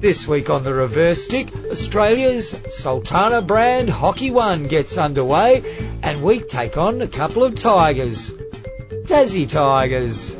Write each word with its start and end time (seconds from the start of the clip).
This 0.00 0.26
week 0.26 0.48
on 0.48 0.64
the 0.64 0.72
reverse 0.72 1.22
stick, 1.24 1.54
Australia's 1.70 2.56
Sultana 2.70 3.42
Bran 3.42 3.86
Hockey 3.86 4.30
One 4.30 4.68
gets 4.68 4.96
underway 4.96 5.62
and 6.02 6.22
we 6.22 6.40
take 6.40 6.78
on 6.78 7.02
a 7.02 7.08
couple 7.08 7.44
of 7.44 7.56
Tigers. 7.56 8.32
Tassie 9.04 9.46
Tigers. 9.46 10.34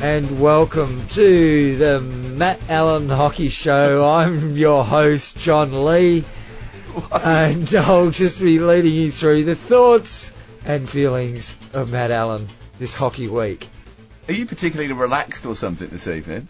And 0.00 0.38
welcome 0.40 1.08
to 1.08 1.76
the 1.76 2.23
Matt 2.36 2.60
Allen 2.68 3.08
Hockey 3.08 3.48
Show. 3.48 4.08
I'm 4.08 4.56
your 4.56 4.84
host, 4.84 5.38
John 5.38 5.84
Lee 5.84 6.24
and 7.12 7.74
I'll 7.74 8.10
just 8.10 8.40
be 8.40 8.58
leading 8.58 8.92
you 8.92 9.10
through 9.12 9.44
the 9.44 9.54
thoughts 9.54 10.32
and 10.64 10.88
feelings 10.88 11.56
of 11.72 11.90
Matt 11.90 12.10
Allen 12.10 12.48
this 12.78 12.94
hockey 12.94 13.28
week. 13.28 13.68
Are 14.28 14.32
you 14.32 14.46
particularly 14.46 14.92
relaxed 14.92 15.44
or 15.44 15.54
something 15.54 15.88
this 15.88 16.08
evening? 16.08 16.48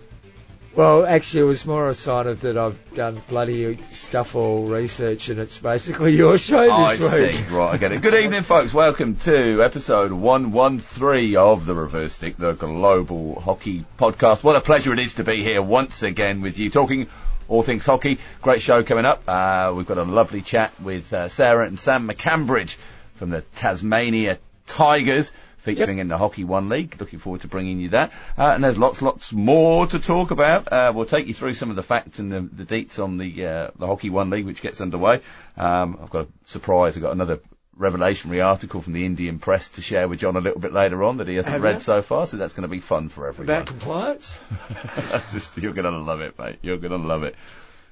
Well, 0.76 1.06
actually, 1.06 1.42
it 1.42 1.46
was 1.46 1.64
more 1.66 1.88
a 1.88 1.94
sign 1.94 2.26
of 2.26 2.40
that 2.40 2.56
I've 2.56 2.94
done 2.94 3.22
bloody 3.28 3.76
stuff 3.92 4.34
all 4.34 4.66
research, 4.66 5.28
and 5.28 5.38
it's 5.38 5.56
basically 5.58 6.16
your 6.16 6.36
show 6.36 6.62
this 6.62 7.00
I 7.00 7.22
week. 7.26 7.36
see. 7.36 7.54
Right, 7.54 7.74
I 7.74 7.76
get 7.76 7.92
it. 7.92 8.02
Good 8.02 8.14
evening, 8.14 8.42
folks. 8.42 8.74
Welcome 8.74 9.14
to 9.18 9.62
episode 9.62 10.10
113 10.10 11.36
of 11.36 11.64
the 11.64 11.76
Reverse 11.76 12.14
Stick, 12.14 12.36
the 12.38 12.54
global 12.54 13.38
hockey 13.38 13.84
podcast. 13.98 14.42
What 14.42 14.56
a 14.56 14.60
pleasure 14.60 14.92
it 14.92 14.98
is 14.98 15.14
to 15.14 15.22
be 15.22 15.44
here 15.44 15.62
once 15.62 16.02
again 16.02 16.40
with 16.40 16.58
you, 16.58 16.70
talking 16.70 17.06
all 17.46 17.62
things 17.62 17.86
hockey. 17.86 18.18
Great 18.42 18.60
show 18.60 18.82
coming 18.82 19.04
up. 19.04 19.22
Uh, 19.28 19.72
we've 19.76 19.86
got 19.86 19.98
a 19.98 20.02
lovely 20.02 20.42
chat 20.42 20.72
with 20.80 21.12
uh, 21.14 21.28
Sarah 21.28 21.68
and 21.68 21.78
Sam 21.78 22.08
McCambridge 22.08 22.78
from 23.14 23.30
the 23.30 23.42
Tasmania 23.54 24.38
Tigers 24.66 25.30
featuring 25.64 25.96
Yep. 25.98 26.02
in 26.02 26.08
the 26.08 26.18
Hockey 26.18 26.44
One 26.44 26.68
League. 26.68 26.96
Looking 27.00 27.18
forward 27.18 27.40
to 27.40 27.48
bringing 27.48 27.80
you 27.80 27.88
that. 27.90 28.12
Uh, 28.38 28.52
and 28.54 28.62
there's 28.62 28.78
lots, 28.78 29.00
lots 29.02 29.32
more 29.32 29.86
to 29.86 29.98
talk 29.98 30.30
about. 30.30 30.70
Uh, 30.72 30.92
we'll 30.94 31.06
take 31.06 31.26
you 31.26 31.34
through 31.34 31.54
some 31.54 31.70
of 31.70 31.76
the 31.76 31.82
facts 31.82 32.18
and 32.18 32.30
the, 32.30 32.40
the 32.40 32.64
deets 32.64 33.02
on 33.02 33.16
the 33.16 33.46
uh, 33.46 33.70
the 33.78 33.86
Hockey 33.86 34.10
One 34.10 34.30
League, 34.30 34.46
which 34.46 34.62
gets 34.62 34.80
underway. 34.80 35.20
Um, 35.56 35.98
I've 36.02 36.10
got 36.10 36.26
a 36.26 36.28
surprise. 36.46 36.96
I've 36.96 37.02
got 37.02 37.12
another 37.12 37.40
revelationary 37.78 38.44
article 38.44 38.80
from 38.80 38.92
the 38.92 39.04
Indian 39.04 39.40
press 39.40 39.66
to 39.68 39.82
share 39.82 40.06
with 40.06 40.20
John 40.20 40.36
a 40.36 40.40
little 40.40 40.60
bit 40.60 40.72
later 40.72 41.02
on 41.02 41.16
that 41.16 41.26
he 41.26 41.34
hasn't 41.36 41.54
Have 41.54 41.62
read 41.62 41.74
you? 41.76 41.80
so 41.80 42.02
far. 42.02 42.26
So 42.26 42.36
that's 42.36 42.52
going 42.54 42.62
to 42.62 42.68
be 42.68 42.78
fun 42.80 43.08
for 43.08 43.26
everyone. 43.26 43.52
About 43.56 43.66
compliance? 43.66 44.38
Just, 45.32 45.56
you're 45.58 45.72
going 45.72 45.90
to 45.92 45.98
love 45.98 46.20
it, 46.20 46.38
mate. 46.38 46.58
You're 46.62 46.76
going 46.76 46.92
to 46.92 47.04
love 47.08 47.24
it. 47.24 47.34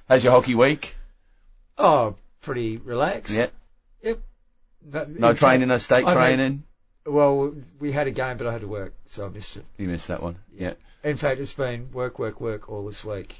How's 0.07 0.23
your 0.23 0.31
hockey 0.31 0.55
week? 0.55 0.95
Oh, 1.77 2.15
pretty 2.41 2.77
relaxed. 2.77 3.33
Yeah. 3.33 3.47
Yep. 4.03 4.19
No, 4.85 5.05
No 5.09 5.33
training, 5.33 5.67
no 5.69 5.77
state 5.77 6.05
I've 6.05 6.15
training. 6.15 6.63
Well, 7.05 7.53
we 7.79 7.91
had 7.91 8.07
a 8.07 8.11
game, 8.11 8.37
but 8.37 8.47
I 8.47 8.51
had 8.51 8.61
to 8.61 8.67
work, 8.67 8.93
so 9.05 9.25
I 9.25 9.29
missed 9.29 9.57
it. 9.57 9.65
You 9.77 9.87
missed 9.87 10.07
that 10.07 10.21
one. 10.21 10.37
Yeah. 10.55 10.73
In 11.03 11.17
fact, 11.17 11.39
it's 11.39 11.53
been 11.53 11.91
work, 11.91 12.19
work, 12.19 12.39
work 12.39 12.69
all 12.69 12.85
this 12.85 13.03
week. 13.03 13.35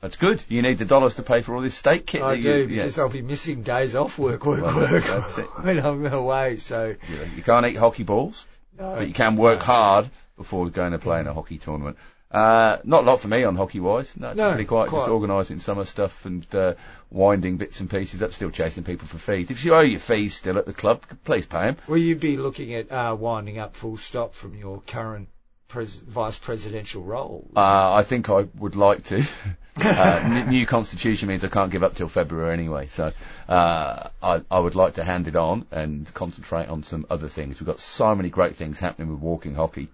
That's 0.00 0.16
good. 0.16 0.42
You 0.48 0.62
need 0.62 0.78
the 0.78 0.84
dollars 0.84 1.14
to 1.14 1.22
pay 1.22 1.42
for 1.42 1.54
all 1.54 1.60
this 1.60 1.76
state 1.76 2.08
kit. 2.08 2.22
I 2.22 2.34
that 2.34 2.42
do 2.42 2.48
you, 2.48 2.66
yeah. 2.66 2.82
because 2.82 2.98
I'll 2.98 3.08
be 3.08 3.22
missing 3.22 3.62
days 3.62 3.94
off 3.94 4.18
work, 4.18 4.44
work, 4.44 4.62
Well, 4.62 4.74
work 4.74 5.04
that's 5.04 5.38
it. 5.38 5.44
when 5.62 5.78
I'm 5.78 6.04
away. 6.06 6.56
So 6.56 6.96
You, 7.08 7.16
know, 7.16 7.22
you 7.36 7.42
can't 7.42 7.66
eat 7.66 7.76
hockey 7.76 8.02
balls, 8.02 8.44
no, 8.76 8.96
but 8.96 9.06
you 9.06 9.14
can 9.14 9.36
work 9.36 9.62
hard 9.62 10.10
before 10.36 10.68
going 10.70 10.90
to 10.90 10.98
play 10.98 11.20
in 11.20 11.28
a 11.28 11.32
hockey 11.32 11.58
tournament. 11.58 11.98
Uh, 12.32 12.78
not 12.84 13.04
a 13.04 13.06
lot 13.06 13.20
for 13.20 13.28
me 13.28 13.44
on 13.44 13.56
hockey 13.56 13.78
wise. 13.78 14.16
No, 14.16 14.32
No, 14.32 14.50
pretty 14.52 14.64
quiet. 14.64 14.90
Just 14.90 15.08
organising 15.08 15.58
summer 15.58 15.84
stuff 15.84 16.24
and 16.24 16.46
uh, 16.54 16.74
winding 17.10 17.58
bits 17.58 17.80
and 17.80 17.90
pieces 17.90 18.22
up. 18.22 18.32
Still 18.32 18.50
chasing 18.50 18.84
people 18.84 19.06
for 19.06 19.18
fees. 19.18 19.50
If 19.50 19.64
you 19.66 19.74
owe 19.74 19.80
your 19.80 20.00
fees 20.00 20.34
still 20.34 20.56
at 20.56 20.64
the 20.64 20.72
club, 20.72 21.02
please 21.24 21.44
pay 21.44 21.66
them. 21.66 21.76
Will 21.86 21.98
you 21.98 22.16
be 22.16 22.38
looking 22.38 22.74
at 22.74 22.90
uh, 22.90 23.14
winding 23.18 23.58
up 23.58 23.76
full 23.76 23.98
stop 23.98 24.34
from 24.34 24.54
your 24.54 24.80
current 24.86 25.28
pres- 25.68 25.96
vice 26.00 26.38
presidential 26.38 27.02
role? 27.02 27.50
Uh, 27.54 27.92
I 27.94 28.02
think 28.02 28.30
I 28.30 28.46
would 28.58 28.76
like 28.76 29.02
to. 29.04 29.22
uh, 29.76 30.20
n- 30.24 30.48
new 30.48 30.64
constitution 30.64 31.28
means 31.28 31.44
I 31.44 31.48
can't 31.48 31.70
give 31.70 31.82
up 31.82 31.94
till 31.94 32.08
February 32.08 32.52
anyway, 32.54 32.86
so 32.86 33.12
uh, 33.46 34.08
I, 34.22 34.40
I 34.50 34.58
would 34.58 34.74
like 34.74 34.94
to 34.94 35.04
hand 35.04 35.28
it 35.28 35.36
on 35.36 35.66
and 35.70 36.12
concentrate 36.14 36.68
on 36.68 36.82
some 36.82 37.04
other 37.10 37.28
things. 37.28 37.60
We've 37.60 37.66
got 37.66 37.80
so 37.80 38.14
many 38.14 38.30
great 38.30 38.56
things 38.56 38.78
happening 38.78 39.10
with 39.10 39.20
walking 39.20 39.54
hockey. 39.54 39.88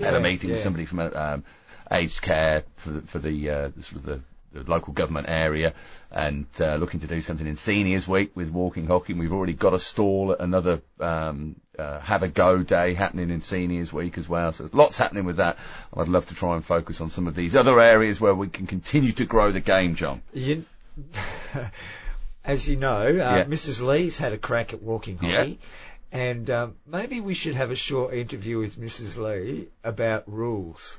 had 0.00 0.14
a 0.14 0.20
meeting 0.20 0.50
with 0.50 0.60
somebody 0.60 0.84
from 0.84 1.00
um, 1.00 1.44
aged 1.90 2.22
care 2.22 2.64
for 2.76 2.90
the, 2.90 3.00
for 3.02 3.18
the 3.18 3.50
uh, 3.50 3.70
sort 3.80 3.96
of 3.96 4.02
the, 4.04 4.20
the 4.52 4.70
local 4.70 4.92
government 4.92 5.26
area 5.28 5.74
and 6.10 6.46
uh, 6.60 6.74
looking 6.76 7.00
to 7.00 7.06
do 7.06 7.20
something 7.20 7.46
in 7.46 7.56
seniors 7.56 8.06
week 8.08 8.32
with 8.34 8.50
walking 8.50 8.86
hockey. 8.86 9.12
And 9.12 9.20
we've 9.20 9.32
already 9.32 9.52
got 9.52 9.74
a 9.74 9.78
stall 9.78 10.32
at 10.32 10.40
another 10.40 10.82
um, 10.98 11.56
uh, 11.78 12.00
have 12.00 12.22
a 12.22 12.28
go 12.28 12.62
day 12.62 12.94
happening 12.94 13.30
in 13.30 13.40
seniors 13.40 13.92
week 13.92 14.18
as 14.18 14.28
well. 14.28 14.52
So 14.52 14.68
lots 14.72 14.98
happening 14.98 15.24
with 15.24 15.36
that. 15.36 15.56
I'd 15.96 16.08
love 16.08 16.26
to 16.26 16.34
try 16.34 16.54
and 16.56 16.64
focus 16.64 17.00
on 17.00 17.10
some 17.10 17.26
of 17.26 17.34
these 17.34 17.54
other 17.56 17.80
areas 17.80 18.20
where 18.20 18.34
we 18.34 18.48
can 18.48 18.66
continue 18.66 19.12
to 19.12 19.24
grow 19.24 19.50
the 19.52 19.60
game, 19.60 19.94
John. 19.94 20.20
You, 20.34 20.64
as 22.44 22.68
you 22.68 22.76
know, 22.76 23.06
uh, 23.06 23.10
Yeah. 23.12 23.44
Mrs. 23.44 23.80
Lee's 23.82 24.18
had 24.18 24.32
a 24.32 24.38
crack 24.38 24.72
at 24.72 24.82
walking 24.82 25.18
Yeah. 25.22 25.36
hockey, 25.38 25.58
and 26.12 26.50
um, 26.50 26.74
maybe 26.86 27.20
we 27.20 27.34
should 27.34 27.54
have 27.54 27.70
a 27.70 27.76
short 27.76 28.14
interview 28.14 28.58
with 28.58 28.76
Mrs. 28.76 29.16
Lee 29.16 29.68
about 29.84 30.24
rules. 30.26 30.98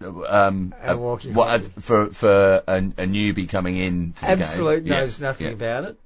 Um, 0.00 0.74
And 0.80 1.00
walking 1.00 1.34
what, 1.34 1.48
hockey. 1.48 1.72
for 1.80 2.06
for 2.12 2.62
a, 2.66 2.76
a 2.78 3.06
newbie 3.06 3.48
coming 3.48 3.76
in 3.76 4.12
to 4.14 4.20
the 4.20 4.28
Absolute 4.28 4.84
game. 4.84 4.92
Yeah, 4.92 5.00
knows 5.00 5.20
nothing 5.20 5.46
yeah. 5.48 5.52
about 5.54 5.84
it. 5.84 5.98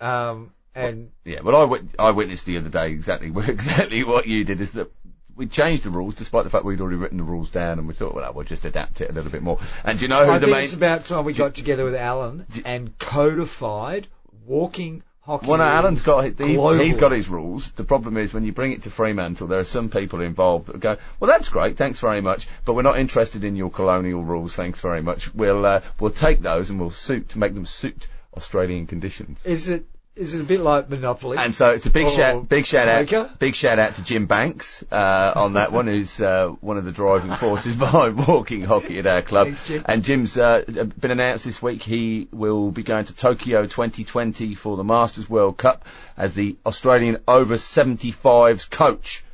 Um, 0.00 0.52
and 0.74 1.10
Yeah, 1.24 1.40
well, 1.42 1.56
I, 1.56 1.64
wit- 1.64 1.84
I 1.98 2.10
witnessed 2.12 2.46
the 2.46 2.58
other 2.58 2.70
day 2.70 2.90
exactly 2.92 3.30
exactly 3.48 4.04
what 4.04 4.26
you 4.26 4.44
did. 4.44 4.60
Is 4.60 4.72
that 4.72 4.90
we 5.36 5.46
changed 5.46 5.82
the 5.84 5.90
rules 5.90 6.14
despite 6.14 6.44
the 6.44 6.50
fact 6.50 6.64
we'd 6.64 6.80
already 6.80 6.96
written 6.96 7.18
the 7.18 7.24
rules 7.24 7.50
down, 7.50 7.78
and 7.78 7.88
we 7.88 7.94
thought, 7.94 8.14
well, 8.14 8.32
we'll 8.32 8.44
just 8.44 8.64
adapt 8.64 9.00
it 9.00 9.10
a 9.10 9.12
little 9.12 9.30
bit 9.30 9.42
more. 9.42 9.58
And 9.84 9.98
do 9.98 10.04
you 10.04 10.08
know 10.08 10.24
who 10.24 10.30
I 10.32 10.38
the 10.38 10.46
think 10.46 10.56
main? 10.56 10.64
it's 10.64 10.74
about 10.74 11.04
time 11.04 11.24
we 11.24 11.32
got 11.34 11.54
together 11.54 11.84
with 11.84 11.94
Alan 11.94 12.46
and 12.64 12.96
codified 12.98 14.08
walking 14.46 15.02
hockey. 15.22 15.46
Well, 15.46 15.58
no, 15.58 15.64
Alan's 15.64 16.02
got 16.02 16.24
he's, 16.24 16.36
he's 16.38 16.96
got 16.96 17.12
his 17.12 17.28
rules. 17.28 17.70
The 17.72 17.84
problem 17.84 18.16
is 18.16 18.34
when 18.34 18.44
you 18.44 18.52
bring 18.52 18.72
it 18.72 18.82
to 18.82 18.90
Fremantle, 18.90 19.46
there 19.46 19.60
are 19.60 19.64
some 19.64 19.88
people 19.88 20.20
involved 20.20 20.66
that 20.66 20.80
go, 20.80 20.96
"Well, 21.18 21.30
that's 21.30 21.48
great, 21.48 21.76
thanks 21.76 22.00
very 22.00 22.20
much, 22.20 22.48
but 22.64 22.74
we're 22.74 22.82
not 22.82 22.98
interested 22.98 23.44
in 23.44 23.56
your 23.56 23.70
colonial 23.70 24.22
rules. 24.22 24.54
Thanks 24.54 24.80
very 24.80 25.02
much. 25.02 25.34
We'll 25.34 25.64
uh, 25.64 25.80
we'll 25.98 26.10
take 26.10 26.40
those 26.40 26.70
and 26.70 26.80
we'll 26.80 26.90
suit 26.90 27.30
to 27.30 27.38
make 27.38 27.54
them 27.54 27.66
suit 27.66 28.08
Australian 28.36 28.86
conditions." 28.86 29.44
Is 29.44 29.68
it 29.68 29.86
is 30.14 30.34
it 30.34 30.40
a 30.40 30.44
bit 30.44 30.60
like 30.60 30.90
Monopoly? 30.90 31.38
And 31.38 31.54
so 31.54 31.70
it's 31.70 31.86
a 31.86 31.90
big 31.90 32.10
shout, 32.10 32.48
big 32.48 32.66
shout 32.66 32.88
out, 32.88 33.38
big 33.38 33.54
shout 33.54 33.78
out 33.78 33.94
to 33.94 34.04
Jim 34.04 34.26
Banks 34.26 34.84
uh, 34.92 35.32
on 35.34 35.54
that 35.54 35.72
one, 35.72 35.86
who's 35.86 36.20
uh, 36.20 36.48
one 36.60 36.76
of 36.76 36.84
the 36.84 36.92
driving 36.92 37.32
forces 37.32 37.76
behind 37.86 38.26
walking 38.26 38.62
hockey 38.62 38.98
at 38.98 39.06
our 39.06 39.22
club. 39.22 39.46
Thanks, 39.46 39.66
Jim. 39.66 39.84
And 39.86 40.04
Jim's 40.04 40.36
uh, 40.36 40.62
been 40.66 41.10
announced 41.10 41.44
this 41.44 41.62
week. 41.62 41.82
He 41.82 42.28
will 42.30 42.70
be 42.70 42.82
going 42.82 43.06
to 43.06 43.14
Tokyo 43.14 43.62
2020 43.62 44.54
for 44.54 44.76
the 44.76 44.84
Masters 44.84 45.30
World 45.30 45.56
Cup 45.56 45.86
as 46.16 46.34
the 46.34 46.56
Australian 46.66 47.18
over 47.26 47.54
75s 47.54 48.68
coach. 48.68 49.24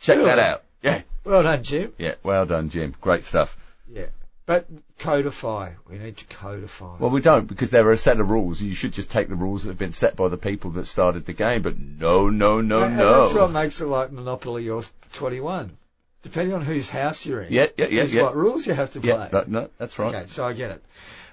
Check 0.00 0.22
that 0.22 0.38
out. 0.38 0.62
Yeah, 0.82 1.02
well 1.24 1.42
done, 1.42 1.62
Jim. 1.62 1.92
yeah. 1.98 2.14
Well 2.22 2.46
done, 2.46 2.70
Jim. 2.70 2.94
Great 3.00 3.24
stuff. 3.24 3.56
Yeah, 3.92 4.06
but 4.48 4.66
codify. 4.98 5.72
We 5.90 5.98
need 5.98 6.16
to 6.16 6.24
codify. 6.24 6.96
Well, 6.98 7.10
we 7.10 7.20
don't 7.20 7.46
because 7.46 7.68
there 7.68 7.86
are 7.86 7.92
a 7.92 7.98
set 7.98 8.18
of 8.18 8.30
rules. 8.30 8.62
You 8.62 8.74
should 8.74 8.94
just 8.94 9.10
take 9.10 9.28
the 9.28 9.34
rules 9.34 9.64
that 9.64 9.68
have 9.68 9.78
been 9.78 9.92
set 9.92 10.16
by 10.16 10.28
the 10.28 10.38
people 10.38 10.70
that 10.70 10.86
started 10.86 11.26
the 11.26 11.34
game. 11.34 11.60
But 11.60 11.78
no, 11.78 12.30
no, 12.30 12.62
no, 12.62 12.84
And 12.84 12.96
no. 12.96 13.20
That's 13.24 13.34
what 13.34 13.50
makes 13.50 13.82
it 13.82 13.86
like 13.86 14.10
Monopoly 14.10 14.70
or 14.70 14.82
21. 15.12 15.76
Depending 16.22 16.54
on 16.54 16.62
whose 16.62 16.88
house 16.88 17.26
you're 17.26 17.42
in. 17.42 17.52
Yeah, 17.52 17.66
yeah, 17.76 17.88
yeah, 17.90 18.02
is 18.02 18.14
yeah. 18.14 18.22
what 18.22 18.36
rules 18.36 18.66
you 18.66 18.72
have 18.72 18.90
to 18.94 19.00
play. 19.00 19.10
Yeah, 19.10 19.28
no, 19.30 19.44
no, 19.46 19.70
that's 19.76 19.98
right. 19.98 20.14
Okay, 20.14 20.26
so 20.28 20.46
I 20.46 20.54
get 20.54 20.70
it. 20.70 20.82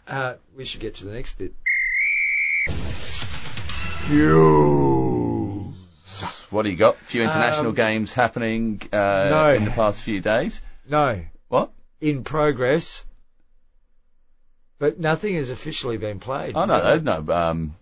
Uh, 0.05 0.33
we 0.57 0.65
should 0.65 0.81
get 0.81 0.95
to 0.97 1.05
the 1.05 1.13
next 1.13 1.37
bit. 1.37 1.53
You. 4.09 5.73
What 6.49 6.63
do 6.63 6.69
you 6.69 6.75
got? 6.75 6.95
A 7.01 7.05
few 7.05 7.23
international 7.23 7.69
Um, 7.69 7.75
games 7.75 8.11
happening 8.11 8.81
uh, 8.91 8.97
no. 8.97 9.53
in 9.53 9.63
the 9.63 9.71
past 9.71 10.01
few 10.01 10.19
days. 10.19 10.61
No, 10.87 11.21
What? 11.47 11.71
In 12.01 12.23
progress, 12.23 13.03
but 14.79 14.99
nothing 14.99 15.35
has 15.35 15.49
officially 15.49 15.97
been 15.97 16.19
played. 16.19 16.55
Oh 16.55 16.65
no, 16.65 16.97
no. 16.97 17.21
no. 17.21 17.33
Um, 17.33 17.75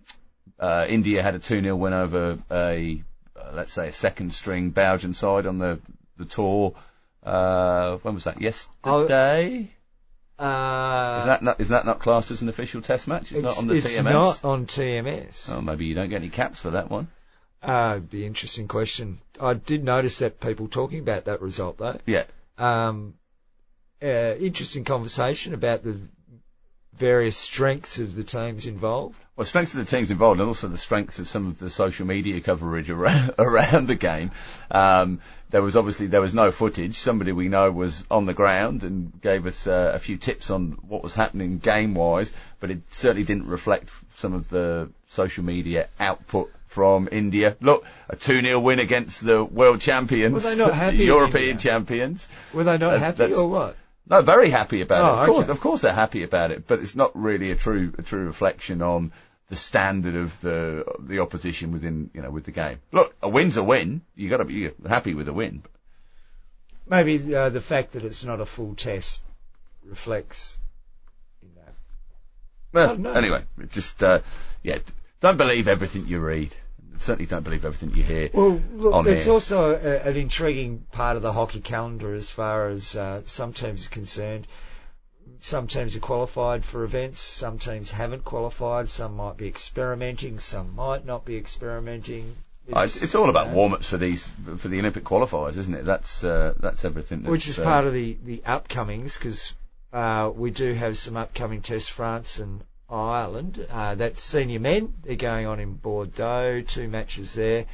uh, 0.58 0.86
India 0.88 1.22
had 1.22 1.34
a 1.34 1.38
2-0 1.38 1.76
win 1.76 1.92
over 1.92 2.38
a, 2.50 3.02
uh, 3.36 3.50
let's 3.52 3.72
say, 3.72 3.88
a 3.88 3.92
second 3.92 4.32
string 4.32 4.70
Belgian 4.70 5.14
side 5.14 5.46
on 5.46 5.58
the 5.58 5.80
the 6.16 6.24
tour. 6.24 6.74
Uh, 7.22 7.96
when 7.98 8.14
was 8.14 8.24
that? 8.24 8.40
Yesterday. 8.40 9.70
Uh, 10.38 11.18
is 11.20 11.26
that 11.26 11.42
not 11.42 11.60
is 11.60 11.68
that 11.68 11.86
not 11.86 12.00
classed 12.00 12.30
as 12.32 12.42
an 12.42 12.48
official 12.48 12.82
Test 12.82 13.06
match? 13.06 13.30
It's, 13.30 13.40
not 13.40 13.56
on 13.58 13.66
the 13.68 13.74
it's 13.74 13.96
TMS. 13.96 14.04
not 14.04 14.44
on 14.44 14.66
TMS. 14.66 15.48
Oh, 15.50 15.60
maybe 15.60 15.86
you 15.86 15.94
don't 15.94 16.10
get 16.10 16.22
any 16.22 16.28
caps 16.28 16.60
for 16.60 16.70
that 16.70 16.90
one. 16.90 17.08
Uh, 17.62 18.00
the 18.10 18.26
interesting 18.26 18.68
question. 18.68 19.18
I 19.40 19.54
did 19.54 19.84
notice 19.84 20.18
that 20.18 20.40
people 20.40 20.68
talking 20.68 20.98
about 20.98 21.26
that 21.26 21.40
result 21.40 21.78
though. 21.78 21.98
Yeah. 22.04 22.24
Um, 22.58 23.14
uh, 24.02 24.34
interesting 24.38 24.84
conversation 24.84 25.54
about 25.54 25.82
the 25.82 25.98
various 26.96 27.36
strengths 27.36 27.98
of 27.98 28.14
the 28.14 28.22
teams 28.24 28.66
involved. 28.66 29.16
Well, 29.36 29.44
strengths 29.44 29.74
of 29.74 29.80
the 29.80 29.96
teams 29.96 30.12
involved, 30.12 30.38
and 30.38 30.46
also 30.46 30.68
the 30.68 30.78
strengths 30.78 31.18
of 31.18 31.26
some 31.28 31.48
of 31.48 31.58
the 31.58 31.68
social 31.68 32.06
media 32.06 32.40
coverage 32.40 32.88
around, 32.88 33.32
around 33.38 33.88
the 33.88 33.96
game. 33.96 34.30
Um, 34.70 35.20
there 35.50 35.62
was 35.62 35.76
obviously 35.76 36.06
there 36.06 36.20
was 36.20 36.34
no 36.34 36.52
footage. 36.52 36.98
Somebody 36.98 37.32
we 37.32 37.48
know 37.48 37.70
was 37.72 38.04
on 38.10 38.26
the 38.26 38.34
ground 38.34 38.84
and 38.84 39.12
gave 39.20 39.46
us 39.46 39.66
uh, 39.66 39.90
a 39.94 39.98
few 39.98 40.16
tips 40.18 40.50
on 40.50 40.78
what 40.86 41.02
was 41.02 41.14
happening 41.14 41.58
game 41.58 41.94
wise, 41.94 42.32
but 42.60 42.70
it 42.70 42.92
certainly 42.92 43.24
didn't 43.24 43.46
reflect 43.46 43.90
some 44.14 44.34
of 44.34 44.48
the 44.48 44.90
social 45.08 45.42
media 45.44 45.88
output 45.98 46.52
from 46.66 47.08
India. 47.10 47.56
Look, 47.60 47.84
a 48.08 48.16
2-0 48.16 48.60
win 48.62 48.78
against 48.80 49.24
the 49.24 49.44
world 49.44 49.80
champions, 49.80 50.32
Were 50.44 50.50
they 50.50 50.56
not 50.56 50.74
happy 50.74 50.96
European 51.04 51.58
champions. 51.58 52.28
Were 52.52 52.64
they 52.64 52.78
not 52.78 52.98
That- 53.00 53.16
happy 53.18 53.32
or 53.34 53.48
what? 53.48 53.76
No, 54.06 54.20
very 54.22 54.50
happy 54.50 54.82
about 54.82 55.04
Oh, 55.04 55.16
it. 55.16 55.20
Of 55.22 55.26
course, 55.34 55.48
of 55.48 55.60
course 55.60 55.80
they're 55.82 55.92
happy 55.94 56.22
about 56.24 56.50
it, 56.50 56.66
but 56.66 56.80
it's 56.80 56.94
not 56.94 57.12
really 57.14 57.50
a 57.50 57.56
true 57.56 57.92
a 57.98 58.02
true 58.02 58.26
reflection 58.26 58.82
on 58.82 59.12
the 59.48 59.56
standard 59.56 60.14
of 60.14 60.40
the 60.40 60.84
the 60.98 61.20
opposition 61.20 61.72
within 61.72 62.10
you 62.14 62.20
know 62.22 62.30
with 62.30 62.44
the 62.44 62.50
game. 62.52 62.80
Look, 62.92 63.14
a 63.22 63.28
win's 63.28 63.56
a 63.56 63.62
win. 63.62 64.02
You 64.14 64.28
got 64.28 64.38
to 64.38 64.44
be 64.44 64.70
happy 64.86 65.14
with 65.14 65.28
a 65.28 65.32
win. 65.32 65.62
Maybe 66.86 67.34
uh, 67.34 67.48
the 67.48 67.62
fact 67.62 67.92
that 67.92 68.04
it's 68.04 68.24
not 68.24 68.40
a 68.40 68.46
full 68.46 68.74
test 68.74 69.22
reflects 69.84 70.58
in 71.42 71.48
that. 71.56 71.74
Well, 72.72 72.90
Oh, 72.90 72.94
no. 72.96 73.12
anyway, 73.14 73.44
just 73.70 74.02
uh, 74.02 74.20
yeah, 74.62 74.78
don't 75.20 75.38
believe 75.38 75.66
everything 75.66 76.06
you 76.06 76.20
read. 76.20 76.54
Certainly 77.00 77.26
don't 77.26 77.42
believe 77.42 77.64
everything 77.64 77.96
you 77.96 78.02
hear. 78.02 78.30
Well, 78.32 78.60
look, 78.74 79.06
it's 79.06 79.28
also 79.28 79.74
a, 79.74 80.08
an 80.08 80.16
intriguing 80.16 80.86
part 80.92 81.16
of 81.16 81.22
the 81.22 81.32
hockey 81.32 81.60
calendar 81.60 82.14
as 82.14 82.30
far 82.30 82.68
as 82.68 82.96
uh, 82.96 83.22
some 83.26 83.52
teams 83.52 83.86
are 83.86 83.90
concerned. 83.90 84.46
Some 85.40 85.66
teams 85.66 85.96
are 85.96 86.00
qualified 86.00 86.64
for 86.64 86.84
events, 86.84 87.20
some 87.20 87.58
teams 87.58 87.90
haven't 87.90 88.24
qualified, 88.24 88.88
some 88.88 89.16
might 89.16 89.36
be 89.36 89.46
experimenting, 89.46 90.38
some 90.38 90.74
might 90.74 91.04
not 91.04 91.24
be 91.24 91.36
experimenting. 91.36 92.34
It's, 92.66 93.02
it's 93.02 93.14
all 93.14 93.28
about 93.28 93.48
uh, 93.48 93.50
warm-ups 93.50 93.90
for 93.90 93.98
these 93.98 94.26
for 94.56 94.68
the 94.68 94.78
Olympic 94.80 95.04
qualifiers, 95.04 95.58
isn't 95.58 95.74
it? 95.74 95.84
That's 95.84 96.24
uh, 96.24 96.54
that's 96.58 96.84
everything. 96.84 97.20
That's, 97.22 97.30
which 97.30 97.48
is 97.48 97.58
uh, 97.58 97.64
part 97.64 97.84
of 97.84 97.92
the 97.92 98.16
the 98.24 98.38
upcomings 98.46 99.18
because 99.18 99.52
uh, 99.92 100.32
we 100.34 100.50
do 100.50 100.72
have 100.72 100.96
some 100.96 101.16
upcoming 101.16 101.60
tests. 101.60 101.90
France 101.90 102.38
and 102.38 102.64
Ireland. 102.94 103.66
Uh, 103.70 103.96
that's 103.96 104.22
senior 104.22 104.60
men. 104.60 104.94
They're 105.02 105.16
going 105.16 105.46
on 105.46 105.60
in 105.60 105.74
Bordeaux. 105.74 106.62
Two 106.62 106.88
matches 106.88 107.34
there. 107.34 107.66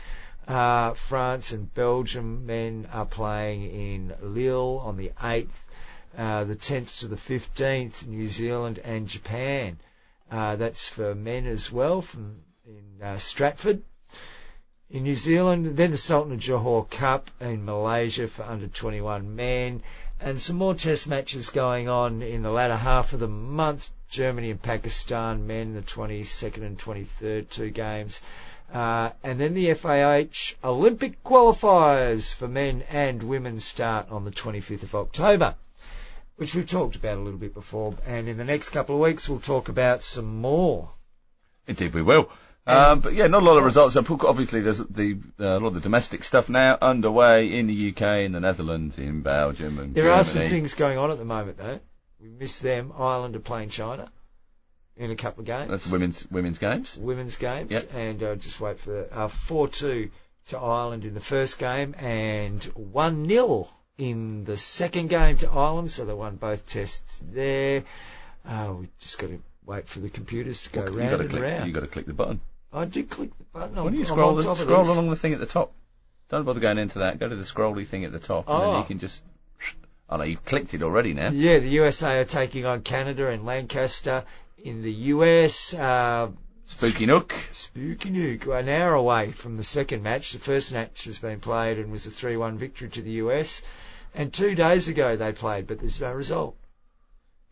Uh, 0.49 0.95
France 0.95 1.53
and 1.53 1.73
Belgium 1.73 2.47
men 2.47 2.89
are 2.93 3.07
playing 3.07 3.71
in 3.71 4.15
Lille 4.23 4.81
on 4.83 4.97
the 4.97 5.13
8th, 5.21 5.65
uh, 6.17 6.45
the 6.45 6.57
10th 6.57 7.01
to 7.01 7.09
the 7.09 7.17
15th. 7.17 8.07
New 8.07 8.27
Zealand 8.27 8.79
and 8.79 9.07
Japan. 9.07 9.79
Uh, 10.31 10.57
that's 10.57 10.89
for 10.89 11.15
men 11.15 11.47
as 11.47 11.71
well 11.71 12.03
from 12.03 12.37
in 12.67 13.03
uh, 13.03 13.19
Stratford 13.19 13.83
in 14.91 15.05
New 15.05 15.15
Zealand, 15.15 15.77
then 15.77 15.93
the 15.93 15.97
Sultan 15.97 16.33
of 16.33 16.41
Johor 16.41 16.89
Cup 16.91 17.31
in 17.41 17.65
Malaysia 17.65 18.27
for 18.27 18.43
under 18.43 18.67
21 18.67 19.37
men, 19.37 19.83
and 20.19 20.41
some 20.41 20.57
more 20.57 20.75
test 20.75 21.07
matches 21.07 21.51
going 21.51 21.89
on 21.89 22.23
in 22.23 22.43
the 22.43 22.51
latter 22.51 22.77
half 22.77 23.13
of 23.13 23.21
the 23.21 23.29
month. 23.29 23.91
Germany 24.11 24.51
and 24.51 24.61
Pakistan 24.61 25.47
men, 25.47 25.75
the 25.75 25.83
22nd 25.83 26.63
and 26.63 26.79
23rd, 26.79 27.49
two 27.49 27.71
games. 27.71 28.21
Uh, 28.73 29.11
and 29.25 29.41
then 29.41 29.55
the 29.55 29.67
FIH 29.67 30.55
Olympic 30.63 31.25
qualifiers 31.25 32.33
for 32.35 32.47
men 32.47 32.83
and 32.91 33.23
women 33.23 33.59
start 33.59 34.11
on 34.11 34.25
the 34.25 34.31
25th 34.31 34.85
of 34.85 34.95
October, 34.95 35.55
which 36.37 36.55
we've 36.55 36.69
talked 36.69 36.95
about 36.97 37.17
a 37.19 37.21
little 37.21 37.39
bit 37.39 37.55
before. 37.55 37.95
And 38.07 38.29
in 38.29 38.37
the 38.37 38.45
next 38.45 38.69
couple 38.69 38.95
of 38.97 39.01
weeks, 39.01 39.29
we'll 39.29 39.41
talk 39.41 39.69
about 39.69 40.03
some 40.03 40.41
more. 40.41 40.91
Indeed, 41.67 41.95
we 41.95 42.03
will. 42.03 42.31
Um, 42.67 43.01
but 43.01 43.15
yeah, 43.15 43.27
not 43.27 43.43
a 43.43 43.47
lot 43.47 43.59
of 43.59 43.65
results. 43.65 43.97
Obviously, 43.97 44.61
there's 44.61 44.79
the 44.79 45.19
uh, 45.41 45.45
a 45.45 45.59
lot 45.59 45.69
of 45.69 45.75
the 45.75 45.81
domestic 45.81 46.23
stuff 46.23 46.49
now 46.49 46.79
underway 46.81 47.53
in 47.53 47.67
the 47.67 47.91
UK, 47.91 48.21
in 48.21 48.33
the 48.33 48.41
Netherlands, 48.41 48.99
in 48.99 49.23
Belgium, 49.23 49.79
and 49.79 49.95
There 49.95 50.05
Germany. 50.05 50.21
are 50.21 50.25
some 50.25 50.43
things 50.43 50.75
going 50.75 50.99
on 50.99 51.11
at 51.11 51.19
the 51.19 51.25
moment, 51.25 51.59
though. 51.59 51.81
We 52.23 52.29
miss 52.29 52.59
them. 52.61 52.93
Ireland 52.97 53.37
are 53.37 53.41
playing 53.41 53.71
China 53.71 54.11
in 54.97 55.11
a 55.11 55.17
couple 55.17 55.41
of 55.41 55.47
games. 55.47 55.71
That's 55.71 55.91
women's 55.91 56.27
women's 56.31 56.59
games. 56.59 56.97
women's 56.99 57.37
games, 57.37 57.71
Yep. 57.71 57.95
and 57.95 58.23
uh, 58.23 58.35
just 58.37 58.61
wait 58.61 58.79
for 58.79 59.09
uh, 59.11 59.29
four 59.29 59.69
two 59.69 60.11
to 60.49 60.59
Ireland 60.59 61.05
in 61.05 61.15
the 61.15 61.21
first 61.21 61.59
game, 61.59 61.95
and 61.99 62.63
one 62.75 63.29
0 63.29 63.69
in 63.99 64.45
the 64.45 64.57
second 64.57 65.09
game 65.09 65.37
to 65.39 65.51
Ireland. 65.51 65.91
So 65.91 66.05
they 66.05 66.13
won 66.15 66.37
both 66.37 66.67
tests 66.67 67.21
there. 67.33 67.85
Uh, 68.47 68.75
we 68.81 68.89
just 68.99 69.19
got 69.19 69.29
to 69.29 69.41
wait 69.67 69.89
for 69.89 70.01
the 70.01 70.09
computers 70.11 70.63
to 70.65 70.71
go 70.71 70.85
you 70.85 70.99
round 70.99 71.21
and 71.21 71.31
click. 71.31 71.43
round. 71.43 71.67
You 71.67 71.73
got 71.73 71.81
to 71.81 71.87
click 71.87 72.07
the 72.07 72.15
button. 72.15 72.41
I 72.73 72.85
did 72.85 73.11
click 73.11 73.31
the 73.37 73.45
button. 73.45 73.77
Why 73.77 73.85
don't 73.85 73.97
you 73.97 74.05
scroll 74.05 74.35
the, 74.35 74.55
scroll 74.55 74.91
along 74.91 75.11
the 75.11 75.17
thing 75.17 75.33
at 75.35 75.41
the 75.41 75.47
top? 75.47 75.73
Don't 76.29 76.45
bother 76.45 76.61
going 76.61 76.79
into 76.79 77.01
that. 77.01 77.19
Go 77.19 77.29
to 77.29 77.35
the 77.37 77.43
scrolly 77.43 77.87
thing 77.87 78.05
at 78.05 78.13
the 78.13 78.19
top, 78.21 78.49
and 78.49 78.63
then 78.63 78.69
Oh. 78.71 78.79
you 78.79 78.85
can 78.85 78.99
just. 78.99 79.23
Oh 80.11 80.17
no, 80.17 80.25
you've 80.25 80.45
clicked 80.45 80.75
it 80.75 80.83
already 80.83 81.15
now. 81.15 81.31
Yeah, 81.31 81.61
the 81.61 81.69
USA 81.69 82.19
are 82.19 82.25
taking 82.25 82.67
on 82.67 82.83
Canada 82.83 83.29
and 83.29 83.47
Lancaster 83.47 84.25
in 84.59 84.83
the 84.83 84.93
US. 84.93 85.73
Uh, 85.73 86.31
Spooky 86.67 87.07
Nook. 87.07 87.33
Spooky 87.53 88.11
Nook, 88.11 88.47
an 88.47 88.69
hour 88.69 88.95
away 88.95 89.31
from 89.31 89.57
the 89.57 89.63
second 89.63 90.03
match. 90.03 90.33
The 90.33 90.41
first 90.41 90.73
match 90.73 91.05
has 91.05 91.19
been 91.19 91.39
played 91.39 91.79
and 91.79 91.93
was 91.93 92.07
a 92.07 92.11
3-1 92.11 92.57
victory 92.57 92.89
to 92.89 93.03
the 93.03 93.13
US. 93.23 93.63
And 94.13 94.33
two 94.33 94.57
days 94.57 94.89
ago 94.89 95.17
they 95.17 95.33
played, 95.33 95.69
but 95.69 95.79
there's 95.79 96.01
no 96.01 96.13
result. 96.13 96.57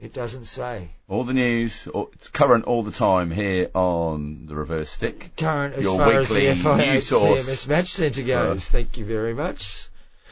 It 0.00 0.12
doesn't 0.12 0.46
say. 0.46 0.90
All 1.08 1.24
the 1.24 1.34
news. 1.34 1.88
It's 2.12 2.28
current 2.28 2.64
all 2.64 2.82
the 2.82 2.92
time 2.92 3.30
here 3.30 3.70
on 3.74 4.46
the 4.46 4.54
reverse 4.56 4.90
stick. 4.90 5.30
Current 5.36 5.74
as 5.74 5.84
Your 5.84 5.98
far 5.98 6.12
as 6.12 6.28
the 6.28 6.34
weekly 6.34 6.62
FIH 6.62 6.92
news 6.92 7.06
source 7.06 7.48
TMS 7.48 7.68
Match 7.68 7.90
Centre 7.90 8.22
goes. 8.22 8.68
Thank 8.68 8.96
you 8.96 9.04
very 9.04 9.34
much. 9.34 9.88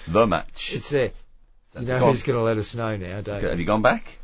The 0.06 0.26
match. 0.26 0.72
It's 0.74 0.90
there. 0.90 1.10
You 1.80 1.86
know 1.86 2.00
gone. 2.00 2.10
who's 2.10 2.22
going 2.22 2.38
to 2.38 2.42
let 2.42 2.56
us 2.58 2.74
know 2.74 2.96
now, 2.96 3.20
don't 3.20 3.42
Have 3.42 3.58
you? 3.60 3.66
gone 3.66 3.82
back? 3.82 4.18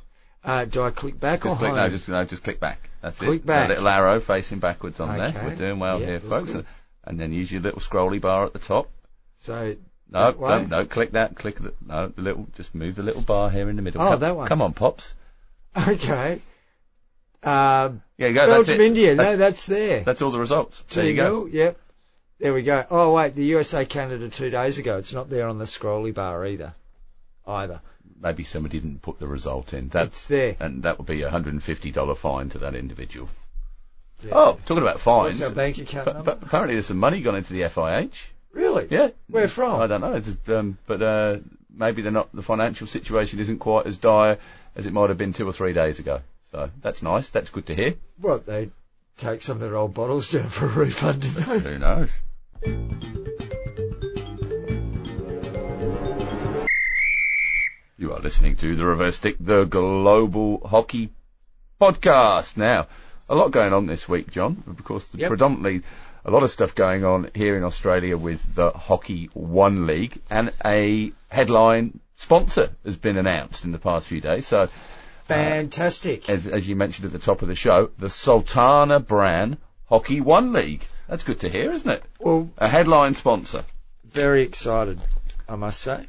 Uh, 0.45 0.65
do 0.65 0.83
I 0.83 0.91
click 0.91 1.21
back 1.21 1.45
or 1.47 1.51
Just 1.51 1.59
click 1.59 1.69
home? 1.71 1.77
no, 1.77 1.89
just 1.89 2.09
no, 2.09 2.25
just 2.25 2.43
click 2.43 2.59
back. 2.61 2.89
That's 3.01 3.19
Click 3.19 3.41
it. 3.43 3.47
back. 3.47 3.67
A 3.67 3.75
little 3.75 3.89
arrow 3.89 4.21
facing 4.21 4.59
backwards 4.59 4.99
on 5.01 5.17
there. 5.19 5.33
We're 5.45 5.55
doing 5.57 5.79
well 5.79 6.01
Yeah, 6.01 6.07
here, 6.07 6.21
folks. 6.21 6.53
good. 6.53 6.67
And 7.05 7.19
then 7.19 7.33
use 7.33 7.51
your 7.51 7.61
little 7.63 7.81
scrolly 7.81 8.21
bar 8.21 8.45
at 8.47 8.53
the 8.53 8.59
top. 8.59 8.89
So, 9.39 9.77
No, 10.09 10.33
don't, 10.33 10.69
no, 10.69 10.85
click 10.85 11.13
that. 11.13 11.35
Click 11.37 11.57
the 11.61 11.75
no, 11.85 12.09
the 12.09 12.23
little. 12.23 12.47
Just 12.55 12.75
move 12.75 12.95
the 12.97 13.03
little 13.03 13.23
bar 13.23 13.51
here 13.51 13.69
in 13.69 13.77
the 13.77 13.83
middle. 13.83 14.01
Oh, 14.03 14.11
come, 14.11 14.21
that 14.21 14.37
one. 14.37 14.47
Come 14.49 14.63
on, 14.63 14.73
pops. 14.73 15.15
okay. 15.77 16.41
Um, 17.43 18.03
Yeah, 18.19 18.29
you 18.29 18.35
go. 18.35 18.47
That's 18.47 18.69
Belgium, 18.69 18.81
it. 18.81 18.87
India. 18.87 19.15
That's, 19.17 19.31
No, 19.33 19.37
that's 19.37 19.67
there. 19.67 20.01
that's 20.05 20.23
all 20.23 20.31
the 20.31 20.39
results. 20.39 20.83
There 20.91 21.07
you 21.07 21.15
go. 21.17 21.43
2-0, 21.47 21.53
Yep. 21.53 21.79
There 22.39 22.55
we 22.55 22.63
go. 22.63 22.85
Oh 22.91 23.13
wait, 23.13 23.35
the 23.37 23.45
USA 23.45 23.85
Canada 23.85 24.29
two 24.29 24.51
days 24.51 24.79
ago. 24.79 24.99
It's 24.99 25.13
not 25.13 25.31
there 25.31 25.47
on 25.49 25.59
the 25.59 25.65
scrolly 25.65 26.13
bar 26.15 26.45
either. 26.47 26.73
Either. 27.47 27.81
Maybe 28.21 28.45
somebody 28.45 28.79
didn't 28.81 29.03
put 29.03 29.19
the 29.19 29.27
result 29.27 29.75
in. 29.75 29.89
That 29.89 30.07
It's 30.09 30.27
there. 30.27 30.57
and 30.61 30.85
that 30.85 30.99
would 30.99 31.07
be 31.07 31.23
a 31.23 31.31
hundred 31.31 31.55
and 31.55 31.63
fifty 31.63 31.91
dollar 31.91 32.15
fine 32.15 32.51
to 32.51 32.59
that 32.59 32.75
individual. 32.75 33.29
Yeah. 34.23 34.31
Oh, 34.35 34.59
talking 34.67 34.83
about 34.85 35.01
fines. 35.01 35.41
What's 35.41 35.51
our 35.51 35.55
bank 35.55 35.79
account 35.79 36.05
But, 36.05 36.15
number? 36.15 36.35
but 36.37 36.43
apparently 36.47 36.77
there's 36.77 36.87
some 36.87 36.99
money 36.99 37.21
gone 37.23 37.35
into 37.35 37.53
the 37.53 37.63
FIH. 37.63 38.27
really? 38.53 38.87
Yeah. 38.91 39.09
Where 39.29 39.49
from? 39.49 39.81
I 39.81 39.89
don't 39.89 40.01
know. 40.01 40.13
It's 40.13 40.27
just, 40.27 40.49
um, 40.49 40.79
but 40.87 41.03
uh, 41.03 41.39
maybe 41.75 42.03
they're 42.03 42.13
not. 42.13 42.29
The 42.33 42.43
financial 42.43 42.87
situation 42.87 43.41
isn't 43.41 43.59
quite 43.59 43.87
as 43.87 43.97
dire 43.97 44.39
as 44.77 44.87
it 44.87 44.93
might 44.93 45.09
have 45.09 45.19
been 45.19 45.33
two 45.33 45.49
or 45.49 45.53
three 45.53 45.73
days 45.73 45.99
ago. 45.99 46.21
So 46.53 46.71
that's 46.81 47.03
nice. 47.03 47.29
That's 47.31 47.51
good 47.51 47.67
to 47.67 47.75
hear. 47.75 47.95
What 48.21 48.47
they 48.47 48.71
take 49.19 49.43
some 49.43 49.57
of 49.57 49.61
their 49.63 49.77
old 49.77 49.95
bottles 49.95 50.31
down 50.31 50.49
for 50.51 50.67
a 50.67 50.69
refund, 50.69 51.23
did 51.23 51.31
they? 51.33 51.59
Who 51.59 51.79
knows? 51.79 52.21
You 58.03 58.13
are 58.15 58.19
listening 58.19 58.57
to 58.57 58.75
the 58.75 58.85
Reverse 58.85 59.15
Stick, 59.15 59.37
the 59.39 59.63
Global 59.63 60.59
Hockey 60.67 61.11
Podcast. 61.81 62.57
Now, 62.57 62.89
a 63.29 63.37
lot 63.37 63.53
going 63.53 63.73
on 63.73 63.87
this 63.87 64.09
week, 64.09 64.29
John. 64.33 64.61
Of 64.67 64.83
course, 64.83 65.07
Yep. 65.15 65.29
predominantly 65.29 65.83
a 66.25 66.33
lot 66.33 66.43
of 66.43 66.51
stuff 66.51 66.75
going 66.75 67.05
on 67.05 67.31
here 67.33 67.57
in 67.57 67.63
Australia 67.63 68.17
with 68.19 68.57
the 68.57 68.71
Hockey 68.73 69.31
One 69.35 69.87
League, 69.87 70.19
and 70.29 70.53
a 70.65 71.13
headline 71.29 72.01
sponsor 72.17 72.71
has 72.85 72.97
been 72.97 73.17
announced 73.19 73.65
in 73.65 73.71
the 73.71 73.79
past 73.79 74.09
few 74.09 74.21
days. 74.21 74.49
So, 74.49 74.63
uh, 74.63 74.67
Fantastic. 75.29 76.29
as, 76.29 76.49
as 76.49 76.69
you 76.69 76.75
mentioned 76.75 77.07
at 77.07 77.13
the 77.13 77.21
top 77.25 77.41
of 77.43 77.47
the 77.47 77.55
show, 77.55 77.89
the 78.01 78.11
Sultana 78.11 78.99
Bran 78.99 79.59
Hockey 79.89 80.21
One 80.21 80.53
League. 80.53 80.85
That's 81.07 81.23
good 81.23 81.39
to 81.43 81.49
hear, 81.49 81.71
isn't 81.71 81.89
it? 81.89 82.03
well, 82.19 82.51
A 82.59 82.67
headline 82.67 83.15
sponsor. 83.15 83.65
very 84.05 84.43
excited, 84.43 84.99
I 85.49 85.55
must 85.55 85.81
say. 85.81 86.07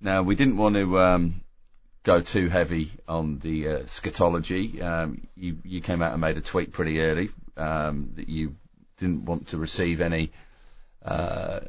Now, 0.00 0.22
we 0.22 0.34
didn't 0.34 0.56
want 0.56 0.76
to 0.76 0.98
um, 1.00 1.40
go 2.04 2.20
too 2.20 2.48
heavy 2.48 2.92
on 3.08 3.38
the 3.40 3.68
uh, 3.68 3.78
scatology. 3.80 4.80
Um, 4.82 5.26
you, 5.36 5.58
you 5.64 5.80
came 5.80 6.02
out 6.02 6.12
and 6.12 6.20
made 6.20 6.36
a 6.36 6.40
tweet 6.40 6.72
pretty 6.72 7.00
early 7.00 7.30
um, 7.56 8.12
that 8.16 8.28
you 8.28 8.54
didn't 8.98 9.24
want 9.24 9.48
to 9.48 9.58
receive 9.58 10.00
any 10.00 10.30
uh, 11.04 11.60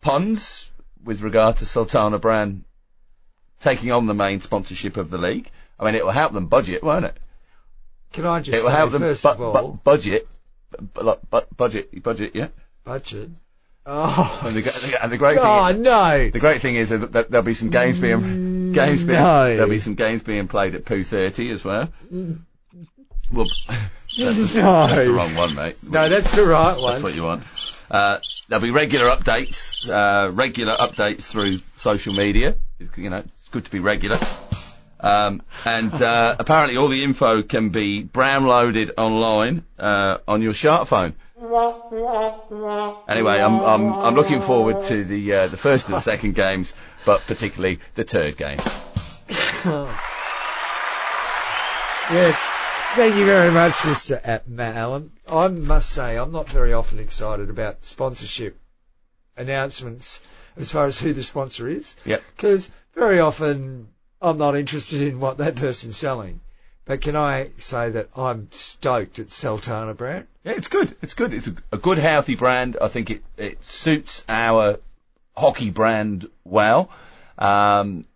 puns 0.00 0.70
with 1.04 1.22
regard 1.22 1.56
to 1.56 1.66
Sultana 1.66 2.18
Bran 2.18 2.64
taking 3.60 3.92
on 3.92 4.06
the 4.06 4.14
main 4.14 4.40
sponsorship 4.40 4.96
of 4.96 5.10
the 5.10 5.18
league. 5.18 5.50
I 5.78 5.84
mean, 5.84 5.94
it 5.94 6.04
will 6.04 6.12
help 6.12 6.32
them 6.32 6.46
budget, 6.46 6.82
won't 6.82 7.06
it? 7.06 7.16
Can 8.12 8.26
I 8.26 8.40
just 8.40 8.56
It 8.58 8.62
will 8.62 8.70
say, 8.70 8.76
help 8.76 8.92
them 8.92 9.02
first 9.02 9.22
bu- 9.22 9.28
of 9.30 9.40
all, 9.40 9.72
bu- 9.72 9.78
budget, 9.84 10.28
bu- 10.94 11.14
bu- 11.30 11.40
budget, 11.56 12.02
budget, 12.02 12.32
yeah. 12.34 12.48
budget? 12.84 13.30
Oh, 13.92 14.40
And 14.44 14.54
the, 14.54 14.98
and 15.02 15.10
the 15.10 15.16
great 15.18 15.36
thing, 15.38 15.44
oh 15.44 15.66
is, 15.66 15.76
no! 15.78 16.30
the 16.30 16.38
great 16.38 16.60
thing 16.60 16.76
is 16.76 16.90
that 16.90 17.10
there'll 17.12 17.42
be 17.42 17.54
some 17.54 17.70
games 17.70 17.98
being 17.98 18.70
games 18.72 19.02
being 19.02 19.18
No. 19.18 19.48
there'll 19.48 19.68
be 19.68 19.80
some 19.80 19.96
games 19.96 20.22
being 20.22 20.46
played 20.46 20.76
at 20.76 20.84
Poo 20.84 21.02
thirty 21.02 21.50
as 21.50 21.64
well. 21.64 21.88
Well, 23.32 23.46
that's 24.18 24.52
the 24.52 25.12
wrong 25.12 25.34
one, 25.34 25.56
mate. 25.56 25.76
No, 25.82 26.08
that's 26.08 26.34
the 26.36 26.44
right 26.46 26.76
one. 26.80 26.92
That's 26.92 27.02
what 27.02 27.14
you 27.14 27.24
want. 27.24 27.42
Uh, 27.90 28.18
there'll 28.48 28.62
be 28.62 28.70
regular 28.70 29.06
updates, 29.06 29.88
uh, 29.90 30.30
regular 30.30 30.74
updates 30.74 31.24
through 31.24 31.58
social 31.76 32.14
media. 32.14 32.56
It's, 32.78 32.96
you 32.96 33.10
know, 33.10 33.24
it's 33.40 33.48
good 33.48 33.64
to 33.64 33.70
be 33.72 33.80
regular. 33.80 34.18
Um, 35.00 35.42
and 35.64 35.92
uh, 35.94 36.36
apparently 36.38 36.76
all 36.76 36.88
the 36.88 37.02
info 37.02 37.42
can 37.42 37.70
be 37.70 38.04
downloaded 38.04 38.92
online 38.98 39.64
uh, 39.78 40.18
on 40.28 40.42
your 40.42 40.52
smartphone. 40.52 41.14
Anyway, 43.08 43.38
I'm 43.40 43.60
I'm 43.60 43.92
I'm 43.92 44.14
looking 44.14 44.40
forward 44.40 44.82
to 44.84 45.04
the 45.04 45.32
uh, 45.32 45.46
the 45.48 45.56
first 45.56 45.86
and 45.86 45.94
the 45.94 46.00
second 46.00 46.34
games, 46.34 46.74
but 47.04 47.26
particularly 47.26 47.80
the 47.94 48.04
third 48.04 48.36
game. 48.36 48.58
Yes. 52.10 52.60
Thank 52.96 53.14
you 53.14 53.24
very 53.24 53.52
much, 53.52 53.74
Mr. 53.74 54.20
At 54.24 54.48
Matt 54.48 54.74
Allen. 54.74 55.12
I 55.28 55.46
must 55.46 55.90
say, 55.90 56.18
I'm 56.18 56.32
not 56.32 56.48
very 56.48 56.72
often 56.72 56.98
excited 56.98 57.48
about 57.48 57.84
sponsorship 57.84 58.58
announcements 59.36 60.20
as 60.56 60.72
far 60.72 60.86
as 60.86 60.98
who 60.98 61.12
the 61.12 61.22
sponsor 61.22 61.68
is. 61.68 61.94
Yep. 62.04 62.20
Because 62.34 62.68
very 62.96 63.20
often 63.20 63.90
I'm 64.20 64.38
not 64.38 64.56
interested 64.56 65.02
in 65.02 65.20
what 65.20 65.38
that 65.38 65.54
person's 65.54 65.96
selling. 65.96 66.40
But 66.84 67.02
can 67.02 67.14
I 67.14 67.50
say 67.58 67.90
that 67.90 68.08
I'm 68.16 68.48
stoked 68.52 69.18
at 69.18 69.30
Sultana 69.30 69.94
Bran? 69.94 70.26
Yeah, 70.44 70.52
it's 70.52 70.68
good. 70.68 70.94
It's 71.02 71.14
good. 71.14 71.32
It's 71.34 71.46
a, 71.46 71.54
a 71.72 71.78
good, 71.78 71.98
healthy 71.98 72.34
brand. 72.34 72.76
I 72.80 72.88
think 72.88 73.10
it, 73.10 73.22
it 73.36 73.62
suits 73.64 74.24
our 74.28 74.78
hockey 75.36 75.70
brand 75.70 76.28
well. 76.44 76.90
Um, 77.38 78.06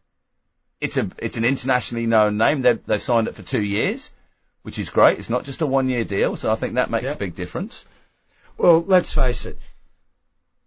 it's 0.80 0.96
a 0.96 1.08
it's 1.18 1.36
an 1.36 1.44
internationally 1.44 2.06
known 2.06 2.36
name. 2.36 2.62
They've, 2.62 2.84
they've 2.84 3.02
signed 3.02 3.28
it 3.28 3.34
for 3.34 3.42
two 3.42 3.62
years, 3.62 4.10
which 4.62 4.78
is 4.78 4.90
great. 4.90 5.18
It's 5.18 5.30
not 5.30 5.44
just 5.44 5.62
a 5.62 5.66
one 5.66 5.88
year 5.88 6.04
deal, 6.04 6.34
so 6.36 6.50
I 6.50 6.56
think 6.56 6.74
that 6.74 6.90
makes 6.90 7.04
Yep. 7.04 7.16
a 7.16 7.18
big 7.18 7.34
difference. 7.34 7.86
Well, 8.58 8.82
let's 8.86 9.12
face 9.12 9.46
it. 9.46 9.58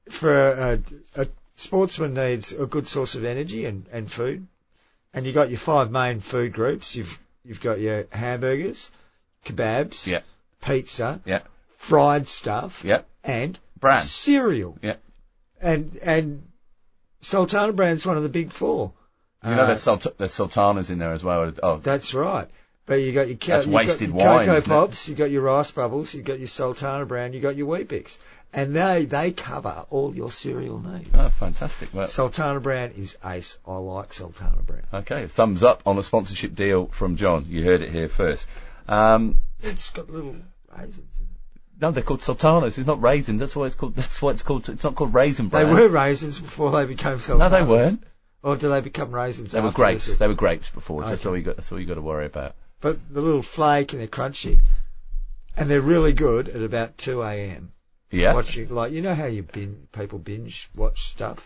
For 0.10 0.50
a, 0.52 0.80
a 1.16 1.28
sportsman 1.56 2.14
needs 2.14 2.54
a 2.54 2.66
good 2.66 2.88
source 2.88 3.16
of 3.16 3.26
energy 3.26 3.66
and, 3.66 3.86
and 3.92 4.10
food, 4.12 4.48
and 5.14 5.26
you 5.26 5.34
got 5.34 5.50
your 5.50 5.60
five 5.60 5.92
main 5.92 6.22
food 6.22 6.54
groups. 6.54 6.96
You've 6.96 7.20
you've 7.48 7.62
got 7.62 7.80
your 7.80 8.06
hamburgers, 8.12 8.92
kebabs, 9.46 10.06
Yeah. 10.08 10.22
pizza, 10.62 11.22
Yeah, 11.26 11.42
fried 11.78 12.28
stuff, 12.28 12.82
yeah. 12.84 13.02
and 13.24 13.58
Brand. 13.80 14.04
cereal. 14.08 14.78
Yeah. 14.82 14.96
And 15.62 15.98
and 16.02 16.44
Sultana 17.22 17.74
Bran's 17.74 18.06
one 18.06 18.18
of 18.18 18.24
the 18.24 18.30
big 18.30 18.52
four. 18.52 18.94
You 19.44 19.56
know, 19.56 19.64
Uh, 19.64 19.68
there's, 19.68 19.82
sulta- 19.86 20.18
there's 20.18 20.34
sultanas 20.34 20.90
in 20.90 21.00
there 21.00 21.14
as 21.14 21.24
well. 21.24 21.52
Oh, 21.64 21.78
That's 21.78 22.14
right. 22.14 22.48
But 22.86 22.96
you 22.96 23.12
got 23.12 23.28
your, 23.28 23.38
That's 23.38 23.66
you 23.66 23.72
got 23.74 24.02
your 24.02 24.12
wine, 24.14 24.46
Cocoa? 24.46 24.62
Pops, 24.88 25.10
you 25.10 25.16
got 25.16 25.30
your 25.30 25.42
Rice 25.42 25.72
Bubbles, 25.72 26.14
you 26.14 26.22
got 26.24 26.40
your 26.40 26.48
Sultana 26.48 27.06
Bran, 27.06 27.34
you 27.34 27.42
got 27.42 27.56
your 27.58 27.68
Weet-Bix, 27.68 28.18
and 28.54 28.76
they 28.76 29.06
they 29.06 29.32
cover 29.32 29.86
all 29.90 30.16
your 30.16 30.32
cereal 30.32 30.80
needs. 30.80 31.10
oh, 31.14 31.30
fantastic. 31.30 31.94
Well, 31.94 32.08
Sultana 32.08 32.60
Bran 32.60 32.92
is 32.92 33.18
ace. 33.24 33.58
I 33.68 33.76
like 33.78 34.14
Sultana 34.14 34.62
Bran. 34.64 34.84
okay, 34.94 35.28
thumbs 35.28 35.64
up 35.64 35.84
on 35.86 35.98
a 35.98 36.04
sponsorship 36.04 36.56
deal 36.56 36.88
from 36.88 37.16
John. 37.18 37.46
You 37.50 37.64
heard 37.64 37.82
it 37.82 37.92
here 37.92 38.10
first. 38.10 38.48
Um, 38.88 39.38
It's 39.62 39.90
got 39.90 40.10
little 40.10 40.36
raisins 40.78 41.20
in 41.20 41.26
it. 41.26 41.82
no, 41.82 41.92
they're 41.92 42.04
called 42.04 42.24
sultanas. 42.24 42.78
It's 42.78 42.88
not 42.88 43.02
raisins. 43.02 43.40
That's 43.40 43.56
why 43.56 43.66
it's 43.66 43.76
called. 43.76 43.96
That's 43.96 44.22
why 44.22 44.32
it's 44.32 44.42
called. 44.44 44.70
It's 44.70 44.84
not 44.84 44.96
called 44.96 45.14
raisin 45.14 45.50
They 45.50 45.66
were 45.66 45.88
raisins 45.90 46.40
before 46.40 46.72
they 46.72 46.86
became 46.86 47.20
sultanas. 47.20 47.52
No, 47.52 47.58
they 47.58 47.64
weren't. 47.70 48.04
Or 48.44 48.56
do 48.56 48.70
they 48.70 48.82
become 48.82 49.12
raisins? 49.12 49.52
They 49.52 49.62
were 49.62 49.72
grapes. 49.72 50.06
this? 50.06 50.18
They 50.18 50.28
were 50.28 50.36
grapes 50.36 50.70
before. 50.70 51.04
That's 51.04 51.26
all 51.26 51.36
you 51.36 51.44
got. 51.44 51.58
That's 51.58 51.72
all 51.72 51.80
you 51.80 51.86
got 51.86 51.96
to 51.96 52.02
worry 52.02 52.28
about. 52.28 52.56
But 52.80 53.00
the 53.12 53.22
little 53.22 53.42
flake 53.42 53.92
and 53.94 54.00
they're 54.02 54.08
crunchy, 54.08 54.60
and 55.58 55.70
they're 55.70 55.82
really 55.82 56.14
good 56.14 56.48
at 56.48 56.62
about 56.62 56.98
2 56.98 57.24
a.m. 57.24 57.74
Yeah. 58.12 58.34
Watching 58.34 58.70
like 58.70 58.92
you 58.94 59.02
know 59.02 59.14
how 59.16 59.26
you 59.26 59.44
bin 59.44 59.88
people 59.92 60.20
binge 60.20 60.70
watch 60.76 61.10
stuff, 61.10 61.40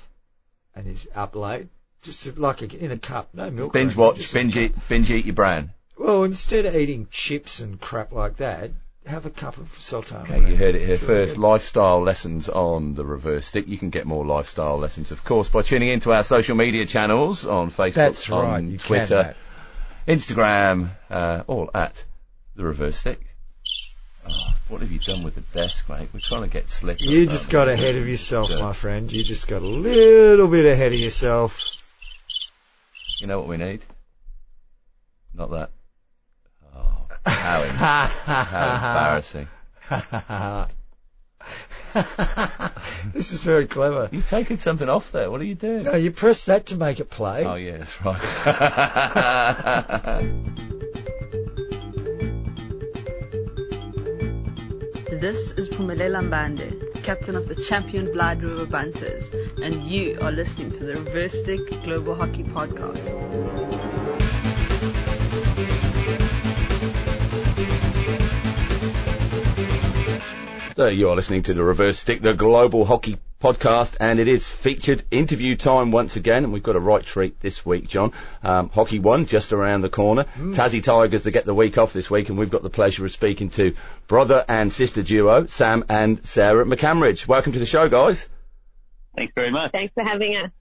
and 0.75 0.88
it's 0.88 1.08
up 1.15 1.36
late, 1.36 1.68
just 2.03 2.38
like 2.38 2.62
a, 2.62 2.77
in 2.77 2.91
a 2.91 2.98
cup, 2.98 3.30
no 3.34 3.50
milk. 3.50 3.74
binge 3.74 3.96
watch. 3.96 4.18
just 4.18 4.36
in 4.36 4.39
a 4.39 4.44
Binge 4.44 4.58
eat. 4.58 4.88
Binge 4.88 5.12
eat 5.12 5.25
your 5.25 5.36
bran. 5.36 5.72
Well, 5.98 6.24
instead 6.24 6.65
of 6.65 6.75
eating 6.75 7.08
chips 7.12 7.60
and 7.60 7.80
crap 7.80 8.12
like 8.12 8.38
that, 8.38 8.72
have 9.06 9.25
a 9.25 9.30
cup 9.32 9.58
of 9.58 9.70
sultana. 9.80 10.24
Okay, 10.24 10.50
you 10.50 10.56
heard 10.56 10.75
it 10.75 10.82
here 10.86 10.94
It's 10.96 11.03
really 11.03 11.24
first. 11.25 11.36
good. 11.36 11.41
Lifestyle 11.41 12.01
lessons 12.01 12.48
on 12.50 12.94
the 12.94 13.06
reverse 13.06 13.48
stick. 13.48 13.68
You 13.68 13.77
can 13.77 13.89
get 13.89 14.06
more 14.06 14.25
lifestyle 14.25 14.77
lessons, 14.77 15.12
of 15.12 15.24
course, 15.24 15.50
by 15.50 15.63
tuning 15.63 15.89
into 15.89 16.12
our 16.13 16.24
social 16.24 16.56
media 16.56 16.86
channels 16.86 17.46
on 17.46 17.72
Facebook, 17.72 17.94
That's 17.96 18.30
on 18.30 18.46
right. 18.46 18.63
You 18.63 18.77
Twitter, 18.77 19.36
Instagram, 20.08 20.91
uh, 21.10 21.44
all 21.48 21.70
at 21.74 22.03
the 22.56 22.63
reverse 22.63 22.98
stick. 22.98 23.20
Oh, 24.28 24.54
what 24.68 24.82
have 24.82 24.92
you 24.92 25.00
done 25.00 25.24
with 25.24 25.36
the 25.36 25.42
desk, 25.42 25.90
mate? 25.90 26.10
We're 26.13 26.20
trying 26.20 26.44
to 26.44 26.48
get 26.48 26.70
slick. 26.70 27.01
You 27.01 27.25
just 27.25 27.50
got 27.50 27.68
ahead 27.68 27.96
of 27.96 28.08
yourself, 28.08 28.51
my 28.60 28.74
friend. 28.74 29.12
You 29.12 29.24
just 29.24 29.48
got 29.48 29.62
a 29.62 29.66
little 29.66 30.48
bit 30.48 30.66
ahead 30.66 30.94
of 30.94 31.00
yourself. 31.00 31.60
You 33.20 33.28
know 33.28 33.40
what 33.40 33.48
we 33.48 33.58
need? 33.58 33.82
Not 35.34 35.51
that. 35.51 35.70
Oh, 36.75 37.08
how, 37.25 37.62
em- 37.62 37.70
how 37.75 38.75
embarrassing. 38.75 39.48
this 43.13 43.32
is 43.32 43.44
very 43.44 43.68
clever. 43.68 44.10
You've 44.12 44.30
taken 44.30 44.58
something 44.58 44.90
off 44.90 45.12
there. 45.12 45.32
What 45.32 45.42
are 45.42 45.46
you 45.46 45.56
doing? 45.56 45.84
No, 45.84 45.96
you 45.96 46.12
press 46.12 46.46
that 46.46 46.68
to 46.68 46.75
make 46.75 47.00
it 47.00 47.10
play. 47.10 47.46
Oh, 47.46 47.56
yeah, 47.56 47.78
that's 47.78 48.06
right. 48.06 48.22
This 55.22 55.51
is 55.51 55.70
Phumelela 55.70 56.20
Mbande, 56.20 57.04
captain 57.04 57.36
of 57.36 57.48
the 57.48 57.54
champion 57.54 58.12
Blyde 58.12 58.42
River 58.42 58.66
Bunters, 58.66 59.30
and 59.62 59.84
you 59.84 60.18
are 60.20 60.32
listening 60.32 60.72
to 60.72 60.84
the 60.84 60.96
Reverse 60.96 61.40
Stick 61.40 61.60
Global 61.84 62.16
Hockey 62.16 62.42
Podcast. 62.42 63.06
So 70.75 70.88
you 70.88 71.10
are 71.10 71.16
listening 71.16 71.44
to 71.44 71.54
the 71.54 71.63
Reverse 71.63 72.00
Stick, 72.00 72.22
the 72.22 72.34
Global 72.34 72.84
Hockey 72.86 73.20
Podcast, 73.41 73.95
and 74.00 74.19
it 74.19 74.27
is 74.27 74.48
featured 74.48 75.03
interview 75.12 75.55
time 75.55 75.91
once 75.91 76.15
again, 76.15 76.43
and 76.43 76.53
we've 76.53 76.63
got 76.63 76.75
a 76.75 76.79
right 76.79 77.03
treat 77.03 77.39
this 77.39 77.65
week, 77.65 77.88
John. 77.88 78.13
Um, 78.43 78.69
Hockey 78.69 79.00
One 79.00 79.25
just 79.25 79.51
around 79.51 79.81
the 79.81 79.89
corner. 79.89 80.25
Tassie 80.38 80.83
Tigers 80.83 81.24
to 81.24 81.31
get 81.31 81.45
the 81.45 81.53
week 81.53 81.77
off 81.77 81.91
this 81.91 82.10
week, 82.10 82.29
and 82.29 82.38
we've 82.38 82.50
got 82.50 82.63
the 82.63 82.69
pleasure 82.69 83.05
of 83.05 83.12
speaking 83.12 83.50
to 83.51 83.75
brother 84.07 84.45
and 84.48 84.71
sister 84.71 85.01
duo, 85.01 85.48
Sam 85.48 85.83
and 85.89 86.25
Sarah 86.25 86.65
McCambridge. 86.65 87.27
Welcome 87.27 87.53
to 87.53 87.60
the 87.60 87.65
show, 87.65 87.89
guys. 87.89 88.29
Thanks 89.15 89.33
very 89.36 89.51
much. 89.51 89.71
Thanks 89.71 89.93
for 89.93 90.03
having 90.03 90.36
us. 90.38 90.51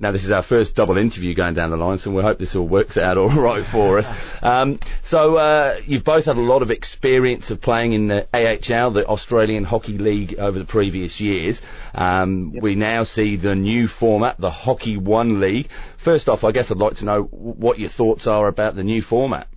Now 0.00 0.12
this 0.12 0.24
is 0.24 0.30
our 0.30 0.42
first 0.42 0.76
double 0.76 0.96
interview 0.96 1.34
going 1.34 1.54
down 1.54 1.70
the 1.70 1.76
line, 1.76 1.98
so 1.98 2.12
we 2.12 2.22
hope 2.22 2.38
this 2.38 2.54
all 2.54 2.66
works 2.66 2.96
out 2.96 3.18
all 3.18 3.30
right 3.30 3.66
for 3.66 3.98
us. 3.98 4.08
Um, 4.42 4.78
so 5.02 5.36
uh, 5.36 5.80
you've 5.86 6.04
both 6.04 6.26
had 6.26 6.36
a 6.36 6.40
lot 6.40 6.62
of 6.62 6.70
experience 6.70 7.50
of 7.50 7.60
playing 7.60 7.94
in 7.94 8.06
the 8.06 8.28
AHL, 8.32 8.92
the 8.92 9.04
Australian 9.06 9.64
Hockey 9.64 9.98
League, 9.98 10.38
over 10.38 10.56
the 10.56 10.64
previous 10.64 11.20
years. 11.20 11.60
Um, 11.94 12.52
We 12.52 12.76
now 12.76 13.02
see 13.02 13.36
the 13.36 13.56
new 13.56 13.88
format, 13.88 14.38
the 14.38 14.52
Hockey 14.52 14.96
One 14.96 15.40
League. 15.40 15.68
First 15.96 16.28
off, 16.28 16.44
I 16.44 16.52
guess 16.52 16.70
I'd 16.70 16.76
like 16.76 16.96
to 16.96 17.04
know 17.04 17.22
what 17.22 17.80
your 17.80 17.88
thoughts 17.88 18.28
are 18.28 18.46
about 18.46 18.76
the 18.76 18.84
new 18.84 19.02
format. 19.02 19.48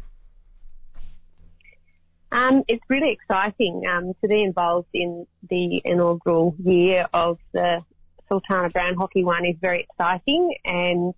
Um, 2.31 2.63
it's 2.67 2.83
really 2.89 3.11
exciting 3.11 3.85
um, 3.87 4.13
to 4.21 4.27
be 4.27 4.41
involved 4.41 4.87
in 4.93 5.27
the 5.47 5.81
inaugural 5.83 6.55
year 6.63 7.05
of 7.13 7.37
the 7.51 7.83
Sultana 8.31 8.69
Bran 8.69 8.95
Hockey 8.95 9.23
One 9.23 9.45
is 9.45 9.55
very 9.59 9.81
exciting 9.81 10.55
and 10.63 11.13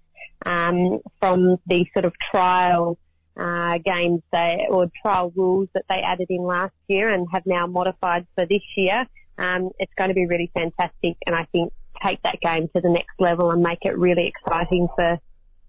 um, 0.45 0.99
from 1.21 1.57
the 1.67 1.85
sort 1.93 2.05
of 2.05 2.13
trial 2.17 2.97
uh, 3.37 3.77
games 3.77 4.21
they, 4.31 4.67
or 4.69 4.91
trial 5.01 5.31
rules 5.35 5.69
that 5.73 5.85
they 5.89 6.01
added 6.01 6.27
in 6.29 6.41
last 6.41 6.73
year 6.87 7.09
and 7.09 7.27
have 7.31 7.45
now 7.45 7.67
modified 7.67 8.25
for 8.35 8.45
this 8.45 8.63
year, 8.75 9.05
um, 9.37 9.69
it's 9.79 9.93
going 9.95 10.09
to 10.09 10.13
be 10.15 10.25
really 10.25 10.51
fantastic 10.53 11.17
and 11.25 11.35
I 11.35 11.45
think 11.51 11.71
take 12.01 12.21
that 12.23 12.41
game 12.41 12.67
to 12.75 12.81
the 12.81 12.89
next 12.89 13.13
level 13.19 13.51
and 13.51 13.61
make 13.61 13.85
it 13.85 13.97
really 13.97 14.27
exciting 14.27 14.87
for 14.95 15.19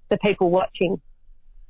the 0.08 0.16
people 0.18 0.50
watching. 0.50 1.00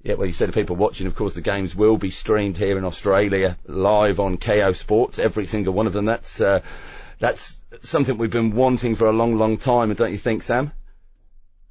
Yeah, 0.03 0.15
well, 0.15 0.27
you 0.27 0.33
said 0.35 0.47
to 0.47 0.53
people 0.53 0.77
watching, 0.77 1.07
of 1.07 1.17
course, 1.17 1.35
the 1.35 1.41
games 1.41 1.75
will 1.75 1.97
be 1.97 2.11
streamed 2.11 2.59
here 2.59 2.77
in 2.77 2.85
Australia 2.85 3.57
live 3.67 4.21
on 4.21 4.37
Kayo 4.37 4.77
Sports, 4.77 5.19
every 5.19 5.47
single 5.47 5.73
one 5.73 5.87
of 5.87 5.95
them. 5.95 6.05
That's 6.05 6.41
uh, 6.41 6.61
that's 7.25 7.59
something 7.81 8.19
we've 8.19 8.31
been 8.31 8.55
wanting 8.55 8.97
for 8.97 9.07
a 9.07 9.13
long, 9.13 9.39
long 9.39 9.57
time, 9.57 9.93
don't 9.95 10.13
you 10.13 10.19
think, 10.19 10.43
Sam? 10.43 10.73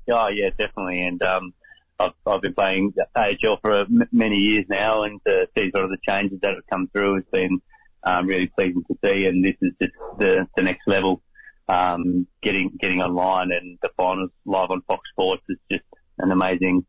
Oh 0.10 0.28
yeah, 0.30 0.50
definitely. 0.50 1.06
And 1.06 1.22
um, 1.22 1.54
I've, 2.00 2.14
I've 2.26 2.42
been 2.42 2.56
playing 2.56 2.94
AHL 3.16 3.60
for 3.62 3.82
m- 3.82 4.10
many 4.12 4.38
years 4.38 4.66
now, 4.68 5.04
and 5.04 5.22
to 5.26 5.48
see 5.56 5.70
sort 5.72 5.86
of 5.86 5.92
the 5.92 5.98
changes 6.02 6.40
that 6.42 6.56
have 6.56 6.68
come 6.72 6.88
through 6.88 7.16
has 7.16 7.24
been 7.32 7.62
um, 8.04 8.26
really 8.26 8.48
pleasing 8.48 8.84
to 8.86 8.98
see. 9.06 9.28
And 9.28 9.46
this 9.46 9.56
is 9.62 9.74
just 9.80 9.94
the, 10.18 10.48
the 10.56 10.64
next 10.64 10.88
level. 10.88 11.22
Um, 11.70 12.28
getting 12.42 12.72
getting 12.80 13.02
online 13.02 13.52
and 13.52 13.78
the 13.82 13.90
finals 13.96 14.32
live 14.46 14.72
on 14.72 14.82
Fox 14.82 15.08
Sports 15.12 15.44
is 15.48 15.58
just 15.72 15.84
an 16.18 16.32
amazing, 16.32 16.86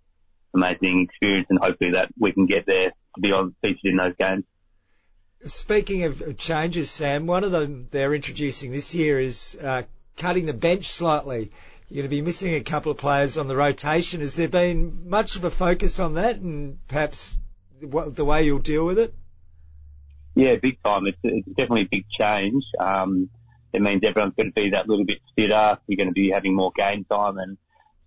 amazing 0.54 1.02
experience, 1.02 1.46
and 1.50 1.58
hopefully 1.58 1.90
that 1.90 2.10
we 2.18 2.32
can 2.32 2.46
get 2.46 2.64
there 2.66 2.90
to 2.90 3.20
be 3.20 3.30
on 3.30 3.54
featured 3.62 3.84
in 3.84 3.96
those 3.96 4.14
games. 4.18 4.44
Speaking 5.46 6.04
of 6.04 6.36
changes, 6.38 6.90
Sam, 6.90 7.26
one 7.26 7.44
of 7.44 7.52
them 7.52 7.88
they're 7.90 8.14
introducing 8.14 8.72
this 8.72 8.94
year 8.94 9.18
is 9.18 9.56
uh, 9.60 9.82
cutting 10.16 10.46
the 10.46 10.54
bench 10.54 10.88
slightly. 10.88 11.52
You're 11.88 12.02
going 12.02 12.10
to 12.10 12.16
be 12.16 12.22
missing 12.22 12.54
a 12.54 12.62
couple 12.62 12.92
of 12.92 12.98
players 12.98 13.36
on 13.36 13.46
the 13.46 13.56
rotation. 13.56 14.20
Has 14.20 14.36
there 14.36 14.48
been 14.48 15.08
much 15.08 15.36
of 15.36 15.44
a 15.44 15.50
focus 15.50 16.00
on 16.00 16.14
that, 16.14 16.36
and 16.36 16.78
perhaps 16.88 17.36
the 17.80 18.24
way 18.24 18.44
you'll 18.44 18.58
deal 18.58 18.86
with 18.86 18.98
it? 18.98 19.14
Yeah, 20.34 20.56
big 20.56 20.82
time. 20.82 21.06
It's, 21.06 21.18
it's 21.22 21.46
definitely 21.48 21.82
a 21.82 21.88
big 21.88 22.08
change. 22.08 22.64
Um, 22.80 23.28
it 23.72 23.82
means 23.82 24.02
everyone's 24.02 24.34
going 24.34 24.52
to 24.52 24.60
be 24.60 24.70
that 24.70 24.88
little 24.88 25.04
bit 25.04 25.20
fitter. 25.36 25.78
You're 25.86 25.96
going 25.96 26.08
to 26.08 26.12
be 26.14 26.30
having 26.30 26.54
more 26.54 26.72
game 26.74 27.04
time, 27.04 27.36
and 27.38 27.58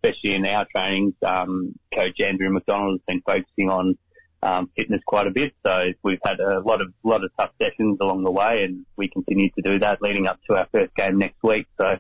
especially 0.02 0.34
in 0.34 0.46
our 0.46 0.66
trainings, 0.76 1.14
um, 1.24 1.78
Coach 1.94 2.20
Andrew 2.20 2.50
McDonald 2.50 3.00
has 3.00 3.02
been 3.06 3.22
focusing 3.22 3.70
on 3.70 3.98
um, 4.44 4.70
fitness 4.76 5.02
quite 5.06 5.28
a 5.28 5.32
bit. 5.32 5.54
So 5.66 5.92
we've 6.04 6.20
had 6.24 6.40
a 6.40 6.60
lot 6.60 6.82
of 6.82 6.94
lot 7.04 7.24
of 7.24 7.32
tough 7.38 7.52
sessions 7.62 7.98
along 8.02 8.24
the 8.24 8.32
way, 8.32 8.64
and 8.64 8.86
we 8.96 9.08
continue 9.08 9.50
to 9.52 9.62
do 9.62 9.80
that 9.80 10.02
leading 10.02 10.28
up 10.28 10.40
to 10.50 10.58
our 10.58 10.68
first 10.72 10.96
game 10.96 11.18
next 11.18 11.42
week. 11.44 11.68
So 11.78 12.00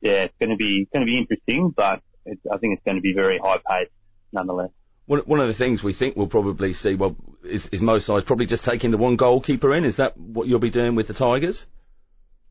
yeah, 0.00 0.24
it's 0.24 0.34
going 0.40 0.50
to 0.50 0.56
be 0.56 0.88
going 0.92 1.06
to 1.06 1.10
be 1.10 1.18
interesting, 1.18 1.70
but 1.70 2.02
I 2.26 2.58
think 2.58 2.74
it's 2.74 2.84
going 2.84 2.96
to 2.96 3.02
be 3.02 3.14
very 3.14 3.38
high 3.38 3.58
paced 3.68 3.92
nonetheless. 4.32 4.70
One, 5.06 5.20
one 5.20 5.40
of 5.40 5.46
the 5.46 5.54
things 5.54 5.82
we 5.82 5.92
think 5.92 6.16
we'll 6.16 6.26
probably 6.26 6.72
see, 6.72 6.96
well, 6.96 7.16
is, 7.44 7.68
is 7.68 7.80
most 7.80 8.06
sides 8.06 8.24
probably 8.24 8.46
just 8.46 8.64
taking 8.64 8.90
the 8.90 8.96
one 8.96 9.14
goalkeeper 9.14 9.72
in. 9.72 9.84
Is 9.84 9.96
that 9.96 10.16
what 10.16 10.48
you'll 10.48 10.58
be 10.58 10.70
doing 10.70 10.96
with 10.96 11.06
the 11.06 11.14
Tigers? 11.14 11.64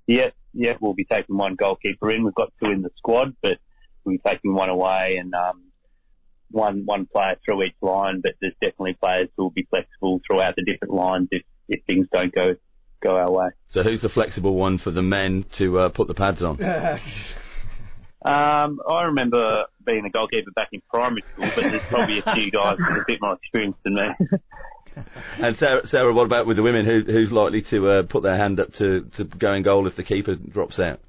Yeah, 0.08 0.30
yeah, 0.54 0.78
we'll 0.80 0.94
be 0.94 1.04
taking 1.04 1.36
one 1.36 1.56
goalkeeper 1.56 2.10
in. 2.12 2.24
We've 2.24 2.34
got 2.34 2.54
two 2.64 2.72
in 2.72 2.82
the 2.82 2.92
squad, 2.98 3.36
but 3.42 3.60
we'll 4.04 4.16
be 4.16 4.22
taking 4.26 4.54
one 4.54 4.70
away 4.70 5.18
and 5.18 5.34
um, 5.36 5.64
one 6.52 6.86
one 6.86 7.06
player 7.06 7.38
through 7.44 7.64
each 7.64 7.76
line. 7.82 8.22
But 8.22 8.36
there's 8.42 8.54
definitely 8.62 8.94
players 8.94 9.30
who 9.36 9.44
will 9.44 9.52
be 9.52 9.68
flexible 9.70 10.22
throughout 10.26 10.56
the 10.56 10.64
different 10.64 10.94
lines 10.94 11.28
if 11.32 11.44
if 11.68 11.84
things 11.86 12.08
don't 12.12 12.34
go 12.34 12.56
go 13.02 13.18
our 13.18 13.32
way. 13.32 13.50
So 13.70 13.84
who's 13.84 14.02
the 14.02 14.10
flexible 14.10 14.56
one 14.56 14.78
for 14.78 14.92
the 14.92 15.04
men 15.04 15.44
to 15.54 15.80
uh, 15.80 15.90
put 15.90 16.08
the 16.08 16.14
pads 16.14 16.44
on? 16.44 16.58
Um, 18.26 18.80
I 18.90 19.04
remember 19.04 19.66
being 19.86 20.04
a 20.06 20.10
goalkeeper 20.10 20.50
back 20.50 20.70
in 20.72 20.82
primary 20.90 21.22
school, 21.32 21.48
but 21.56 21.64
there's 21.70 21.84
probably 21.84 22.18
a 22.26 22.34
few 22.34 22.50
guys 22.50 22.80
with 22.80 22.88
a 22.88 23.04
bit 23.08 23.22
more 23.22 23.34
experience 23.36 23.78
than 23.84 23.94
me. 23.94 24.10
and 25.40 25.56
Sarah, 25.56 25.86
Sarah, 25.86 26.12
what 26.12 26.26
about 26.26 26.48
with 26.48 26.58
the 26.58 26.64
women? 26.64 26.88
Who, 26.88 27.02
who's 27.02 27.32
likely 27.32 27.62
to 27.64 27.88
uh, 27.88 28.04
put 28.04 28.24
their 28.24 28.36
hand 28.36 28.60
up 28.60 28.74
to, 28.74 29.02
to 29.18 29.26
go 29.26 29.54
in 29.54 29.62
goal 29.62 29.86
if 29.86 29.96
the 29.96 30.02
keeper 30.02 30.34
drops 30.34 30.80
out? 30.80 31.00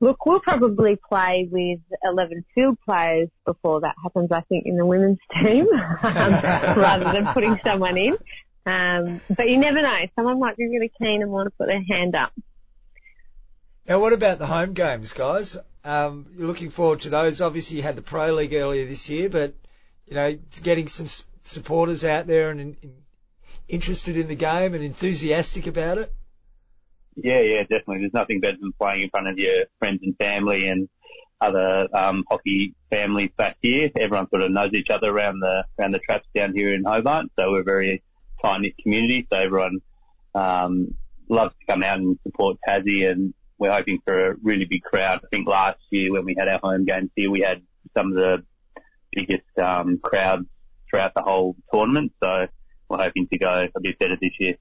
Look, 0.00 0.24
we'll 0.26 0.40
probably 0.40 0.96
play 0.96 1.48
with 1.50 1.80
11 2.04 2.44
field 2.54 2.78
players 2.84 3.28
before 3.44 3.80
that 3.80 3.96
happens, 4.02 4.30
I 4.30 4.42
think, 4.42 4.66
in 4.66 4.76
the 4.76 4.86
women's 4.86 5.18
team, 5.34 5.66
um, 5.72 6.02
rather 6.02 7.12
than 7.12 7.26
putting 7.26 7.58
someone 7.64 7.98
in. 7.98 8.16
Um, 8.64 9.20
but 9.34 9.48
you 9.48 9.56
never 9.56 9.82
know. 9.82 10.06
Someone 10.14 10.38
might 10.38 10.56
be 10.56 10.68
really 10.68 10.92
keen 11.00 11.22
and 11.22 11.30
want 11.30 11.46
to 11.46 11.50
put 11.50 11.66
their 11.66 11.82
hand 11.82 12.14
up. 12.14 12.32
Now, 13.88 14.00
what 14.00 14.12
about 14.12 14.38
the 14.38 14.46
home 14.46 14.74
games, 14.74 15.14
guys? 15.14 15.56
Um, 15.82 16.26
you're 16.36 16.46
looking 16.46 16.70
forward 16.70 17.00
to 17.00 17.10
those. 17.10 17.40
Obviously, 17.40 17.78
you 17.78 17.82
had 17.82 17.96
the 17.96 18.02
Pro 18.02 18.34
League 18.34 18.52
earlier 18.52 18.84
this 18.86 19.08
year, 19.08 19.28
but 19.30 19.54
you 20.06 20.14
know, 20.14 20.38
getting 20.62 20.88
some 20.88 21.06
supporters 21.44 22.04
out 22.04 22.26
there 22.26 22.50
and, 22.50 22.60
and 22.60 22.76
interested 23.68 24.16
in 24.16 24.28
the 24.28 24.34
game 24.34 24.74
and 24.74 24.84
enthusiastic 24.84 25.66
about 25.66 25.98
it. 25.98 26.12
Yeah, 27.20 27.40
yeah, 27.40 27.62
definitely. 27.62 27.98
There's 28.00 28.14
nothing 28.14 28.40
better 28.40 28.58
than 28.60 28.72
playing 28.80 29.02
in 29.02 29.10
front 29.10 29.26
of 29.26 29.38
your 29.38 29.64
friends 29.80 30.00
and 30.02 30.16
family 30.18 30.68
and 30.68 30.88
other 31.40 31.88
um, 31.92 32.24
hockey 32.30 32.74
families 32.90 33.30
back 33.36 33.56
here. 33.60 33.90
Everyone 33.96 34.28
sort 34.28 34.42
of 34.42 34.52
knows 34.52 34.72
each 34.72 34.90
other 34.90 35.10
around 35.10 35.40
the 35.40 35.64
around 35.78 35.92
the 35.92 35.98
traps 35.98 36.28
down 36.34 36.54
here 36.54 36.72
in 36.72 36.84
Hobart, 36.84 37.26
so 37.36 37.50
we're 37.50 37.62
a 37.62 37.64
very 37.64 38.02
tight 38.40 38.60
knit 38.60 38.74
community. 38.78 39.26
So 39.32 39.38
everyone 39.38 39.78
um, 40.34 40.94
loves 41.28 41.54
to 41.58 41.66
come 41.72 41.82
out 41.82 41.98
and 41.98 42.18
support 42.22 42.58
Tassie, 42.66 43.10
and 43.10 43.34
we're 43.58 43.72
hoping 43.72 43.98
for 44.04 44.30
a 44.30 44.34
really 44.42 44.64
big 44.64 44.82
crowd. 44.82 45.20
I 45.24 45.26
think 45.28 45.48
last 45.48 45.80
year 45.90 46.12
when 46.12 46.24
we 46.24 46.36
had 46.38 46.46
our 46.46 46.60
home 46.62 46.84
games 46.84 47.10
here, 47.16 47.30
we 47.30 47.40
had 47.40 47.62
some 47.96 48.12
of 48.12 48.14
the 48.14 48.44
biggest 49.10 49.58
um, 49.60 49.98
crowds 49.98 50.46
throughout 50.88 51.12
the 51.16 51.22
whole 51.22 51.56
tournament. 51.72 52.12
So 52.22 52.46
we're 52.88 53.02
hoping 53.02 53.26
to 53.28 53.38
go 53.38 53.66
a 53.74 53.80
bit 53.80 53.98
better 53.98 54.16
this 54.20 54.38
year. 54.38 54.54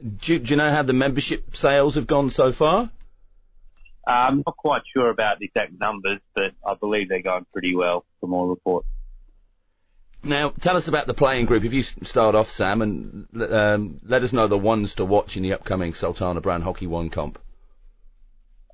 Do 0.00 0.34
you, 0.34 0.38
do 0.38 0.50
you 0.50 0.56
know 0.56 0.70
how 0.70 0.82
the 0.82 0.92
membership 0.92 1.56
sales 1.56 1.96
have 1.96 2.06
gone 2.06 2.30
so 2.30 2.52
far? 2.52 2.90
I'm 4.06 4.42
not 4.46 4.56
quite 4.56 4.82
sure 4.92 5.10
about 5.10 5.38
the 5.38 5.46
exact 5.46 5.78
numbers, 5.78 6.20
but 6.34 6.52
I 6.64 6.74
believe 6.74 7.08
they're 7.08 7.20
going 7.20 7.46
pretty 7.52 7.74
well 7.74 8.04
from 8.20 8.32
all 8.32 8.48
reports. 8.48 8.86
Now, 10.22 10.50
tell 10.50 10.76
us 10.76 10.88
about 10.88 11.06
the 11.06 11.14
playing 11.14 11.46
group. 11.46 11.64
If 11.64 11.72
you 11.72 11.82
start 11.82 12.34
off, 12.34 12.50
Sam, 12.50 12.82
and 12.82 13.26
um, 13.52 14.00
let 14.04 14.22
us 14.22 14.32
know 14.32 14.46
the 14.46 14.58
ones 14.58 14.96
to 14.96 15.04
watch 15.04 15.36
in 15.36 15.42
the 15.42 15.52
upcoming 15.52 15.94
Sultana 15.94 16.40
Bran 16.40 16.62
Hockey 16.62 16.86
One 16.86 17.10
comp. 17.10 17.38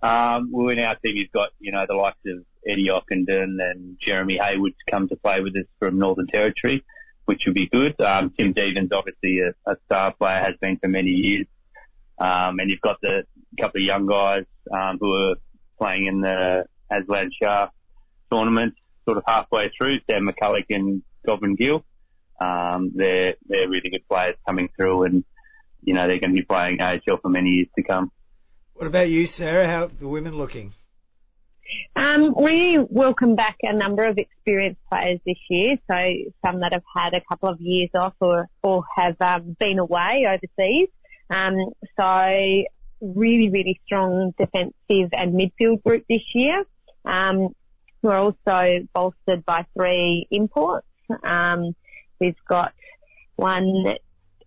Um, 0.02 0.50
well, 0.52 0.68
in 0.68 0.78
our 0.78 0.96
team, 0.96 1.16
you've 1.16 1.32
got, 1.32 1.50
you 1.58 1.72
know, 1.72 1.84
the 1.88 1.94
likes 1.94 2.18
of 2.26 2.44
Eddie 2.66 2.88
Ockenden 2.88 3.58
and 3.60 3.98
Jeremy 3.98 4.38
Hayward 4.38 4.72
to 4.72 4.90
come 4.90 5.08
to 5.08 5.16
play 5.16 5.40
with 5.40 5.56
us 5.56 5.66
from 5.78 5.98
Northern 5.98 6.26
Territory, 6.26 6.84
which 7.24 7.44
would 7.46 7.54
be 7.54 7.66
good. 7.66 8.00
Um, 8.00 8.30
Tim 8.30 8.54
Deavin, 8.54 8.92
obviously 8.92 9.40
a, 9.40 9.54
a, 9.70 9.76
star 9.86 10.12
player, 10.12 10.40
has 10.40 10.56
been 10.60 10.78
for 10.78 10.88
many 10.88 11.10
years. 11.10 11.46
Um, 12.18 12.58
and 12.60 12.70
you've 12.70 12.80
got 12.80 13.00
the 13.00 13.24
couple 13.58 13.80
of 13.80 13.84
young 13.86 14.06
guys, 14.06 14.44
um, 14.72 14.98
who 15.00 15.12
are 15.14 15.36
playing 15.78 16.06
in 16.06 16.20
the 16.20 16.66
Azlan 16.90 17.30
Shah 17.32 17.68
tournament, 18.30 18.74
sort 19.04 19.18
of 19.18 19.24
halfway 19.26 19.70
through, 19.70 20.00
Sam 20.08 20.28
McCulloch 20.28 20.66
and 20.70 21.02
Godwin 21.26 21.54
Gill. 21.54 21.84
Um, 22.40 22.92
they're, 22.94 23.34
they're 23.46 23.68
really 23.68 23.90
good 23.90 24.08
players 24.08 24.36
coming 24.46 24.68
through 24.76 25.04
and, 25.04 25.24
you 25.82 25.94
know, 25.94 26.08
they're 26.08 26.18
going 26.18 26.34
to 26.34 26.40
be 26.40 26.44
playing 26.44 26.80
AHL 26.80 27.18
for 27.22 27.28
many 27.28 27.50
years 27.50 27.68
to 27.76 27.82
come. 27.82 28.10
What 28.74 28.86
about 28.86 29.08
you, 29.08 29.26
Sarah? 29.26 29.68
How 29.68 29.84
are 29.84 29.88
the 29.88 30.08
women 30.08 30.36
looking? 30.36 30.72
Um, 31.96 32.34
we 32.36 32.78
welcome 32.78 33.36
back 33.36 33.56
a 33.62 33.72
number 33.72 34.04
of 34.04 34.18
experienced 34.18 34.80
players 34.90 35.20
this 35.26 35.38
year, 35.48 35.78
so 35.90 36.14
some 36.44 36.60
that 36.60 36.72
have 36.72 36.82
had 36.94 37.14
a 37.14 37.22
couple 37.28 37.48
of 37.48 37.60
years 37.60 37.90
off 37.94 38.14
or, 38.20 38.48
or 38.62 38.84
have 38.96 39.16
um, 39.20 39.56
been 39.58 39.78
away 39.78 40.26
overseas. 40.26 40.88
Um, 41.30 41.56
so 41.98 42.64
really, 43.00 43.50
really 43.50 43.80
strong 43.86 44.34
defensive 44.38 45.10
and 45.12 45.34
midfield 45.34 45.82
group 45.82 46.04
this 46.08 46.34
year. 46.34 46.64
Um, 47.04 47.54
we're 48.02 48.18
also 48.18 48.86
bolstered 48.92 49.44
by 49.44 49.66
three 49.76 50.26
imports. 50.30 50.86
Um, 51.22 51.74
we've 52.20 52.36
got 52.46 52.72
one 53.36 53.96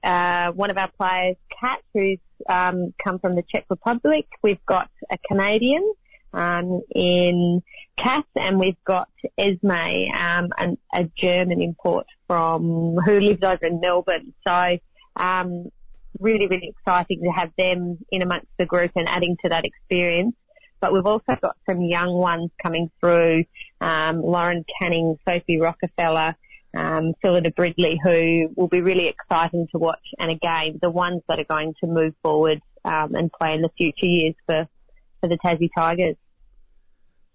uh, 0.04 0.52
one 0.52 0.70
of 0.70 0.78
our 0.78 0.90
players, 0.92 1.36
Kat, 1.60 1.80
who's 1.94 2.20
um, 2.48 2.94
come 3.04 3.20
from 3.20 3.36
the 3.36 3.44
Czech 3.44 3.66
Republic. 3.70 4.28
We've 4.44 4.64
got 4.66 4.90
a 5.12 5.18
Canadian 5.28 5.94
um, 6.34 6.82
in 6.94 7.64
Cass, 7.98 8.26
and 8.36 8.60
we've 8.60 8.84
got 8.86 9.10
Esme, 9.38 9.72
um, 9.72 10.50
an, 10.58 10.78
a 10.94 11.06
German 11.16 11.62
import 11.62 12.06
from 12.28 12.98
who 13.06 13.20
lives 13.20 13.44
over 13.44 13.66
in 13.66 13.80
Melbourne. 13.80 14.34
So 14.46 14.78
um, 15.16 15.72
really, 16.20 16.48
really 16.48 16.68
exciting 16.68 17.22
to 17.24 17.30
have 17.32 17.52
them 17.58 18.00
in 18.12 18.22
amongst 18.22 18.48
the 18.58 18.66
group 18.66 18.92
and 18.96 19.08
adding 19.08 19.38
to 19.44 19.50
that 19.50 19.66
experience. 19.66 20.36
But 20.80 20.94
we've 20.94 21.06
also 21.06 21.36
got 21.42 21.58
some 21.68 21.82
young 21.82 22.14
ones 22.14 22.52
coming 22.62 22.92
through, 23.00 23.46
um, 23.82 24.22
Lauren 24.22 24.64
Canning, 24.80 25.18
Sophie 25.28 25.60
Rockefeller, 25.60 26.36
um, 26.76 27.14
Phillida 27.24 27.50
Bridley, 27.50 28.00
who 28.04 28.52
will 28.56 28.68
be 28.68 28.82
really 28.82 29.08
exciting 29.08 29.68
to 29.72 29.80
watch. 29.80 30.14
And 30.20 30.30
again, 30.30 30.78
the 30.80 30.92
ones 30.92 31.24
that 31.28 31.40
are 31.40 31.46
going 31.46 31.74
to 31.80 31.88
move 31.88 32.14
forward 32.22 32.62
um, 32.86 33.16
and 33.16 33.32
play 33.32 33.56
in 33.56 33.64
the 33.64 33.72
future 33.76 34.06
years 34.06 34.36
for, 34.46 34.68
for 35.22 35.28
the 35.28 35.38
Tassie 35.38 35.70
Tigers. 35.74 36.16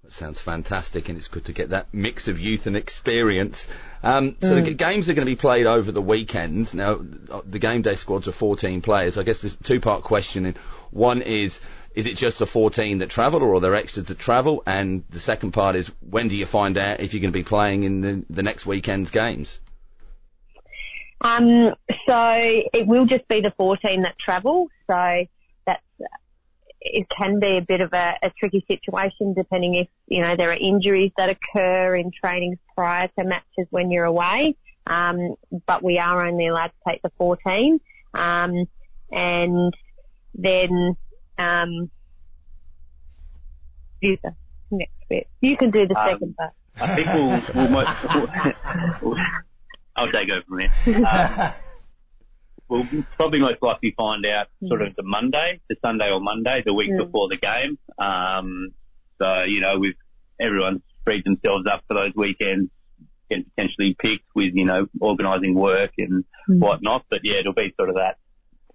That 0.02 0.12
sounds 0.12 0.40
fantastic, 0.40 1.08
and 1.08 1.16
it's 1.16 1.28
good 1.28 1.44
to 1.44 1.52
get 1.52 1.70
that 1.70 1.94
mix 1.94 2.26
of 2.26 2.40
youth 2.40 2.66
and 2.66 2.76
experience. 2.76 3.68
Um, 4.02 4.36
so 4.40 4.60
mm. 4.60 4.64
the 4.64 4.74
games 4.74 5.08
are 5.08 5.14
going 5.14 5.24
to 5.24 5.30
be 5.30 5.36
played 5.36 5.66
over 5.66 5.92
the 5.92 6.02
weekend. 6.02 6.74
Now, 6.74 6.96
the 6.96 7.60
game 7.60 7.82
day 7.82 7.94
squads 7.94 8.26
are 8.26 8.32
14 8.32 8.82
players. 8.82 9.16
I 9.16 9.22
guess 9.22 9.42
there's 9.42 9.54
a 9.54 9.62
two-part 9.62 10.02
question. 10.02 10.56
One 10.90 11.22
is, 11.22 11.60
is 11.94 12.06
it 12.06 12.16
just 12.16 12.40
the 12.40 12.48
14 12.48 12.98
that 12.98 13.10
travel, 13.10 13.44
or 13.44 13.54
are 13.54 13.60
there 13.60 13.76
extras 13.76 14.06
that 14.06 14.18
travel? 14.18 14.64
And 14.66 15.04
the 15.08 15.20
second 15.20 15.52
part 15.52 15.76
is, 15.76 15.86
when 16.00 16.26
do 16.26 16.36
you 16.36 16.46
find 16.46 16.76
out 16.78 16.98
if 16.98 17.14
you're 17.14 17.20
going 17.20 17.32
to 17.32 17.38
be 17.38 17.44
playing 17.44 17.84
in 17.84 18.00
the, 18.00 18.24
the 18.28 18.42
next 18.42 18.66
weekend's 18.66 19.10
games? 19.12 19.60
Um, 21.20 21.74
so 22.08 22.32
it 22.74 22.88
will 22.88 23.06
just 23.06 23.28
be 23.28 23.40
the 23.40 23.52
14 23.52 24.02
that 24.02 24.18
travel. 24.18 24.68
So 24.90 25.26
that's 25.64 25.82
it 26.84 27.06
can 27.08 27.38
be 27.38 27.56
a 27.58 27.62
bit 27.62 27.80
of 27.80 27.92
a, 27.92 28.18
a 28.22 28.30
tricky 28.38 28.64
situation 28.68 29.34
depending 29.34 29.74
if, 29.74 29.88
you 30.06 30.20
know, 30.20 30.36
there 30.36 30.50
are 30.50 30.58
injuries 30.58 31.12
that 31.16 31.28
occur 31.30 31.94
in 31.94 32.10
trainings 32.10 32.58
prior 32.76 33.08
to 33.18 33.24
matches 33.24 33.66
when 33.70 33.90
you're 33.90 34.04
away. 34.04 34.56
Um, 34.86 35.36
but 35.66 35.82
we 35.82 35.98
are 35.98 36.26
only 36.26 36.48
allowed 36.48 36.68
to 36.68 36.90
take 36.90 37.02
the 37.02 37.12
14. 37.18 37.80
Um, 38.14 38.66
and 39.12 39.72
then, 40.34 40.96
um, 41.38 41.90
you 44.00 44.18
the 44.22 44.34
next 44.72 44.92
bit. 45.08 45.28
You 45.40 45.56
can 45.56 45.70
do 45.70 45.86
the 45.86 45.96
Um, 45.96 46.08
second 46.08 46.36
part. 46.36 46.52
I 46.80 46.96
think 46.96 47.06
we'll, 47.14 47.42
we'll 47.54 47.68
most, 47.68 47.88
I'll 49.94 50.10
take 50.10 50.30
over 50.30 50.42
from 50.48 50.58
here. 50.58 51.54
We'll 52.72 53.04
probably 53.18 53.40
most 53.40 53.62
likely 53.62 53.92
find 53.94 54.24
out 54.24 54.46
sort 54.66 54.80
of 54.80 54.96
the 54.96 55.02
Monday, 55.02 55.60
the 55.68 55.76
Sunday 55.84 56.10
or 56.10 56.20
Monday, 56.20 56.62
the 56.64 56.72
week 56.72 56.90
Mm. 56.90 57.04
before 57.04 57.28
the 57.28 57.36
game. 57.36 57.78
Um, 57.98 58.68
so, 59.20 59.42
you 59.42 59.60
know, 59.60 59.78
we've, 59.78 59.96
everyone's 60.40 60.80
freed 61.04 61.24
themselves 61.24 61.66
up 61.70 61.82
for 61.86 61.92
those 61.94 62.14
weekends, 62.14 62.70
getting 63.28 63.44
potentially 63.54 63.94
picked 63.94 64.24
with, 64.34 64.54
you 64.54 64.64
know, 64.64 64.86
organising 65.00 65.54
work 65.54 65.92
and 65.98 66.24
Mm. 66.48 66.60
whatnot. 66.60 67.04
But 67.10 67.20
yeah, 67.24 67.40
it'll 67.40 67.52
be 67.52 67.74
sort 67.76 67.90
of 67.90 67.96
that 67.96 68.16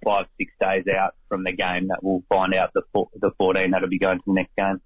five, 0.05 0.27
six 0.39 0.53
days 0.61 0.87
out 0.87 1.15
from 1.27 1.43
the 1.43 1.53
game 1.53 1.87
that 1.87 2.03
we'll 2.03 2.23
find 2.29 2.53
out 2.53 2.73
the, 2.75 2.83
four, 2.93 3.09
the 3.19 3.31
14 3.39 3.71
that'll 3.71 3.89
be 3.89 3.97
going 3.97 4.19
to 4.19 4.23
the 4.27 4.33
next 4.33 4.55
game. 4.55 4.79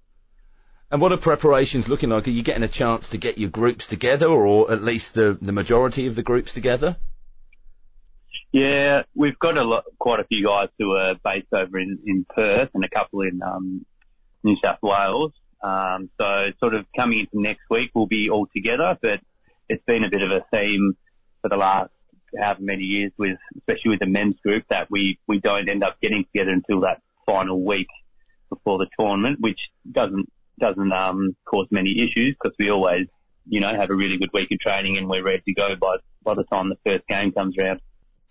And 0.90 1.02
what 1.02 1.12
are 1.12 1.18
preparations 1.18 1.86
looking 1.86 2.08
like? 2.08 2.26
Are 2.28 2.30
you 2.30 2.42
getting 2.42 2.62
a 2.62 2.68
chance 2.68 3.10
to 3.10 3.18
get 3.18 3.36
your 3.36 3.50
groups 3.50 3.86
together, 3.86 4.26
or 4.26 4.72
at 4.72 4.82
least 4.82 5.12
the, 5.14 5.36
the 5.40 5.52
majority 5.52 6.06
of 6.06 6.14
the 6.14 6.22
groups 6.22 6.54
together? 6.54 6.96
Yeah, 8.52 9.04
we've 9.14 9.38
got 9.38 9.56
a 9.56 9.64
lot, 9.64 9.84
quite 9.98 10.20
a 10.20 10.24
few 10.24 10.44
guys 10.44 10.68
who 10.78 10.94
are 10.94 11.14
based 11.24 11.46
over 11.52 11.78
in, 11.78 11.98
in 12.04 12.26
Perth 12.36 12.68
and 12.74 12.84
a 12.84 12.88
couple 12.88 13.22
in 13.22 13.42
um, 13.42 13.86
New 14.44 14.56
South 14.62 14.78
Wales. 14.82 15.32
Um, 15.62 16.10
so 16.20 16.52
sort 16.60 16.74
of 16.74 16.84
coming 16.94 17.20
into 17.20 17.40
next 17.40 17.62
week, 17.70 17.92
we'll 17.94 18.06
be 18.06 18.28
all 18.28 18.46
together, 18.54 18.98
but 19.00 19.20
it's 19.70 19.82
been 19.86 20.04
a 20.04 20.10
bit 20.10 20.20
of 20.20 20.30
a 20.30 20.44
theme 20.52 20.94
for 21.40 21.48
the 21.48 21.56
last 21.56 21.90
however 22.38 22.60
many 22.62 22.84
years 22.84 23.12
with, 23.16 23.38
especially 23.56 23.90
with 23.90 24.00
the 24.00 24.06
men's 24.06 24.38
group 24.40 24.64
that 24.68 24.90
we, 24.90 25.18
we 25.26 25.40
don't 25.40 25.68
end 25.68 25.82
up 25.82 25.98
getting 26.02 26.24
together 26.24 26.50
until 26.50 26.80
that 26.80 27.00
final 27.24 27.64
week 27.64 27.88
before 28.50 28.78
the 28.78 28.88
tournament, 28.98 29.40
which 29.40 29.70
doesn't, 29.90 30.30
doesn't, 30.58 30.92
um, 30.92 31.34
cause 31.46 31.68
many 31.70 32.02
issues 32.02 32.34
because 32.42 32.54
we 32.58 32.70
always, 32.70 33.06
you 33.48 33.60
know, 33.60 33.74
have 33.74 33.88
a 33.88 33.94
really 33.94 34.18
good 34.18 34.32
week 34.34 34.50
of 34.52 34.58
training 34.58 34.98
and 34.98 35.08
we're 35.08 35.24
ready 35.24 35.42
to 35.46 35.54
go 35.54 35.74
by, 35.76 35.96
by 36.22 36.34
the 36.34 36.44
time 36.44 36.68
the 36.68 36.76
first 36.84 37.06
game 37.06 37.32
comes 37.32 37.56
around. 37.56 37.80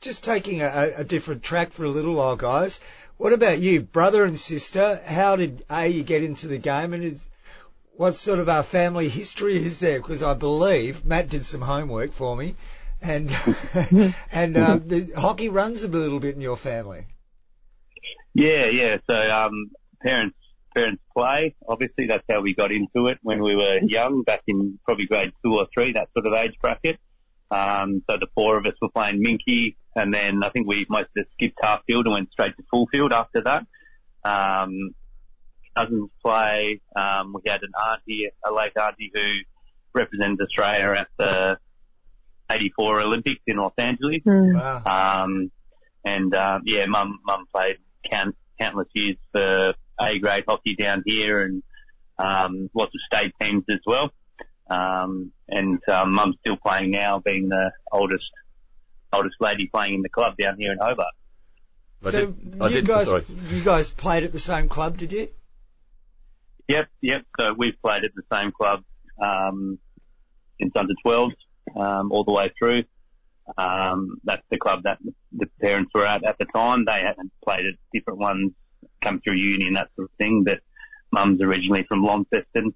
Just 0.02 0.24
taking 0.24 0.62
a, 0.62 0.94
a 0.98 1.04
different 1.04 1.44
track 1.44 1.72
for 1.72 1.86
a 1.86 1.90
little 1.90 2.16
while, 2.16 2.36
guys. 2.36 2.80
What 3.18 3.34
about 3.34 3.60
you, 3.60 3.82
brother 3.82 4.26
and 4.26 4.38
sister? 4.40 5.00
How 5.06 5.36
did 5.36 5.64
A, 5.70 5.88
you 5.88 6.04
get 6.04 6.24
into 6.24 6.48
the 6.48 6.58
game 6.58 6.94
and 6.94 7.04
is, 7.04 7.30
what 7.96 8.16
sort 8.16 8.40
of 8.40 8.50
our 8.50 8.64
family 8.64 9.10
history 9.10 9.58
is 9.58 9.80
there? 9.80 10.00
Because 10.00 10.24
I 10.24 10.34
believe 10.34 11.06
Matt 11.06 11.30
did 11.30 11.46
some 11.46 11.62
homework 11.62 12.14
for 12.14 12.36
me 12.36 12.56
and, 13.02 13.36
and, 14.32 14.58
uh, 14.58 14.80
the 14.84 15.12
hockey 15.16 15.50
runs 15.50 15.84
a 15.84 15.88
little 15.88 16.20
bit 16.20 16.36
in 16.36 16.42
your 16.42 16.58
family. 16.58 17.06
Yeah, 18.34 18.68
yeah. 18.68 18.98
So 19.08 19.14
um, 19.14 19.72
parents 20.02 20.38
parents 20.74 21.04
play. 21.16 21.56
Obviously, 21.68 22.08
that's 22.08 22.24
how 22.30 22.42
we 22.42 22.56
got 22.56 22.72
into 22.72 23.08
it 23.08 23.20
when 23.22 23.42
we 23.42 23.56
were 23.56 23.80
young, 23.80 24.24
back 24.24 24.42
in 24.48 24.80
probably 24.86 25.06
grade 25.06 25.34
two 25.44 25.58
or 25.58 25.68
three, 25.74 25.94
that 25.94 26.10
sort 26.14 26.26
of 26.26 26.34
age 26.34 26.56
bracket. 26.62 27.00
Um, 27.52 28.02
so 28.10 28.18
the 28.18 28.28
four 28.34 28.58
of 28.58 28.66
us 28.66 28.74
were 28.82 28.90
playing 28.90 29.24
Minkey, 29.24 29.76
and 29.96 30.14
then 30.14 30.44
I 30.44 30.50
think 30.50 30.68
we 30.68 30.86
most 30.90 31.10
of 31.16 31.26
us 31.26 31.32
skipped 31.34 31.60
half 31.62 31.84
field 31.86 32.06
and 32.06 32.14
went 32.14 32.32
straight 32.32 32.56
to 32.56 32.64
full 32.72 32.88
field 32.88 33.12
after 33.12 33.42
that. 33.42 33.66
Um, 34.24 34.96
cousins 35.76 36.10
play. 36.24 36.82
Um, 36.96 37.34
we 37.34 37.50
had 37.50 37.62
an 37.64 37.72
auntie, 37.92 38.30
a 38.46 38.52
late 38.52 38.72
auntie 38.78 39.12
who 39.14 39.40
represented 39.94 40.40
Australia 40.42 41.02
at 41.02 41.08
the 41.18 41.58
84 42.50 43.02
Olympics 43.02 43.42
in 43.48 43.58
Los 43.58 43.74
Angeles. 43.78 44.22
Mm. 44.26 44.54
Wow. 44.54 45.24
Um, 45.24 45.52
and 46.06 46.34
um, 46.34 46.62
yeah, 46.66 46.86
mum 46.86 47.20
mum 47.26 47.46
played 47.54 47.78
count, 48.10 48.36
countless 48.60 48.88
years 48.94 49.18
for 49.32 49.74
A 50.00 50.20
grade 50.20 50.46
hockey 50.48 50.76
down 50.76 51.04
here, 51.06 51.44
and 51.44 51.64
um, 52.18 52.70
lots 52.74 52.94
of 52.96 53.02
state 53.06 53.34
teams 53.40 53.64
as 53.70 53.80
well. 53.86 54.12
Um, 54.72 55.32
and 55.50 55.80
um, 55.90 56.14
mum's 56.14 56.36
still 56.40 56.56
playing 56.56 56.92
now, 56.92 57.20
being 57.20 57.50
the 57.50 57.72
oldest 57.92 58.30
oldest 59.12 59.36
lady 59.42 59.68
playing 59.68 59.96
in 59.96 60.02
the 60.02 60.10
club 60.10 60.38
down 60.38 60.58
here 60.58 60.72
in 60.72 60.78
Hobart. 60.78 61.14
I 62.06 62.10
so 62.12 62.26
did- 62.32 62.62
I 62.62 62.68
you 62.70 62.76
did- 62.76 62.88
guys, 62.88 63.08
sorry. 63.08 63.26
you 63.50 63.62
guys 63.62 63.90
played 63.90 64.24
at 64.24 64.32
the 64.32 64.40
same 64.40 64.70
club, 64.70 64.98
did 64.98 65.12
you? 65.12 65.28
Yep, 66.70 66.88
yep. 67.02 67.26
So 67.38 67.54
we've 67.54 67.76
played 67.84 68.06
at 68.06 68.12
the 68.16 68.24
same 68.32 68.54
club 68.54 68.84
um, 69.22 69.78
since 70.60 70.72
under 70.76 70.94
12s 71.06 71.34
um, 71.76 72.12
all 72.14 72.24
the 72.24 72.32
way 72.32 72.50
through. 72.58 72.84
Um, 73.58 74.22
that's 74.24 74.44
the 74.50 74.58
club 74.58 74.84
that 74.84 75.00
the 75.34 75.48
parents 75.62 75.92
were 75.94 76.06
at 76.06 76.24
at 76.24 76.38
the 76.38 76.46
time. 76.46 76.86
They 76.86 77.02
hadn't 77.02 77.34
played 77.44 77.66
at 77.66 77.74
different 77.94 78.20
ones, 78.20 78.54
come 79.02 79.20
through 79.20 79.36
uni 79.36 79.68
and 79.68 79.76
that 79.76 79.90
sort 79.98 80.10
of 80.10 80.16
thing. 80.18 80.44
But 80.46 80.62
mum's 81.12 81.42
originally 81.42 81.84
from 81.84 82.04
Launceston, 82.04 82.74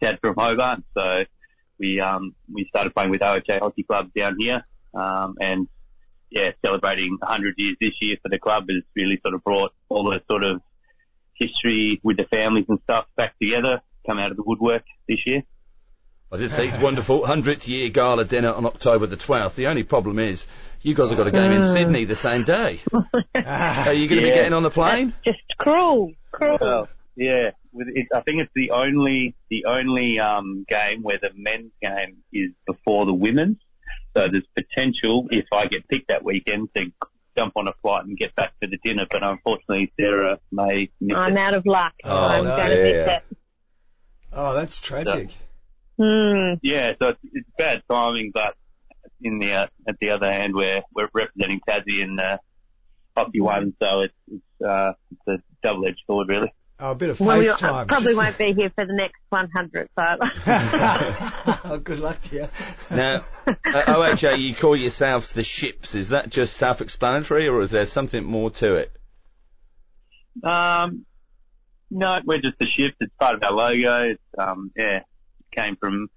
dad 0.00 0.18
from 0.20 0.34
Hobart. 0.36 0.82
So 0.94 1.24
we 1.78 2.00
um, 2.00 2.34
we 2.52 2.66
started 2.66 2.94
playing 2.94 3.10
with 3.10 3.20
OHA 3.20 3.60
Hockey 3.60 3.82
Club 3.82 4.12
down 4.14 4.36
here, 4.38 4.64
um, 4.94 5.36
and 5.40 5.68
yeah, 6.30 6.52
celebrating 6.64 7.16
100 7.18 7.54
years 7.58 7.76
this 7.80 7.94
year 8.00 8.16
for 8.22 8.28
the 8.28 8.38
club 8.38 8.68
has 8.68 8.82
really 8.94 9.20
sort 9.22 9.34
of 9.34 9.42
brought 9.42 9.72
all 9.88 10.04
the 10.04 10.22
sort 10.30 10.44
of 10.44 10.62
history 11.34 12.00
with 12.04 12.16
the 12.16 12.24
families 12.24 12.66
and 12.68 12.78
stuff 12.84 13.06
back 13.16 13.36
together, 13.40 13.82
come 14.06 14.18
out 14.18 14.30
of 14.30 14.36
the 14.36 14.44
woodwork 14.44 14.84
this 15.08 15.26
year. 15.26 15.42
I 16.32 16.36
did 16.36 16.52
say 16.52 16.68
it's 16.68 16.78
wonderful. 16.80 17.22
100th 17.22 17.66
year 17.66 17.88
gala 17.90 18.24
dinner 18.24 18.52
on 18.52 18.64
October 18.64 19.06
the 19.06 19.16
12th. 19.16 19.56
The 19.56 19.66
only 19.66 19.82
problem 19.82 20.20
is, 20.20 20.46
you 20.80 20.94
guys 20.94 21.08
have 21.08 21.18
got 21.18 21.26
a 21.26 21.32
game 21.32 21.50
in 21.50 21.64
Sydney 21.64 22.04
the 22.04 22.14
same 22.14 22.44
day. 22.44 22.78
Are 22.92 23.92
you 23.92 24.08
going 24.08 24.20
to 24.20 24.26
be 24.26 24.32
getting 24.32 24.52
on 24.52 24.62
the 24.62 24.70
plane? 24.70 25.12
Just 25.24 25.40
cruel, 25.58 26.12
cruel. 26.30 26.58
Well, 26.60 26.88
yeah, 27.16 27.50
with 27.72 27.88
it, 27.94 28.08
I 28.14 28.20
think 28.20 28.40
it's 28.40 28.52
the 28.54 28.70
only 28.72 29.34
the 29.48 29.64
only 29.66 30.18
um, 30.18 30.64
game 30.68 31.02
where 31.02 31.18
the 31.18 31.30
men's 31.34 31.72
game 31.80 32.18
is 32.32 32.50
before 32.66 33.06
the 33.06 33.14
women's. 33.14 33.58
So 34.16 34.28
there's 34.28 34.46
potential 34.56 35.28
if 35.30 35.46
I 35.52 35.66
get 35.66 35.88
picked 35.88 36.08
that 36.08 36.24
weekend 36.24 36.70
to 36.74 36.92
jump 37.36 37.52
on 37.56 37.68
a 37.68 37.72
flight 37.80 38.04
and 38.04 38.16
get 38.16 38.34
back 38.34 38.52
for 38.60 38.66
the 38.66 38.78
dinner. 38.82 39.06
But 39.10 39.22
unfortunately, 39.22 39.92
Sarah 39.98 40.40
may 40.50 40.90
miss 41.00 41.16
I'm 41.16 41.36
it. 41.36 41.38
out 41.38 41.54
of 41.54 41.66
luck. 41.66 41.92
Oh, 42.04 42.10
I'm 42.10 42.44
no, 42.44 42.56
going 42.56 42.70
to 42.70 42.76
yeah. 42.76 42.82
miss 42.82 43.08
it. 43.08 43.36
Oh, 44.32 44.54
that's 44.54 44.80
tragic. 44.80 45.30
Hmm. 45.98 46.54
Yeah, 46.62 46.94
so 47.00 47.08
it's, 47.08 47.20
it's 47.32 47.48
bad 47.58 47.82
timing, 47.90 48.30
but 48.32 48.54
in 49.22 49.38
the 49.38 49.52
uh, 49.52 49.66
at 49.86 49.98
the 50.00 50.10
other 50.10 50.30
hand, 50.30 50.54
we're 50.54 50.82
we're 50.94 51.08
representing 51.12 51.60
Tassie 51.68 52.00
in 52.00 52.16
the 52.16 52.40
hockey 53.16 53.40
one, 53.40 53.74
so 53.80 54.00
it's 54.00 54.14
it's, 54.28 54.66
uh, 54.66 54.92
it's 55.10 55.42
a 55.42 55.42
double 55.62 55.86
edged 55.86 56.02
sword, 56.06 56.28
really. 56.28 56.52
Oh, 56.82 56.92
a 56.92 56.94
bit 56.94 57.10
of 57.10 57.20
Well, 57.20 57.38
we 57.38 57.44
FaceTime. 57.46 57.88
probably 57.88 58.14
Just- 58.14 58.16
won't 58.16 58.38
be 58.38 58.52
here 58.54 58.70
for 58.74 58.86
the 58.86 58.94
next 58.94 59.20
100, 59.28 59.88
so. 59.98 60.04
oh, 61.72 61.78
good 61.84 61.98
luck 61.98 62.20
to 62.22 62.34
you. 62.36 62.48
Now, 62.90 63.22
at 63.46 63.86
OHA, 63.88 64.38
you 64.40 64.54
call 64.54 64.74
yourselves 64.74 65.32
the 65.32 65.44
ships. 65.44 65.94
Is 65.94 66.08
that 66.08 66.30
just 66.30 66.56
self-explanatory, 66.56 67.48
or 67.48 67.60
is 67.60 67.70
there 67.70 67.84
something 67.84 68.24
more 68.24 68.50
to 68.52 68.76
it? 68.76 68.92
Um, 70.42 71.04
no, 71.90 72.20
we're 72.24 72.40
just 72.40 72.58
the 72.58 72.66
ships. 72.66 72.96
It's 73.00 73.12
part 73.20 73.34
of 73.34 73.42
our 73.42 73.52
logo. 73.52 74.10
It's 74.12 74.22
um, 74.38 74.70
yeah, 74.76 75.00
came 75.54 75.76
from 75.76 76.08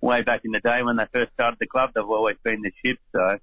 way 0.00 0.22
back 0.22 0.40
in 0.44 0.50
the 0.52 0.60
day 0.60 0.82
when 0.82 0.96
they 0.96 1.06
first 1.12 1.32
started 1.34 1.58
the 1.60 1.66
club. 1.66 1.90
They've 1.94 2.04
always 2.04 2.36
been 2.42 2.62
the 2.62 2.72
ships, 2.84 3.02
so 3.14 3.38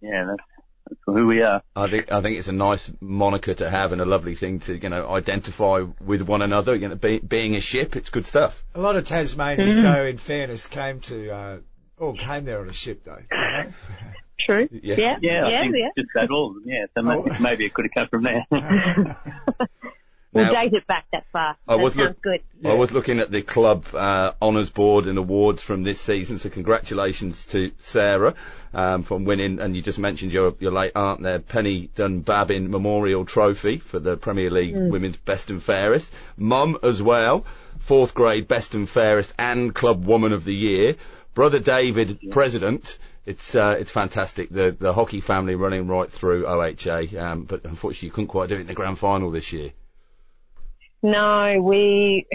yeah, 0.00 0.24
that's, 0.24 0.42
that's 0.88 1.00
who 1.06 1.26
we 1.26 1.42
are. 1.42 1.62
I 1.76 1.88
think 1.88 2.10
I 2.12 2.20
think 2.22 2.38
it's 2.38 2.48
a 2.48 2.52
nice 2.52 2.90
moniker 3.00 3.54
to 3.54 3.68
have 3.70 3.92
and 3.92 4.00
a 4.00 4.04
lovely 4.04 4.34
thing 4.34 4.60
to 4.60 4.76
you 4.76 4.88
know 4.88 5.08
identify 5.08 5.84
with 6.04 6.22
one 6.22 6.42
another. 6.42 6.74
You 6.74 6.88
know, 6.88 6.94
be, 6.96 7.18
being 7.18 7.54
a 7.56 7.60
ship, 7.60 7.96
it's 7.96 8.08
good 8.10 8.26
stuff. 8.26 8.62
A 8.74 8.80
lot 8.80 8.96
of 8.96 9.04
Tasmanians, 9.06 9.82
though, 9.82 10.04
in 10.04 10.18
fairness, 10.18 10.66
came 10.66 11.00
to, 11.00 11.30
uh, 11.30 11.58
all 11.98 12.14
came 12.14 12.44
there 12.44 12.60
on 12.60 12.68
a 12.68 12.72
ship, 12.72 13.02
though. 13.04 13.18
you 13.30 13.36
know? 13.38 13.72
True. 14.38 14.68
Yeah. 14.70 14.94
Yeah, 14.96 15.16
Yeah, 15.20 15.46
I 15.46 15.50
yeah, 15.50 15.60
think 15.62 15.76
yeah. 15.76 15.88
just 15.98 16.10
that 16.14 16.30
all. 16.30 16.54
Yeah, 16.64 16.86
so 16.94 17.00
Oh. 17.00 17.22
maybe, 17.24 17.42
maybe 17.42 17.64
it 17.66 17.74
could 17.74 17.86
have 17.86 17.92
come 17.92 18.08
from 18.08 18.22
there. 18.22 18.46
We'll 20.32 20.44
Now- 20.44 20.62
date 20.62 20.74
it 20.74 20.86
back 20.86 21.06
that 21.12 21.24
far. 21.32 21.56
I 21.66 21.76
that 21.76 21.82
was 21.82 21.94
sounds 21.94 22.08
look- 22.08 22.22
good. 22.22 22.42
I 22.64 22.74
was 22.74 22.92
looking 22.92 23.18
at 23.18 23.30
the 23.30 23.40
club 23.40 23.86
uh, 23.94 24.32
honours 24.42 24.68
board 24.68 25.06
and 25.06 25.16
awards 25.16 25.62
from 25.62 25.84
this 25.84 26.00
season, 26.00 26.38
so 26.38 26.50
congratulations 26.50 27.46
to 27.46 27.70
Sarah 27.78 28.34
um, 28.74 29.04
for 29.04 29.16
winning. 29.16 29.58
And 29.58 29.74
you 29.74 29.80
just 29.80 29.98
mentioned 29.98 30.32
your 30.32 30.54
your 30.60 30.72
late 30.72 30.92
aunt 30.94 31.22
there, 31.22 31.38
Penny 31.38 31.88
Dunbabin 31.96 32.68
Memorial 32.68 33.24
Trophy 33.24 33.78
for 33.78 33.98
the 33.98 34.16
Premier 34.16 34.50
League 34.50 34.76
Women's 34.76 35.16
Best 35.16 35.48
and 35.50 35.62
Fairest. 35.62 36.12
Mum 36.36 36.76
as 36.82 37.00
well, 37.00 37.46
fourth 37.78 38.12
grade 38.12 38.48
Best 38.48 38.74
and 38.74 38.88
Fairest 38.88 39.32
and 39.38 39.74
Club 39.74 40.04
Woman 40.04 40.32
of 40.32 40.44
the 40.44 40.54
Year. 40.54 40.96
Brother 41.34 41.58
David, 41.60 42.18
President. 42.30 42.98
It's 43.24 43.54
uh, 43.54 43.76
it's 43.78 43.90
fantastic. 43.90 44.48
The 44.50 44.76
the 44.78 44.92
hockey 44.92 45.20
family 45.20 45.54
running 45.54 45.86
right 45.86 46.10
through 46.10 46.44
OHA, 46.44 47.14
um, 47.18 47.44
but 47.44 47.64
unfortunately 47.64 48.06
you 48.06 48.12
couldn't 48.12 48.28
quite 48.28 48.48
do 48.48 48.56
it 48.56 48.60
in 48.62 48.66
the 48.66 48.74
grand 48.74 48.98
final 48.98 49.30
this 49.30 49.52
year. 49.52 49.72
No, 51.02 51.60
we, 51.62 52.26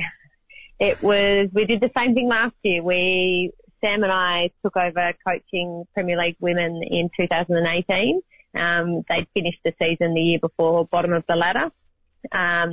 it 0.80 1.02
was, 1.02 1.50
we 1.54 1.66
did 1.66 1.82
the 1.82 1.92
same 1.98 2.14
thing 2.16 2.30
last 2.30 2.56
year. 2.64 2.82
We, 2.82 3.52
Sam 3.84 4.04
and 4.04 4.12
I 4.12 4.52
took 4.64 4.78
over 4.78 5.14
coaching 5.28 5.86
Premier 5.94 6.18
League 6.18 6.38
women 6.40 6.82
in 6.84 7.10
2018. 7.20 8.22
Um, 8.56 9.04
they'd 9.10 9.28
finished 9.34 9.60
the 9.66 9.74
season 9.82 10.14
the 10.14 10.22
year 10.22 10.40
before, 10.40 10.86
bottom 10.86 11.12
of 11.14 11.24
the 11.28 11.36
ladder. 11.36 11.72
Um, 12.32 12.72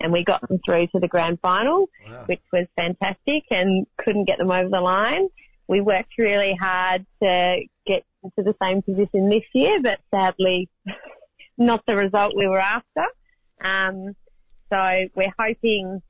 and 0.00 0.12
we 0.12 0.24
got 0.24 0.46
them 0.48 0.58
through 0.64 0.86
to 0.88 1.00
the 1.00 1.08
grand 1.08 1.38
final, 1.40 1.88
Wow. 2.08 2.24
which 2.26 2.42
was 2.52 2.66
fantastic 2.76 3.44
and 3.50 3.86
couldn't 3.98 4.24
get 4.24 4.38
them 4.38 4.50
over 4.50 4.68
the 4.68 4.80
line. 4.80 5.28
We 5.68 5.80
worked 5.80 6.12
really 6.18 6.54
hard 6.54 7.04
to 7.22 7.60
get 7.86 8.04
into 8.22 8.42
the 8.42 8.54
same 8.62 8.82
position 8.82 9.28
this 9.28 9.42
year, 9.52 9.80
but 9.82 9.98
sadly 10.14 10.68
not 11.58 11.84
the 11.86 11.96
result 11.96 12.34
we 12.36 12.46
were 12.46 12.60
after. 12.60 13.06
Um, 13.60 14.14
so 14.72 15.08
we're 15.14 15.32
hoping, 15.38 16.02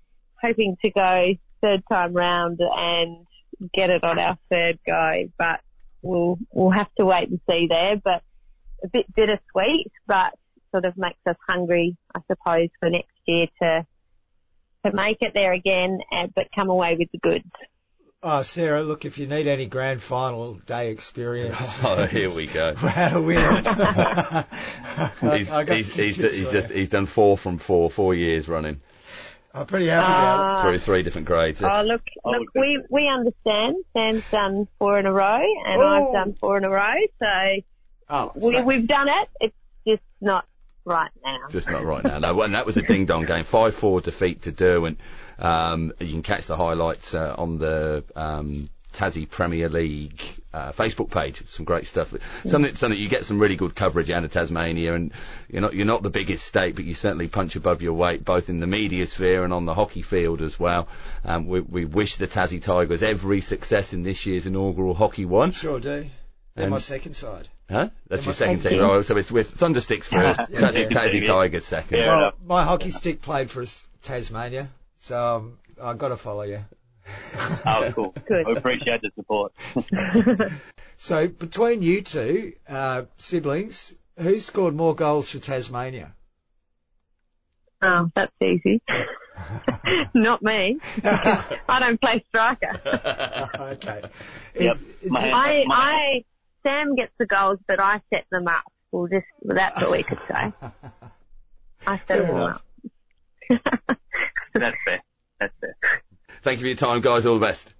hoping 0.42 0.76
to 0.82 0.90
go 0.90 1.34
third 1.62 1.82
time 1.90 2.12
round 2.14 2.60
and 2.60 3.26
get 3.72 3.90
it 3.90 4.04
on 4.04 4.18
our 4.18 4.38
third 4.50 4.78
go, 4.86 5.28
but 5.38 5.60
we'll, 6.02 6.38
we'll 6.52 6.70
have 6.70 6.92
to 6.98 7.04
wait 7.04 7.28
and 7.28 7.40
see 7.48 7.66
there, 7.66 7.96
but 7.96 8.22
a 8.82 8.88
bit 8.88 9.06
bittersweet, 9.14 9.90
but 10.06 10.34
sort 10.70 10.84
of 10.84 10.96
makes 10.96 11.18
us 11.26 11.36
hungry, 11.48 11.96
I 12.14 12.20
suppose, 12.30 12.68
for 12.80 12.90
next 12.90 13.12
year 13.26 13.48
to, 13.62 13.86
to 14.84 14.92
make 14.92 15.18
it 15.22 15.32
there 15.34 15.52
again, 15.52 16.00
and, 16.10 16.32
but 16.34 16.48
come 16.54 16.68
away 16.68 16.96
with 16.96 17.10
the 17.12 17.18
goods. 17.18 17.50
Oh, 18.28 18.42
Sarah, 18.42 18.82
look, 18.82 19.04
if 19.04 19.18
you 19.18 19.28
need 19.28 19.46
any 19.46 19.66
grand 19.66 20.02
final 20.02 20.54
day 20.54 20.90
experience. 20.90 21.78
Oh, 21.84 22.06
here 22.06 22.28
we 22.34 22.46
go. 22.48 22.74
How 22.74 23.08
to 23.14 23.20
win 23.22 23.38
it. 23.38 24.46
He's, 25.38 25.48
he's, 25.48 25.96
he's, 25.96 26.16
tips 26.16 26.36
he's 26.36 26.50
just, 26.50 26.70
he's 26.70 26.90
done 26.90 27.06
four 27.06 27.38
from 27.38 27.58
four, 27.58 27.88
four 27.88 28.14
years 28.14 28.48
running 28.48 28.80
I'm 29.54 29.64
pretty 29.66 29.86
happy 29.86 30.04
about 30.06 30.40
Ah. 30.40 30.62
through 30.62 30.78
three 30.80 31.02
different 31.04 31.28
grades. 31.28 31.62
Oh, 31.62 31.82
look, 31.82 32.02
look, 32.24 32.48
we, 32.54 32.82
we 32.90 33.08
understand. 33.08 33.76
Sam's 33.94 34.24
done 34.32 34.66
four 34.80 34.98
in 34.98 35.06
a 35.06 35.12
row 35.12 35.40
and 35.64 35.80
Oh. 35.80 36.08
I've 36.08 36.12
done 36.12 36.34
four 36.34 36.58
in 36.58 36.64
a 36.64 36.68
row, 36.70 36.94
so. 37.22 37.56
Oh, 38.10 38.32
we, 38.34 38.52
so- 38.52 38.62
we've 38.64 38.86
done 38.88 39.08
it. 39.08 39.28
It's 39.40 39.56
just 39.86 40.02
not 40.20 40.46
right 40.84 41.10
now. 41.24 41.38
Just 41.50 41.70
not 41.70 41.84
right 41.84 42.02
now. 42.04 42.18
No, 42.18 42.42
and 42.42 42.54
that 42.54 42.66
was 42.66 42.76
a 42.76 42.82
ding 42.82 43.06
dong 43.06 43.24
game. 43.24 43.44
5 43.44 43.74
4 43.74 44.00
defeat 44.00 44.42
to 44.42 44.52
Derwent. 44.52 44.98
Um, 45.38 45.92
you 46.00 46.08
can 46.12 46.22
catch 46.22 46.46
the 46.46 46.56
highlights 46.56 47.14
uh, 47.14 47.34
on 47.36 47.58
the 47.58 48.04
um, 48.14 48.68
Tassie 48.94 49.28
Premier 49.28 49.68
League 49.68 50.22
uh, 50.54 50.72
Facebook 50.72 51.10
page. 51.10 51.42
Some 51.48 51.66
great 51.66 51.86
stuff. 51.86 52.14
Something, 52.46 52.74
something 52.74 52.98
you 52.98 53.08
get 53.10 53.26
some 53.26 53.38
really 53.38 53.56
good 53.56 53.74
coverage 53.74 54.10
out 54.10 54.24
of 54.24 54.32
Tasmania, 54.32 54.94
and 54.94 55.12
you're 55.50 55.60
not 55.60 55.74
you're 55.74 55.84
not 55.86 56.02
the 56.02 56.08
biggest 56.10 56.46
state, 56.46 56.74
but 56.74 56.84
you 56.86 56.94
certainly 56.94 57.28
punch 57.28 57.56
above 57.56 57.82
your 57.82 57.92
weight, 57.92 58.24
both 58.24 58.48
in 58.48 58.60
the 58.60 58.66
media 58.66 59.06
sphere 59.06 59.44
and 59.44 59.52
on 59.52 59.66
the 59.66 59.74
hockey 59.74 60.00
field 60.02 60.40
as 60.40 60.58
well. 60.58 60.88
Um, 61.24 61.46
we, 61.46 61.60
we 61.60 61.84
wish 61.84 62.16
the 62.16 62.26
Tassie 62.26 62.62
Tigers 62.62 63.02
every 63.02 63.42
success 63.42 63.92
in 63.92 64.02
this 64.02 64.24
year's 64.24 64.46
inaugural 64.46 64.94
Hockey 64.94 65.26
One. 65.26 65.52
Sure 65.52 65.78
do. 65.80 66.06
They're 66.54 66.64
And- 66.64 66.70
my 66.70 66.78
second 66.78 67.14
side. 67.16 67.48
Huh? 67.68 67.88
That's 68.08 68.22
Yeah, 68.22 68.26
your 68.26 68.28
my 68.28 68.32
second 68.32 68.60
second 68.62 68.70
team. 68.78 68.78
team. 68.80 68.88
Oh, 68.90 69.02
so 69.02 69.16
it's 69.16 69.30
with 69.32 69.52
Thundersticks 69.58 70.04
first, 70.04 70.40
Yeah. 70.48 70.60
Tassie, 70.60 70.88
Yeah. 70.90 71.02
Tassie 71.02 71.26
Tigers 71.26 71.64
second. 71.66 71.98
Yeah. 71.98 72.06
well, 72.06 72.32
my 72.46 72.64
hockey 72.64 72.90
stick 72.92 73.20
played 73.20 73.50
for 73.50 73.64
Tasmania, 74.02 74.68
so 75.06 75.36
um, 75.36 75.58
I've 75.82 75.98
got 75.98 76.08
to 76.08 76.16
follow 76.16 76.42
you. 76.42 76.64
Oh, 77.64 77.92
cool. 77.94 78.14
Good. 78.26 78.46
We 78.46 78.56
appreciate 78.56 79.00
the 79.02 79.10
support. 79.14 79.52
So 80.98 81.28
between 81.28 81.82
you 81.82 82.00
two 82.00 82.54
uh, 82.66 83.02
siblings, 83.18 83.92
who 84.18 84.38
scored 84.40 84.74
more 84.74 84.94
goals 84.94 85.28
for 85.28 85.38
Tasmania? 85.38 86.14
Oh, 87.82 88.10
that's 88.14 88.32
easy. 88.40 88.80
not 90.14 90.42
me. 90.42 90.78
I 91.04 91.76
don't 91.80 92.00
play 92.00 92.24
striker. 92.28 92.80
okay. 93.74 94.04
Yep. 94.58 94.78
Is- 95.02 95.10
My- 95.10 95.30
I, 95.30 95.64
my- 95.66 95.74
I, 95.76 96.24
Sam 96.66 96.94
gets 96.94 97.12
the 97.18 97.26
goals, 97.26 97.58
but 97.68 97.78
I 97.78 98.00
set 98.12 98.24
them 98.30 98.48
up. 98.48 98.64
We'll 98.90 99.08
just, 99.08 99.26
that's 99.44 99.78
what 99.82 99.90
we 99.90 100.02
could 100.02 100.18
say. 100.26 100.52
I 101.86 101.96
set 101.98 102.06
Fair 102.06 102.22
them 102.22 102.36
enough. 102.36 102.62
up. 103.50 103.98
That's 104.58 104.76
fair. 104.84 105.02
That's 105.40 105.54
fair. 105.60 105.76
Thank 106.42 106.58
you 106.60 106.64
for 106.64 106.68
your 106.68 106.76
time, 106.76 107.00
guys. 107.00 107.26
All 107.26 107.38
the 107.38 107.46
best. 107.46 107.72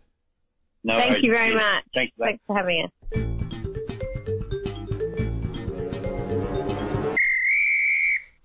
No 0.84 0.94
Thank 0.98 1.10
worries. 1.10 1.24
you 1.24 1.30
very 1.32 1.54
much. 1.54 1.84
Thanks 1.94 2.12
for. 2.16 2.24
Thanks 2.26 2.42
for 2.46 2.56
having 2.56 2.84
us. 2.84 3.96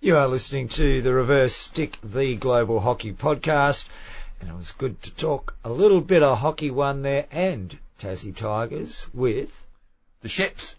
You 0.04 0.18
are 0.18 0.28
listening 0.28 0.68
to 0.70 1.02
the 1.04 1.14
Reverse 1.14 1.54
Stick, 1.54 1.98
the 2.04 2.36
Global 2.36 2.80
Hockey 2.80 3.14
Podcast, 3.14 3.88
and 4.40 4.50
it 4.50 4.56
was 4.56 4.72
good 4.72 5.00
to 5.04 5.12
talk 5.16 5.56
a 5.64 5.70
little 5.70 6.02
bit 6.02 6.24
of 6.24 6.40
hockey 6.40 6.72
one 6.72 7.04
there 7.04 7.28
and 7.32 7.78
Tassie 8.00 8.36
Tigers 8.36 9.06
with 9.14 9.68
The 10.22 10.30
ships. 10.30 10.76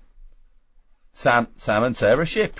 Sam, 1.15 1.47
Sam 1.59 1.85
and 1.85 1.97
Sarah 1.97 2.27
Ship. 2.27 2.59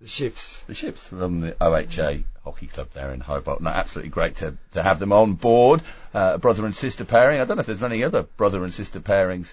the 0.00 0.08
Ships. 0.08 0.62
The 0.66 0.74
ships 0.74 1.08
from 1.08 1.38
the 1.40 1.52
OHA 1.52 2.24
Hockey 2.46 2.68
Club 2.68 2.88
there 2.94 3.12
in 3.12 3.18
Hobart. 3.18 3.60
No, 3.60 3.70
absolutely 3.70 4.10
great 4.10 4.36
to, 4.36 4.56
to 4.70 4.80
have 4.80 5.00
them 5.00 5.12
on 5.12 5.34
board. 5.34 5.82
Uh, 6.14 6.38
brother 6.38 6.64
and 6.64 6.74
sister 6.76 7.04
pairing. 7.04 7.40
I 7.40 7.44
don't 7.44 7.56
know 7.56 7.60
if 7.60 7.66
there's 7.66 7.80
many 7.82 8.04
other 8.04 8.22
brother 8.22 8.62
and 8.62 8.72
sister 8.72 9.00
pairings 9.00 9.52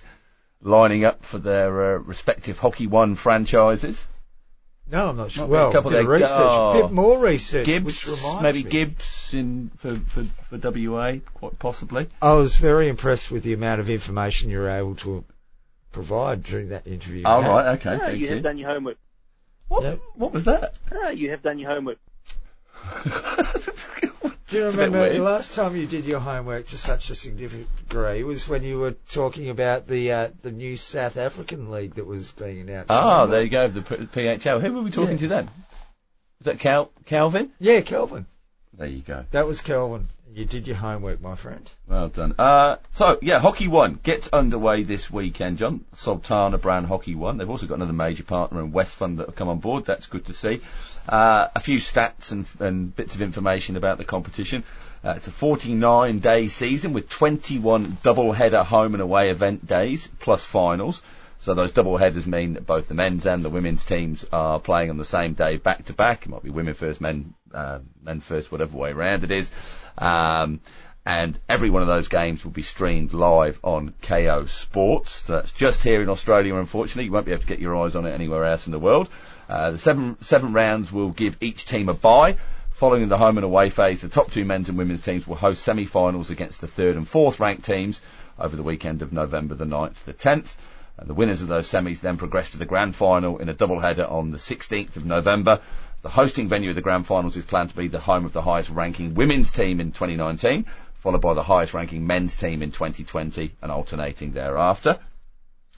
lining 0.61 1.03
up 1.03 1.23
for 1.25 1.39
their 1.39 1.95
uh, 1.95 1.97
respective 1.97 2.59
Hockey 2.59 2.85
One 2.85 3.15
franchises. 3.15 4.05
No, 4.91 5.09
I'm 5.09 5.17
not 5.17 5.31
sure. 5.31 5.47
Might 5.47 5.49
be 5.49 5.53
a 5.55 5.57
Well, 5.57 5.71
couple 5.71 5.89
bit 5.91 6.01
of 6.01 6.07
research, 6.07 6.29
Oh. 6.37 6.81
bit 6.83 6.91
more 6.91 7.17
research, 7.17 7.65
Gibbs, 7.65 7.85
which 7.85 8.05
reminds 8.07 8.43
maybe 8.43 8.63
me. 8.63 8.69
Gibbs 8.69 9.33
in 9.33 9.71
for, 9.77 9.95
for, 9.95 10.23
for 10.23 10.57
WA, 10.71 11.15
quite 11.33 11.57
possibly. 11.57 12.09
I 12.21 12.33
was 12.33 12.57
very 12.57 12.89
impressed 12.89 13.31
with 13.31 13.41
the 13.41 13.53
amount 13.53 13.81
of 13.81 13.89
information 13.89 14.51
you 14.51 14.59
were 14.59 14.69
able 14.69 14.95
to 14.97 15.25
provide 15.91 16.43
during 16.43 16.69
that 16.69 16.85
interview. 16.85 17.23
Oh, 17.25 17.41
right, 17.41 17.67
okay, 17.79 17.95
Ah, 17.95 17.99
thank 17.99 18.19
you 18.19 18.27
you. 18.27 18.33
have 18.35 18.43
done 18.43 18.57
your 18.59 18.69
homework. 18.69 18.97
What, 19.67 19.81
Yep. 19.83 19.99
what 20.15 20.31
was 20.33 20.43
that? 20.43 20.75
Ah, 20.91 21.09
you 21.09 21.31
have 21.31 21.41
done 21.41 21.57
your 21.57 21.71
homework. 21.71 21.97
Do 24.49 24.59
you 24.59 24.65
It's 24.67 24.75
a 24.75 24.77
bit 24.77 24.83
remember 24.85 25.11
the 25.11 25.19
last 25.19 25.55
time 25.55 25.75
you 25.75 25.87
did 25.87 26.05
your 26.05 26.19
homework 26.19 26.67
to 26.67 26.77
such 26.77 27.09
a 27.09 27.15
significant 27.15 27.67
degree 27.77 28.23
was 28.23 28.47
when 28.47 28.63
you 28.63 28.77
were 28.77 28.91
talking 29.09 29.49
about 29.49 29.87
the 29.87 30.11
uh, 30.11 30.29
the 30.43 30.51
new 30.51 30.75
South 30.77 31.17
African 31.17 31.71
league 31.71 31.95
that 31.95 32.05
was 32.05 32.31
being 32.31 32.61
announced? 32.61 32.91
Ah, 32.91 33.25
there 33.25 33.41
you 33.41 33.49
go, 33.49 33.67
the 33.67 33.81
PHL. 33.81 34.61
Who 34.61 34.73
were 34.73 34.81
we 34.83 34.91
talking 34.91 35.13
Yeah. 35.13 35.17
to 35.21 35.27
then? 35.27 35.45
Was 36.39 36.45
that 36.45 36.59
Cal- 36.59 36.91
Calvin? 37.05 37.51
Yeah, 37.59 37.81
Calvin. 37.81 38.27
There 38.77 38.87
you 38.87 39.01
go. 39.01 39.25
That 39.31 39.47
was 39.47 39.61
Kelvin. 39.61 40.07
You 40.35 40.45
did 40.45 40.67
your 40.67 40.77
homework, 40.77 41.21
my 41.21 41.35
friend. 41.35 41.69
Well 41.87 42.09
done. 42.09 42.33
Uh, 42.39 42.77
so 42.93 43.19
yeah, 43.21 43.37
Hockey 43.37 43.67
One 43.67 43.99
gets 44.01 44.29
underway 44.33 44.81
this 44.81 45.11
weekend, 45.11 45.59
John. 45.59 45.85
Sultana 45.93 46.57
Bran 46.57 46.85
Hockey 46.85 47.13
One. 47.13 47.37
They've 47.37 47.49
also 47.49 47.67
got 47.67 47.75
another 47.75 47.93
major 47.93 48.23
partner 48.23 48.59
in 48.61 48.71
Westfund 48.71 49.17
that 49.17 49.27
have 49.27 49.35
come 49.35 49.47
on 49.47 49.59
board. 49.59 49.85
That's 49.85 50.07
good 50.07 50.25
to 50.25 50.33
see. 50.33 50.61
Uh, 51.07 51.49
a 51.55 51.59
few 51.59 51.77
stats 51.77 52.31
and, 52.31 52.47
and 52.59 52.95
bits 52.95 53.13
of 53.13 53.21
information 53.21 53.75
about 53.75 53.99
the 53.99 54.05
competition. 54.05 54.63
Uh, 55.03 55.13
it's 55.17 55.27
a 55.27 55.31
49 55.31 56.17
day 56.17 56.47
season 56.47 56.93
with 56.93 57.09
21 57.09 57.97
double 58.01 58.31
header 58.31 58.63
home 58.63 58.95
and 58.95 59.03
away 59.03 59.29
event 59.29 59.67
days 59.67 60.09
plus 60.19 60.43
finals. 60.43 61.03
So 61.43 61.53
those 61.53 61.73
double 61.73 61.97
headers 61.97 62.25
mean 62.25 62.53
that 62.53 62.65
both 62.65 62.87
the 62.87 62.93
men's 62.93 63.25
and 63.25 63.43
the 63.43 63.49
women's 63.49 63.83
teams 63.83 64.25
are 64.31 64.59
playing 64.61 64.89
on 64.89 64.97
the 64.97 65.05
same 65.05 65.33
day 65.33 65.57
back 65.57 65.85
to 65.85 65.93
back. 65.93 66.25
It 66.25 66.29
might 66.29 66.41
be 66.41 66.49
women 66.49 66.73
first, 66.73 67.01
men 67.01 67.33
uh, 67.53 67.79
men 68.01 68.19
first, 68.19 68.51
whatever 68.51 68.77
way 68.77 68.93
round 68.93 69.23
it 69.23 69.31
is. 69.31 69.51
Um, 69.97 70.59
and 71.05 71.37
every 71.49 71.69
one 71.69 71.81
of 71.81 71.87
those 71.89 72.07
games 72.07 72.45
will 72.45 72.51
be 72.51 72.61
streamed 72.61 73.13
live 73.13 73.59
on 73.61 73.93
Kayo 74.01 74.47
Sports. 74.47 75.11
So 75.11 75.33
that's 75.33 75.51
just 75.51 75.83
here 75.83 76.01
in 76.01 76.09
Australia, 76.09 76.55
unfortunately. 76.55 77.05
You 77.05 77.11
won't 77.11 77.25
be 77.25 77.33
able 77.33 77.41
to 77.41 77.47
get 77.47 77.59
your 77.59 77.75
eyes 77.75 77.95
on 77.95 78.05
it 78.05 78.13
anywhere 78.13 78.45
else 78.45 78.67
in 78.67 78.71
the 78.71 78.79
world. 78.79 79.09
Uh, 79.49 79.71
the 79.71 79.77
seven 79.77 80.17
seven 80.21 80.53
rounds 80.53 80.91
will 80.93 81.09
give 81.09 81.37
each 81.41 81.65
team 81.65 81.89
a 81.89 81.93
bye. 81.93 82.37
Following 82.71 83.07
the 83.07 83.17
home 83.17 83.37
and 83.37 83.45
away 83.45 83.69
phase, 83.69 84.01
the 84.01 84.09
top 84.09 84.31
two 84.31 84.45
men's 84.45 84.69
and 84.69 84.77
women's 84.77 85.01
teams 85.01 85.27
will 85.27 85.35
host 85.35 85.61
semi-finals 85.61 86.29
against 86.29 86.61
the 86.61 86.67
third 86.67 86.95
and 86.95 87.07
fourth 87.07 87.39
ranked 87.39 87.65
teams 87.65 88.01
over 88.39 88.55
the 88.55 88.63
weekend 88.63 89.01
of 89.01 89.13
November 89.13 89.53
the 89.55 89.65
9th 89.65 89.99
to 89.99 90.05
the 90.07 90.13
10th. 90.13 90.55
And 90.97 91.07
the 91.07 91.13
winners 91.13 91.41
of 91.41 91.47
those 91.47 91.67
semis 91.67 92.01
then 92.01 92.17
progress 92.17 92.51
to 92.51 92.57
the 92.57 92.65
grand 92.65 92.95
final 92.95 93.37
in 93.37 93.49
a 93.49 93.53
double 93.53 93.79
header 93.79 94.05
on 94.05 94.31
the 94.31 94.37
16th 94.37 94.95
of 94.95 95.05
November. 95.05 95.59
The 96.03 96.09
hosting 96.09 96.49
venue 96.49 96.69
of 96.69 96.75
the 96.75 96.81
grand 96.81 97.07
finals 97.07 97.37
is 97.37 97.45
planned 97.45 97.69
to 97.69 97.77
be 97.77 97.87
the 97.87 97.97
home 97.97 98.25
of 98.25 98.33
the 98.33 98.41
highest 98.41 98.69
ranking 98.69 99.15
women's 99.15 99.53
team 99.53 99.79
in 99.79 99.93
2019, 99.93 100.65
followed 100.95 101.21
by 101.21 101.33
the 101.33 101.43
highest 101.43 101.73
ranking 101.73 102.05
men's 102.05 102.35
team 102.35 102.61
in 102.61 102.73
2020 102.73 103.55
and 103.61 103.71
alternating 103.71 104.33
thereafter. 104.33 104.99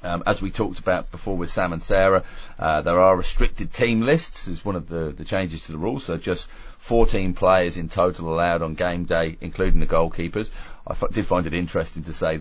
Um, 0.02 0.24
as 0.26 0.42
we 0.42 0.50
talked 0.50 0.80
about 0.80 1.12
before 1.12 1.38
with 1.38 1.52
Sam 1.52 1.74
and 1.74 1.84
Sarah, 1.84 2.24
uh, 2.58 2.82
there 2.82 3.00
are 3.00 3.16
restricted 3.16 3.72
team 3.72 4.02
lists 4.02 4.48
as 4.48 4.66
one 4.66 4.76
of 4.76 4.90
the, 4.90 5.14
the 5.16 5.26
changes 5.26 5.62
to 5.68 5.74
the 5.74 5.78
rules. 5.78 6.06
So 6.06 6.18
just 6.18 6.50
14 6.80 7.36
players 7.36 7.78
in 7.78 7.88
total 7.88 8.34
allowed 8.34 8.64
on 8.64 8.74
game 8.74 9.06
day, 9.06 9.38
including 9.42 9.80
the 9.80 9.86
goalkeepers. 9.86 10.50
I 10.88 10.94
f- 10.94 11.12
did 11.12 11.28
find 11.28 11.46
it 11.46 11.54
interesting 11.54 12.02
to 12.02 12.14
say 12.14 12.40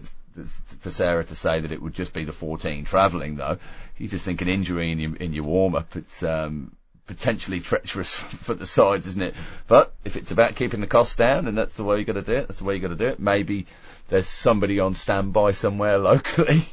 for 0.81 0.91
Sarah 0.91 1.25
to 1.25 1.35
say 1.35 1.61
that 1.61 1.71
it 1.71 1.83
would 1.83 1.95
just 1.95 2.15
be 2.15 2.25
the 2.25 2.33
14 2.33 2.87
travelling 2.87 3.37
though. 3.37 3.59
You 3.99 4.09
just 4.09 4.25
think 4.25 4.41
an 4.41 4.49
injury 4.49 4.91
in 4.91 4.99
your 4.99 5.17
in 5.17 5.35
your 5.35 5.45
warm 5.45 5.75
up, 5.75 5.95
it's 5.97 6.23
um, 6.23 6.75
potentially 7.07 7.61
treacherous 7.61 8.15
for 8.17 8.55
the 8.55 8.67
sides, 8.67 9.07
isn't 9.07 9.23
it? 9.23 9.35
But 9.67 9.93
if 10.05 10.17
it's 10.17 10.31
about 10.31 10.57
keeping 10.57 10.81
the 10.81 10.87
costs 10.87 11.17
down, 11.17 11.47
and 11.47 11.57
that's 11.57 11.75
the 11.75 11.85
way 11.85 11.99
you 11.99 12.05
got 12.05 12.15
to 12.15 12.23
do 12.23 12.35
it, 12.35 12.49
that's 12.49 12.59
the 12.59 12.65
way 12.65 12.75
you 12.75 12.81
got 12.81 12.89
to 12.89 12.97
do 12.97 13.07
it. 13.07 13.21
Maybe 13.21 13.67
there's 14.09 14.29
somebody 14.29 14.81
on 14.81 14.95
standby 14.95 15.53
somewhere 15.53 15.99
locally. 16.11 16.67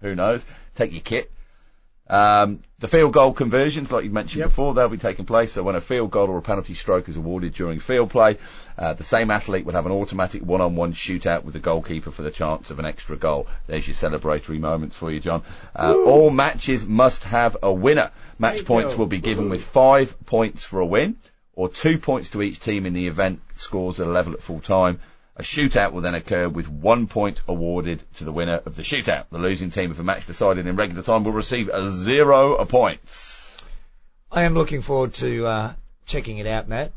Who 0.00 0.14
knows? 0.14 0.44
Take 0.74 0.92
your 0.92 1.02
kit. 1.02 1.30
Um, 2.08 2.60
the 2.78 2.88
field 2.88 3.12
goal 3.12 3.32
conversions, 3.32 3.90
like 3.90 4.04
you 4.04 4.10
mentioned 4.10 4.40
Yep. 4.40 4.48
before, 4.50 4.74
they'll 4.74 4.88
be 4.88 4.96
taking 4.96 5.24
place. 5.24 5.52
So 5.52 5.62
when 5.62 5.74
a 5.74 5.80
field 5.80 6.10
goal 6.10 6.28
or 6.28 6.38
a 6.38 6.42
penalty 6.42 6.74
stroke 6.74 7.08
is 7.08 7.16
awarded 7.16 7.54
during 7.54 7.80
field 7.80 8.10
play, 8.10 8.38
uh, 8.78 8.92
the 8.92 9.02
same 9.02 9.30
athlete 9.30 9.64
will 9.64 9.72
have 9.72 9.86
an 9.86 9.92
automatic 9.92 10.42
one-on-one 10.42 10.92
shootout 10.92 11.44
with 11.44 11.54
the 11.54 11.60
goalkeeper 11.60 12.10
for 12.10 12.22
the 12.22 12.30
chance 12.30 12.70
of 12.70 12.78
an 12.78 12.84
extra 12.84 13.16
goal. 13.16 13.46
There's 13.66 13.88
your 13.88 13.94
celebratory 13.94 14.60
moments 14.60 14.96
for 14.96 15.10
you, 15.10 15.20
John. 15.20 15.42
Uh, 15.74 15.96
all 16.04 16.30
matches 16.30 16.84
must 16.84 17.24
have 17.24 17.56
a 17.62 17.72
winner. 17.72 18.10
Match 18.38 18.64
points 18.64 18.92
go. 18.92 18.98
will 19.00 19.06
be 19.06 19.18
given 19.18 19.48
with 19.48 19.64
five 19.64 20.14
points 20.26 20.62
for 20.62 20.80
a 20.80 20.86
win, 20.86 21.16
or 21.54 21.68
two 21.68 21.98
points 21.98 22.30
to 22.30 22.42
each 22.42 22.60
team 22.60 22.86
in 22.86 22.92
the 22.92 23.06
event 23.08 23.40
scores 23.54 23.98
are 23.98 24.06
level 24.06 24.34
at 24.34 24.42
full 24.42 24.60
time. 24.60 25.00
A 25.38 25.42
shootout 25.42 25.92
will 25.92 26.00
then 26.00 26.14
occur 26.14 26.48
with 26.48 26.68
one 26.68 27.06
point 27.06 27.42
awarded 27.46 28.02
to 28.14 28.24
the 28.24 28.32
winner 28.32 28.62
of 28.64 28.74
the 28.74 28.82
shootout. 28.82 29.26
The 29.30 29.38
losing 29.38 29.68
team, 29.70 29.90
if 29.90 29.98
a 30.00 30.02
match 30.02 30.26
decided 30.26 30.66
in 30.66 30.76
regular 30.76 31.02
time, 31.02 31.24
will 31.24 31.32
receive 31.32 31.68
a 31.68 31.90
zero 31.90 32.64
points. 32.64 33.58
I 34.32 34.44
am 34.44 34.54
looking 34.54 34.80
forward 34.80 35.12
to 35.14 35.46
uh, 35.46 35.72
checking 36.06 36.38
it 36.38 36.46
out, 36.46 36.68
Matt. 36.68 36.92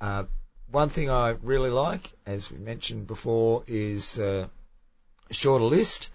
Uh, 0.00 0.24
one 0.70 0.88
thing 0.88 1.10
I 1.10 1.30
really 1.42 1.70
like, 1.70 2.10
as 2.26 2.50
we 2.50 2.58
mentioned 2.58 3.06
before, 3.08 3.64
is 3.66 4.18
uh, 4.18 4.46
a 5.28 5.34
shorter 5.34 5.64
list. 5.64 6.10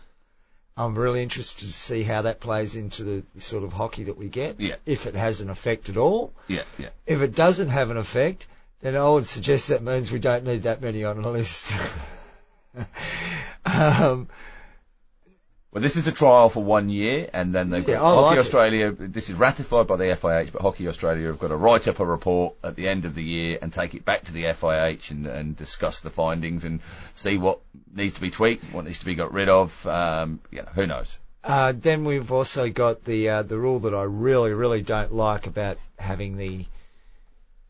I'm 0.78 0.96
really 0.98 1.22
interested 1.22 1.66
to 1.68 1.74
see 1.74 2.04
how 2.04 2.24
that 2.24 2.40
plays 2.40 2.76
into 2.76 3.04
the, 3.04 3.24
the 3.36 3.42
sort 3.42 3.64
of 3.64 3.74
hockey 3.74 4.06
that 4.06 4.18
we 4.18 4.30
get, 4.30 4.60
Yeah. 4.60 4.76
if 4.86 5.06
it 5.06 5.14
has 5.16 5.42
an 5.42 5.50
effect 5.50 5.90
at 5.90 5.98
all. 5.98 6.34
Yeah, 6.48 6.64
yeah. 6.80 6.90
If 7.06 7.22
it 7.22 7.36
doesn't 7.36 7.70
have 7.70 7.90
an 7.92 7.98
effect, 7.98 8.48
then 8.84 8.98
I 8.98 9.10
would 9.10 9.26
suggest 9.26 9.70
that 9.70 9.82
means 9.82 10.12
we 10.12 10.20
don't 10.20 10.44
need 10.44 10.64
that 10.64 10.82
many 10.82 11.06
on 11.06 11.22
the 11.22 11.32
list. 11.32 11.74
um, 13.66 14.28
Well, 15.72 15.82
this 15.82 15.96
is 15.96 16.06
a 16.06 16.12
trial 16.12 16.50
for 16.50 16.62
one 16.62 16.90
year, 16.90 17.30
and 17.34 17.56
then 17.56 17.70
they've 17.70 17.86
got 17.86 17.96
I 17.96 18.00
Hockey 18.00 18.22
like 18.22 18.38
it. 18.38 18.40
Australia. 18.42 18.92
This 18.92 19.30
is 19.30 19.40
ratified 19.40 19.88
by 19.88 19.96
the 19.96 20.04
FIH, 20.04 20.52
but 20.52 20.62
Hockey 20.62 20.90
Australia 20.90 21.28
have 21.28 21.40
got 21.40 21.48
to 21.48 21.56
write 21.56 21.88
up 21.88 22.00
a 22.02 22.06
report 22.06 22.56
at 22.62 22.76
the 22.76 22.90
end 22.90 23.06
of 23.06 23.16
the 23.16 23.24
year 23.24 23.58
and 23.62 23.72
take 23.72 23.94
it 23.96 24.04
back 24.04 24.26
to 24.26 24.34
the 24.34 24.44
FIH 24.44 25.12
and, 25.12 25.28
and 25.28 25.56
discuss 25.56 26.02
the 26.02 26.10
findings 26.10 26.66
and 26.66 26.82
see 27.16 27.38
what 27.38 27.60
needs 27.96 28.16
to 28.16 28.22
be 28.22 28.32
tweaked, 28.32 28.66
what 28.74 28.84
needs 28.86 29.00
to 29.00 29.06
be 29.06 29.16
got 29.16 29.32
rid 29.32 29.48
of. 29.48 29.88
Um, 29.88 30.42
you 30.52 30.58
know, 30.58 30.70
who 30.76 30.86
knows? 30.88 31.18
Uh, 31.44 31.72
then 31.76 32.04
we've 32.04 32.34
also 32.34 32.70
got 32.70 33.06
the 33.06 33.30
uh, 33.30 33.44
the 33.44 33.58
rule 33.58 33.80
that 33.80 33.94
I 33.94 34.04
really 34.04 34.52
really 34.54 34.82
don't 34.82 35.14
like 35.14 35.48
about 35.48 35.78
having 35.98 36.38
the 36.38 36.66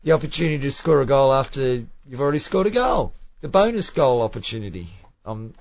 the 0.04 0.12
opportunity 0.12 0.58
to 0.60 0.70
score 0.70 1.00
a 1.00 1.06
goal 1.06 1.32
after 1.32 1.84
you've 2.08 2.20
already 2.20 2.38
scored 2.38 2.66
a 2.66 2.70
goal. 2.70 3.12
The 3.40 3.48
bonus 3.48 3.90
goal 3.90 4.22
opportunity. 4.22 4.88
I'm 5.24 5.54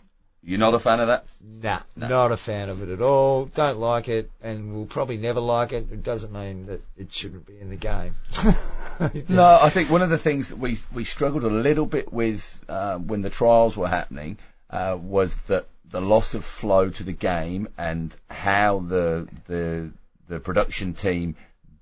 You're 0.43 0.59
not 0.59 0.73
a 0.73 0.79
fan 0.79 0.99
of 0.99 1.07
that? 1.07 1.25
nah, 1.41 1.79
No. 1.95 2.07
not 2.07 2.31
a 2.31 2.37
fan 2.37 2.69
of 2.69 2.81
it 2.83 2.89
at 2.89 3.01
all. 3.01 3.45
Don't 3.45 3.79
like 3.79 4.09
it, 4.09 4.29
and 4.41 4.75
will 4.75 4.85
probably 4.85 5.17
never 5.17 5.39
like 5.39 5.71
it. 5.73 5.87
It 5.91 6.03
doesn't 6.03 6.31
mean 6.31 6.67
that 6.67 6.81
it 6.97 7.11
shouldn't 7.13 7.45
be 7.45 7.59
in 7.59 7.69
the 7.69 7.75
game. 7.77 8.15
No, 9.27 9.59
I 9.59 9.69
think 9.69 9.89
one 9.89 10.03
of 10.03 10.11
the 10.11 10.19
things 10.19 10.49
that 10.49 10.59
we 10.59 10.77
we 10.93 11.03
struggled 11.03 11.43
a 11.43 11.49
little 11.49 11.87
bit 11.87 12.13
with 12.13 12.43
uh, 12.69 12.97
when 12.97 13.21
the 13.21 13.29
trials 13.31 13.75
were 13.75 13.87
happening 13.87 14.37
uh, 14.69 14.95
was 14.99 15.33
that 15.47 15.65
the 15.89 15.99
loss 15.99 16.35
of 16.35 16.45
flow 16.45 16.89
to 16.89 17.03
the 17.03 17.11
game 17.13 17.67
and 17.77 18.15
how 18.29 18.79
the 18.79 19.27
the 19.47 19.91
the 20.27 20.39
production 20.39 20.93
team 20.93 21.35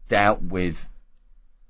dealt 0.08 0.41
with 0.41 0.88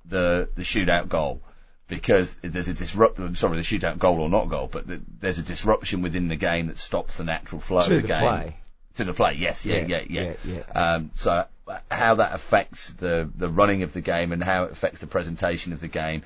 the 0.05 0.49
the 0.55 0.63
shootout 0.63 1.07
goal 1.07 1.41
because 1.87 2.35
there's 2.41 2.69
a 2.69 2.73
disrupt. 2.73 3.17
Sorry, 3.35 3.57
the 3.57 3.63
shootout 3.63 3.99
goal 3.99 4.19
or 4.21 4.29
not 4.29 4.49
goal, 4.49 4.69
but 4.71 4.87
the, 4.87 5.01
there's 5.19 5.39
a 5.39 5.43
disruption 5.43 6.01
within 6.01 6.29
the 6.29 6.37
game 6.37 6.67
that 6.67 6.77
stops 6.77 7.17
the 7.17 7.25
natural 7.25 7.59
flow 7.59 7.81
to 7.81 7.95
of 7.95 8.01
the 8.01 8.01
the 8.01 8.07
game 8.07 8.21
play. 8.21 8.57
to 8.95 9.03
the 9.03 9.13
play. 9.13 9.33
Yes, 9.33 9.65
yeah, 9.65 9.85
yeah, 9.85 10.03
yeah. 10.07 10.33
yeah, 10.45 10.59
yeah. 10.73 10.93
Um, 10.95 11.11
so 11.15 11.45
how 11.89 12.15
that 12.15 12.33
affects 12.33 12.91
the 12.93 13.29
the 13.35 13.49
running 13.49 13.83
of 13.83 13.93
the 13.93 14.01
game 14.01 14.31
and 14.31 14.43
how 14.43 14.63
it 14.65 14.71
affects 14.71 15.01
the 15.01 15.07
presentation 15.07 15.73
of 15.73 15.81
the 15.81 15.87
game. 15.87 16.23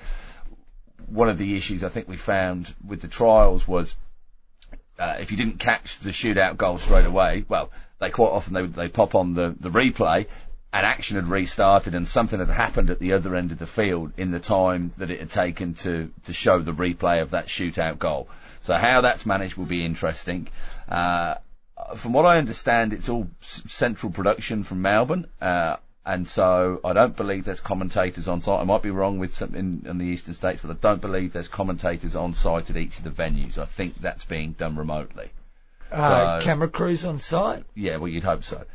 One 1.07 1.29
of 1.29 1.37
the 1.37 1.55
issues 1.55 1.83
I 1.83 1.89
think 1.89 2.07
we 2.07 2.17
found 2.17 2.73
with 2.85 3.01
the 3.01 3.07
trials 3.07 3.67
was 3.67 3.95
uh, 4.97 5.17
if 5.19 5.31
you 5.31 5.37
didn't 5.37 5.59
catch 5.59 5.99
the 5.99 6.11
shootout 6.11 6.57
goal 6.57 6.77
straight 6.77 7.05
away, 7.05 7.43
well, 7.47 7.71
they 7.99 8.09
quite 8.09 8.29
often 8.29 8.53
they 8.53 8.65
they 8.65 8.87
pop 8.87 9.15
on 9.15 9.33
the 9.33 9.55
the 9.59 9.69
replay. 9.69 10.27
And 10.75 10.85
action 10.85 11.15
had 11.15 11.29
restarted, 11.29 11.95
and 11.95 12.05
something 12.05 12.37
had 12.37 12.49
happened 12.49 12.89
at 12.89 12.99
the 12.99 13.13
other 13.13 13.33
end 13.33 13.53
of 13.53 13.57
the 13.57 13.65
field 13.65 14.11
in 14.17 14.31
the 14.31 14.41
time 14.41 14.91
that 14.97 15.09
it 15.09 15.21
had 15.21 15.29
taken 15.29 15.73
to 15.75 16.11
to 16.25 16.33
show 16.33 16.59
the 16.59 16.73
replay 16.73 17.21
of 17.21 17.31
that 17.31 17.47
shootout 17.47 17.97
goal. 17.97 18.27
So 18.61 18.73
how 18.73 18.99
that's 18.99 19.25
managed 19.25 19.55
will 19.55 19.67
be 19.67 19.85
interesting. 19.85 20.49
Uh, 20.89 21.35
from 21.95 22.11
what 22.11 22.25
I 22.25 22.39
understand, 22.39 22.91
it's 22.91 23.07
all 23.07 23.29
central 23.39 24.11
production 24.11 24.65
from 24.65 24.81
Melbourne, 24.81 25.27
uh, 25.41 25.77
and 26.05 26.27
so 26.27 26.81
I 26.83 26.91
don't 26.91 27.15
believe 27.15 27.45
there's 27.45 27.61
commentators 27.61 28.27
on 28.27 28.41
site. 28.41 28.59
I 28.59 28.65
might 28.65 28.81
be 28.81 28.91
wrong 28.91 29.17
with 29.17 29.33
something 29.33 29.83
in 29.85 29.97
the 29.97 30.05
eastern 30.05 30.33
states, 30.33 30.59
but 30.59 30.71
I 30.71 30.77
don't 30.81 30.99
believe 30.99 31.31
there's 31.31 31.47
commentators 31.47 32.17
on 32.17 32.33
site 32.33 32.69
at 32.69 32.75
each 32.75 32.97
of 32.97 33.05
the 33.05 33.11
venues. 33.11 33.57
I 33.57 33.63
think 33.63 34.01
that's 34.01 34.25
being 34.25 34.51
done 34.51 34.75
remotely. 34.75 35.29
Uh, 35.89 36.41
so- 36.41 36.45
camera 36.45 36.67
crews 36.67 37.05
on 37.05 37.19
site. 37.19 37.63
Yeah, 37.75 37.95
well, 37.95 38.09
you'd 38.09 38.25
hope 38.25 38.43
so. 38.43 38.65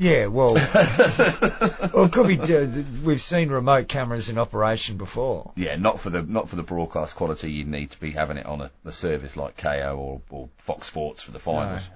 Yeah, 0.00 0.26
well, 0.26 0.54
well, 0.54 2.04
it 2.04 2.12
could 2.12 2.28
be. 2.28 2.38
uh, 2.38 2.66
We've 3.02 3.20
seen 3.20 3.48
remote 3.48 3.88
cameras 3.88 4.28
in 4.28 4.38
operation 4.38 4.96
before. 4.96 5.52
Yeah, 5.56 5.74
not 5.74 5.98
for 5.98 6.10
the 6.10 6.22
not 6.22 6.48
for 6.48 6.54
the 6.56 6.62
broadcast 6.62 7.16
quality. 7.16 7.50
You 7.50 7.64
need 7.64 7.90
to 7.90 8.00
be 8.00 8.12
having 8.12 8.36
it 8.36 8.46
on 8.46 8.60
a, 8.60 8.70
a 8.84 8.92
service 8.92 9.36
like 9.36 9.56
Kayo 9.56 9.96
or, 9.98 10.20
or 10.30 10.48
Fox 10.58 10.86
Sports 10.86 11.24
for 11.24 11.32
the 11.32 11.40
finals. 11.40 11.90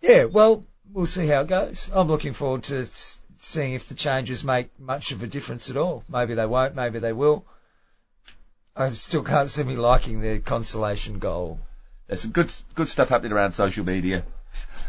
Yeah, 0.00 0.24
well, 0.24 0.64
we'll 0.92 1.06
see 1.06 1.26
how 1.28 1.42
it 1.42 1.48
goes. 1.48 1.90
I'm 1.92 2.08
looking 2.08 2.32
forward 2.32 2.64
to 2.64 2.78
s- 2.80 3.18
seeing 3.38 3.74
if 3.74 3.88
the 3.88 3.94
changes 3.94 4.42
make 4.42 4.70
much 4.80 5.12
of 5.12 5.22
a 5.22 5.26
difference 5.28 5.70
at 5.70 5.76
all. 5.76 6.02
Maybe 6.08 6.34
they 6.34 6.46
won't, 6.46 6.74
maybe 6.74 6.98
they 6.98 7.12
will. 7.12 7.44
I 8.74 8.88
still 8.90 9.22
can't 9.22 9.48
see 9.48 9.62
me 9.64 9.76
liking 9.76 10.20
the 10.20 10.38
consolation 10.40 11.18
goal. 11.20 11.60
There's 12.08 12.22
some 12.22 12.30
good 12.32 12.52
good 12.74 12.88
stuff 12.88 13.10
happening 13.10 13.32
around 13.32 13.52
social 13.52 13.84
media 13.84 14.24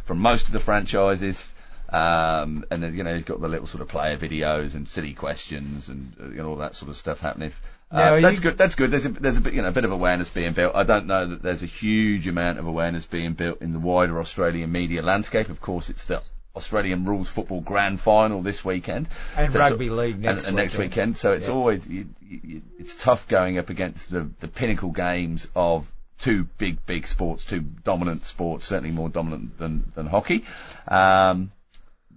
from 0.05 0.17
most 0.19 0.47
of 0.47 0.51
the 0.53 0.59
franchises. 0.59 1.43
Um, 1.91 2.65
and 2.69 2.83
then, 2.83 2.95
you 2.95 3.03
know, 3.03 3.13
you've 3.15 3.25
got 3.25 3.41
the 3.41 3.47
little 3.47 3.67
sort 3.67 3.81
of 3.81 3.87
player 3.87 4.17
videos 4.17 4.75
and 4.75 4.87
silly 4.87 5.13
questions 5.13 5.89
and 5.89 6.13
uh, 6.21 6.25
you 6.29 6.35
know, 6.35 6.49
all 6.49 6.55
that 6.57 6.75
sort 6.75 6.89
of 6.89 6.97
stuff 6.97 7.19
happening. 7.19 7.51
Uh, 7.91 7.97
are 7.97 8.21
that's 8.21 8.37
you- 8.37 8.43
good. 8.43 8.57
That's 8.57 8.75
good. 8.75 8.91
There's 8.91 9.05
a 9.07 9.09
there's 9.09 9.37
a 9.37 9.41
bit 9.41 9.53
you 9.55 9.63
know 9.63 9.69
a 9.69 9.71
bit 9.71 9.85
of 9.85 9.91
awareness 9.91 10.29
being 10.29 10.53
built. 10.53 10.75
I 10.75 10.83
don't 10.83 11.07
know 11.07 11.25
that 11.25 11.41
there's 11.41 11.63
a 11.63 11.65
huge 11.67 12.27
amount 12.27 12.59
of 12.59 12.67
awareness 12.67 13.05
being 13.07 13.33
built 13.33 13.61
in 13.61 13.71
the 13.71 13.79
wider 13.79 14.19
Australian 14.19 14.71
media 14.71 15.01
landscape. 15.01 15.49
Of 15.49 15.59
course, 15.59 15.89
it's 15.89 16.05
the 16.05 16.21
Australian 16.55 17.03
rules 17.05 17.29
football 17.29 17.61
grand 17.61 17.99
final 17.99 18.41
this 18.41 18.63
weekend 18.65 19.07
And 19.37 19.51
So 19.53 19.59
rugby 19.59 19.89
league 19.89 20.19
next 20.19 20.47
and, 20.47 20.47
and 20.49 20.55
next 20.57 20.73
weekend. 20.77 20.91
weekend. 20.91 21.17
So 21.17 21.31
it's 21.31 21.47
Yeah. 21.47 21.53
always 21.53 21.87
you, 21.87 22.09
you, 22.21 22.61
it's 22.77 22.93
tough 22.95 23.27
going 23.27 23.57
up 23.57 23.69
against 23.71 24.11
the 24.11 24.29
the 24.39 24.47
pinnacle 24.47 24.91
games 24.91 25.47
of 25.55 25.91
two 26.19 26.43
big 26.59 26.85
big 26.85 27.07
sports, 27.07 27.45
two 27.45 27.61
dominant 27.61 28.25
sports, 28.27 28.65
certainly 28.67 28.91
more 28.91 29.09
dominant 29.09 29.57
than 29.57 29.91
than 29.95 30.05
hockey. 30.05 30.45
Um, 30.87 31.51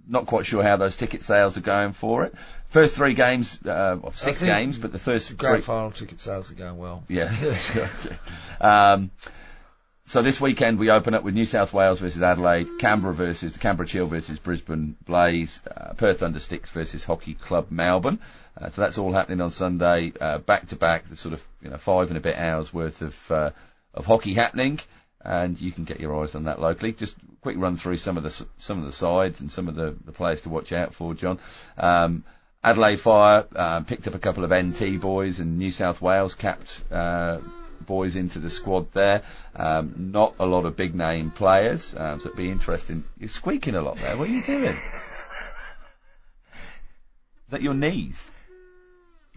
not 0.07 0.25
quite 0.25 0.45
sure 0.45 0.63
how 0.63 0.77
those 0.77 0.95
ticket 0.95 1.23
sales 1.23 1.57
are 1.57 1.61
going 1.61 1.93
for 1.93 2.23
it. 2.25 2.35
First 2.67 2.95
three 2.95 3.13
games, 3.13 3.63
uh, 3.65 3.97
six 4.13 4.41
games, 4.41 4.79
but 4.79 4.91
the 4.91 4.99
first 4.99 5.29
The 5.29 5.35
three, 5.35 5.47
grand 5.49 5.63
final 5.63 5.91
ticket 5.91 6.19
sales 6.19 6.51
are 6.51 6.55
going 6.55 6.77
well. 6.77 7.03
yeah. 7.07 7.33
um, 8.61 9.11
so 10.05 10.21
this 10.21 10.39
weekend 10.41 10.79
we 10.79 10.89
open 10.89 11.13
up 11.13 11.23
with 11.23 11.33
New 11.33 11.45
South 11.45 11.73
Wales 11.73 11.99
versus 11.99 12.21
Adelaide, 12.21 12.67
Canberra 12.79 13.13
versus 13.13 13.53
the 13.53 13.59
Canberra 13.59 13.87
Chill 13.87 14.05
versus 14.05 14.37
Brisbane 14.37 14.97
Blaze, 15.05 15.61
uh, 15.65 15.93
Perth 15.93 16.19
Thundersticks 16.19 16.67
versus 16.67 17.05
Hockey 17.05 17.35
Club 17.35 17.67
Melbourne. 17.69 18.19
Uh, 18.59 18.69
so 18.69 18.81
that's 18.81 18.97
all 18.97 19.13
happening 19.13 19.41
on 19.41 19.49
Sunday, 19.49 20.13
uh, 20.19 20.39
back 20.39 20.67
to 20.67 20.75
back. 20.75 21.09
The 21.09 21.15
sort 21.15 21.33
of 21.33 21.47
you 21.61 21.69
know 21.69 21.77
five 21.77 22.09
and 22.09 22.17
a 22.17 22.21
bit 22.21 22.37
hours 22.37 22.73
worth 22.73 23.01
of 23.01 23.31
uh, 23.31 23.51
of 23.93 24.05
hockey 24.05 24.33
happening, 24.33 24.79
and 25.23 25.59
you 25.59 25.71
can 25.71 25.83
get 25.85 25.99
your 25.99 26.21
eyes 26.21 26.35
on 26.35 26.43
that 26.43 26.59
locally. 26.61 26.91
Just 26.93 27.15
quick 27.41 27.57
run 27.57 27.75
through 27.77 27.97
some 27.97 28.17
of 28.17 28.23
the 28.23 28.45
some 28.59 28.79
of 28.79 28.85
the 28.85 28.91
sides 28.91 29.41
and 29.41 29.51
some 29.51 29.67
of 29.67 29.75
the, 29.75 29.95
the 30.05 30.11
players 30.11 30.41
to 30.43 30.49
watch 30.49 30.71
out 30.73 30.93
for, 30.93 31.13
John. 31.13 31.39
Um, 31.77 32.23
Adelaide 32.63 32.97
Fire 33.01 33.45
uh, 33.55 33.81
picked 33.81 34.07
up 34.07 34.15
a 34.15 34.19
couple 34.19 34.43
of 34.45 34.53
NT 34.53 35.01
boys 35.01 35.39
and 35.39 35.57
New 35.57 35.71
South 35.71 36.01
Wales 36.01 36.33
capped 36.33 36.79
uh, 36.91 37.39
boys 37.85 38.15
into 38.15 38.39
the 38.39 38.49
squad 38.49 38.89
there. 38.93 39.23
Um, 39.55 40.11
not 40.13 40.35
a 40.39 40.45
lot 40.45 40.65
of 40.65 40.77
big 40.77 40.95
name 40.95 41.29
players, 41.31 41.93
um, 41.97 42.21
so 42.21 42.27
it'd 42.29 42.37
be 42.37 42.49
interesting. 42.49 43.03
You're 43.19 43.27
squeaking 43.27 43.75
a 43.75 43.81
lot 43.81 43.97
there. 43.97 44.15
What 44.15 44.29
are 44.29 44.31
you 44.31 44.41
doing? 44.43 44.77
Is 47.45 47.49
that 47.49 47.61
your 47.61 47.73
knees? 47.73 48.29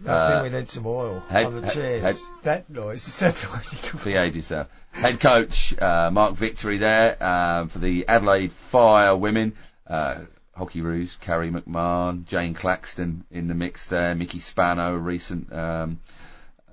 I 0.05 0.09
Uh, 0.09 0.29
think 0.41 0.53
we 0.53 0.59
need 0.59 0.69
some 0.69 0.85
oil 0.85 1.19
head- 1.29 1.45
on 1.47 1.55
the 1.55 1.61
head- 1.67 1.73
chairs. 1.73 2.01
head- 2.03 2.43
that 2.43 2.69
noise 2.69 3.07
is 3.07 3.19
that 3.19 3.35
one 3.49 3.61
you 3.71 3.77
can 3.81 3.99
Behave 4.03 4.35
yourself. 4.35 4.67
Head 4.97 5.19
coach 5.19 5.77
uh, 5.79 6.09
Mark 6.11 6.33
Victory 6.33 6.79
there 6.79 7.17
uh, 7.21 7.67
for 7.67 7.77
the 7.77 8.07
Adelaide 8.07 8.51
Fire 8.51 9.15
women. 9.15 9.53
Uh, 9.85 10.21
Hockey 10.55 10.81
Roos, 10.81 11.15
Karri 11.23 11.51
McMahon, 11.51 12.25
Jane 12.25 12.55
Claxton 12.55 13.23
in 13.29 13.47
the 13.47 13.53
mix 13.53 13.89
there, 13.89 14.15
Miki 14.15 14.39
Spano, 14.39 14.95
recent 14.95 15.53
um, 15.53 15.99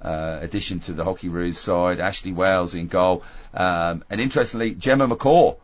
uh, 0.01 0.39
addition 0.41 0.81
to 0.81 0.95
the 0.95 1.05
Hockey 1.05 1.29
Roos 1.29 1.59
side, 1.59 2.01
Ashley 2.01 2.33
Wales 2.33 2.75
in 2.75 2.87
goal, 2.87 3.23
um, 3.53 4.03
and 4.09 4.23
interestingly, 4.23 4.75
Gemma 4.75 5.07
McCaw 5.07 5.59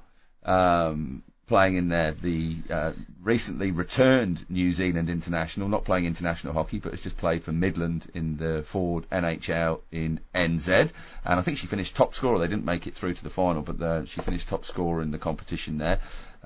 um, 0.44 1.22
playing 1.50 1.74
in 1.74 1.88
there, 1.88 2.12
the 2.12 2.56
uh, 2.70 2.92
recently 3.20 3.72
returned 3.72 4.48
New 4.48 4.72
Zealand 4.72 5.10
international, 5.10 5.68
not 5.68 5.84
playing 5.84 6.04
international 6.04 6.54
hockey, 6.54 6.78
but 6.78 6.92
has 6.92 7.00
just 7.00 7.16
played 7.16 7.42
for 7.42 7.50
Midland 7.50 8.08
in 8.14 8.36
the 8.36 8.62
Ford 8.62 9.04
NHL 9.10 9.80
in 9.90 10.20
NZ, 10.32 10.92
and 11.24 11.40
I 11.40 11.42
think 11.42 11.58
she 11.58 11.66
finished 11.66 11.96
top 11.96 12.14
scorer. 12.14 12.38
They 12.38 12.46
didn't 12.46 12.64
make 12.64 12.86
it 12.86 12.94
through 12.94 13.14
to 13.14 13.24
the 13.24 13.30
final, 13.30 13.62
but 13.62 13.82
uh, 13.82 14.04
she 14.04 14.20
finished 14.20 14.48
top 14.48 14.64
scorer 14.64 15.02
in 15.02 15.10
the 15.10 15.18
competition 15.18 15.78
there. 15.78 15.98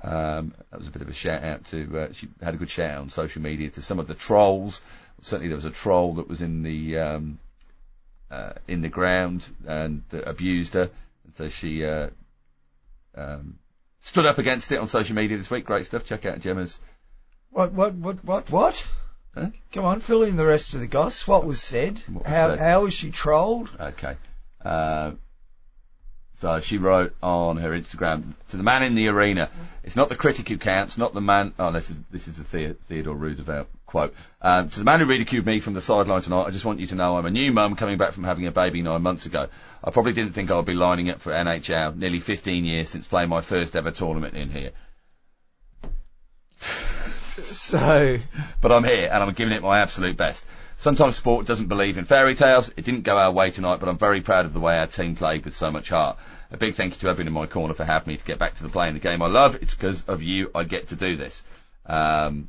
Um, 0.02 0.54
that 0.70 0.78
was 0.78 0.88
a 0.88 0.90
bit 0.90 1.02
of 1.02 1.10
a 1.10 1.12
shout 1.12 1.44
out 1.44 1.66
to. 1.66 1.98
Uh, 1.98 2.12
she 2.14 2.28
had 2.42 2.54
a 2.54 2.56
good 2.56 2.70
shout 2.70 2.92
out 2.92 3.02
on 3.02 3.10
social 3.10 3.42
media 3.42 3.68
to 3.68 3.82
some 3.82 3.98
of 3.98 4.06
the 4.06 4.14
trolls. 4.14 4.80
Certainly, 5.20 5.48
there 5.48 5.56
was 5.56 5.66
a 5.66 5.70
troll 5.70 6.14
that 6.14 6.28
was 6.30 6.40
in 6.40 6.62
the 6.62 6.98
um, 6.98 7.38
uh, 8.30 8.54
in 8.66 8.80
the 8.80 8.88
ground 8.88 9.46
and 9.66 10.02
abused 10.12 10.72
her, 10.72 10.88
and 11.24 11.34
so 11.34 11.50
she 11.50 11.84
uh, 11.84 12.08
um, 13.14 13.58
stood 14.04 14.26
up 14.26 14.38
against 14.38 14.70
it 14.70 14.78
on 14.78 14.86
social 14.86 15.16
media 15.16 15.36
this 15.36 15.50
week. 15.50 15.64
Great 15.64 15.86
stuff. 15.86 16.04
Check 16.04 16.24
out 16.26 16.38
Gemma's. 16.40 16.78
What, 17.50 17.72
what, 17.72 17.94
what, 17.94 18.24
what, 18.24 18.50
what? 18.50 18.88
Huh? 19.34 19.48
Come 19.72 19.84
on, 19.84 20.00
fill 20.00 20.22
in 20.22 20.36
the 20.36 20.46
rest 20.46 20.74
of 20.74 20.80
the 20.80 20.86
goss. 20.86 21.26
What 21.26 21.44
was 21.44 21.60
said? 21.60 21.98
What 22.08 22.24
was 22.24 22.32
how, 22.32 22.48
said? 22.50 22.58
how 22.60 22.82
was 22.82 22.94
she 22.94 23.10
trolled? 23.10 23.70
Okay. 23.80 24.16
Uh, 24.64 25.12
so 26.34 26.60
she 26.60 26.78
wrote 26.78 27.14
on 27.22 27.56
her 27.56 27.70
Instagram 27.70 28.34
to 28.50 28.56
the 28.56 28.62
man 28.62 28.82
in 28.82 28.94
the 28.94 29.08
arena. 29.08 29.48
It's 29.82 29.96
not 29.96 30.08
the 30.08 30.16
critic 30.16 30.48
who 30.48 30.58
counts, 30.58 30.98
not 30.98 31.14
the 31.14 31.20
man. 31.20 31.54
Oh, 31.58 31.72
this 31.72 31.90
is 31.90 31.96
this 32.10 32.28
is 32.28 32.38
a 32.38 32.42
the- 32.42 32.76
Theodore 32.88 33.14
Roosevelt 33.14 33.68
quote. 33.94 34.14
Um, 34.42 34.70
to 34.70 34.78
the 34.80 34.84
man 34.84 34.98
who 34.98 35.06
ridiculed 35.06 35.46
me 35.46 35.60
from 35.60 35.74
the 35.74 35.80
sideline 35.80 36.20
tonight, 36.20 36.46
I 36.46 36.50
just 36.50 36.64
want 36.64 36.80
you 36.80 36.86
to 36.88 36.96
know 36.96 37.16
I'm 37.16 37.26
a 37.26 37.30
new 37.30 37.52
mum 37.52 37.76
coming 37.76 37.96
back 37.96 38.12
from 38.12 38.24
having 38.24 38.44
a 38.48 38.50
baby 38.50 38.82
nine 38.82 39.02
months 39.02 39.24
ago. 39.24 39.46
I 39.84 39.90
probably 39.92 40.14
didn't 40.14 40.32
think 40.32 40.50
I'd 40.50 40.64
be 40.64 40.74
lining 40.74 41.10
up 41.10 41.20
for 41.20 41.30
NHL. 41.30 41.96
Nearly 41.96 42.18
15 42.18 42.64
years 42.64 42.88
since 42.88 43.06
playing 43.06 43.28
my 43.28 43.40
first 43.40 43.76
ever 43.76 43.92
tournament 43.92 44.34
in 44.34 44.50
here, 44.50 44.72
So, 47.46 48.18
but 48.60 48.72
I'm 48.72 48.82
here 48.82 49.08
and 49.12 49.22
I'm 49.22 49.32
giving 49.32 49.54
it 49.54 49.62
my 49.62 49.78
absolute 49.78 50.16
best. 50.16 50.44
Sometimes 50.76 51.14
sport 51.14 51.46
doesn't 51.46 51.68
believe 51.68 51.96
in 51.96 52.04
fairy 52.04 52.34
tales. 52.34 52.70
It 52.76 52.84
didn't 52.84 53.02
go 53.02 53.16
our 53.16 53.30
way 53.30 53.52
tonight, 53.52 53.78
but 53.78 53.88
I'm 53.88 53.98
very 53.98 54.22
proud 54.22 54.44
of 54.44 54.54
the 54.54 54.60
way 54.60 54.76
our 54.76 54.88
team 54.88 55.14
played 55.14 55.44
with 55.44 55.54
so 55.54 55.70
much 55.70 55.88
heart. 55.88 56.18
A 56.50 56.56
big 56.56 56.74
thank 56.74 56.94
you 56.94 57.00
to 57.00 57.08
everyone 57.08 57.28
in 57.28 57.32
my 57.32 57.46
corner 57.46 57.74
for 57.74 57.84
having 57.84 58.08
me 58.12 58.16
to 58.16 58.24
get 58.24 58.40
back 58.40 58.54
to 58.56 58.64
the 58.64 58.68
playing 58.68 58.94
the 58.94 59.00
game 59.00 59.22
I 59.22 59.28
love. 59.28 59.54
It's 59.56 59.72
because 59.72 60.02
of 60.08 60.20
you 60.22 60.50
I 60.52 60.64
get 60.64 60.88
to 60.88 60.96
do 60.96 61.16
this. 61.16 61.44
Um, 61.86 62.48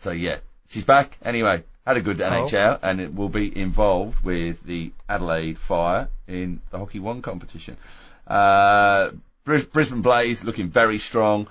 so 0.00 0.10
yeah, 0.10 0.38
she's 0.68 0.84
back. 0.84 1.16
Anyway, 1.22 1.62
had 1.86 1.96
a 1.96 2.02
good 2.02 2.18
NHL 2.18 2.78
and 2.82 3.00
it 3.00 3.14
will 3.14 3.28
be 3.28 3.56
involved 3.56 4.24
with 4.24 4.62
the 4.62 4.92
Adelaide 5.08 5.58
Fire 5.58 6.08
in 6.26 6.60
the 6.70 6.78
Hockey 6.78 7.00
One 7.00 7.22
competition. 7.22 7.76
Uh, 8.26 9.10
Bris- 9.44 9.64
Brisbane 9.64 10.02
Blaze 10.02 10.44
looking 10.44 10.66
very 10.68 10.98
strong 10.98 11.48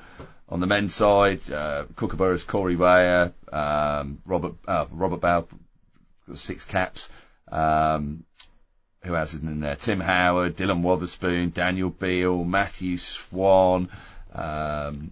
on 0.48 0.60
the 0.60 0.68
men's 0.68 0.96
side. 0.96 1.40
Uh, 1.52 1.86
Kookaburra's 1.96 2.44
Corey 2.44 2.76
Weyer, 2.76 3.34
um, 3.52 4.20
Robert 4.26 4.54
uh, 4.68 4.86
Robert 4.92 5.22
Bow, 5.22 5.48
got 6.28 6.38
six 6.38 6.64
caps. 6.64 7.10
Um, 7.52 8.24
who 9.04 9.16
else 9.16 9.34
is 9.34 9.42
in 9.42 9.62
there? 9.62 9.76
Tim 9.76 10.00
Howard, 10.00 10.58
Dylan 10.58 10.82
Wotherspoon, 10.82 11.52
Daniel 11.52 11.90
Beale, 11.90 12.44
Matthew 12.44 12.98
Swann. 12.98 13.90
Um, 14.34 15.12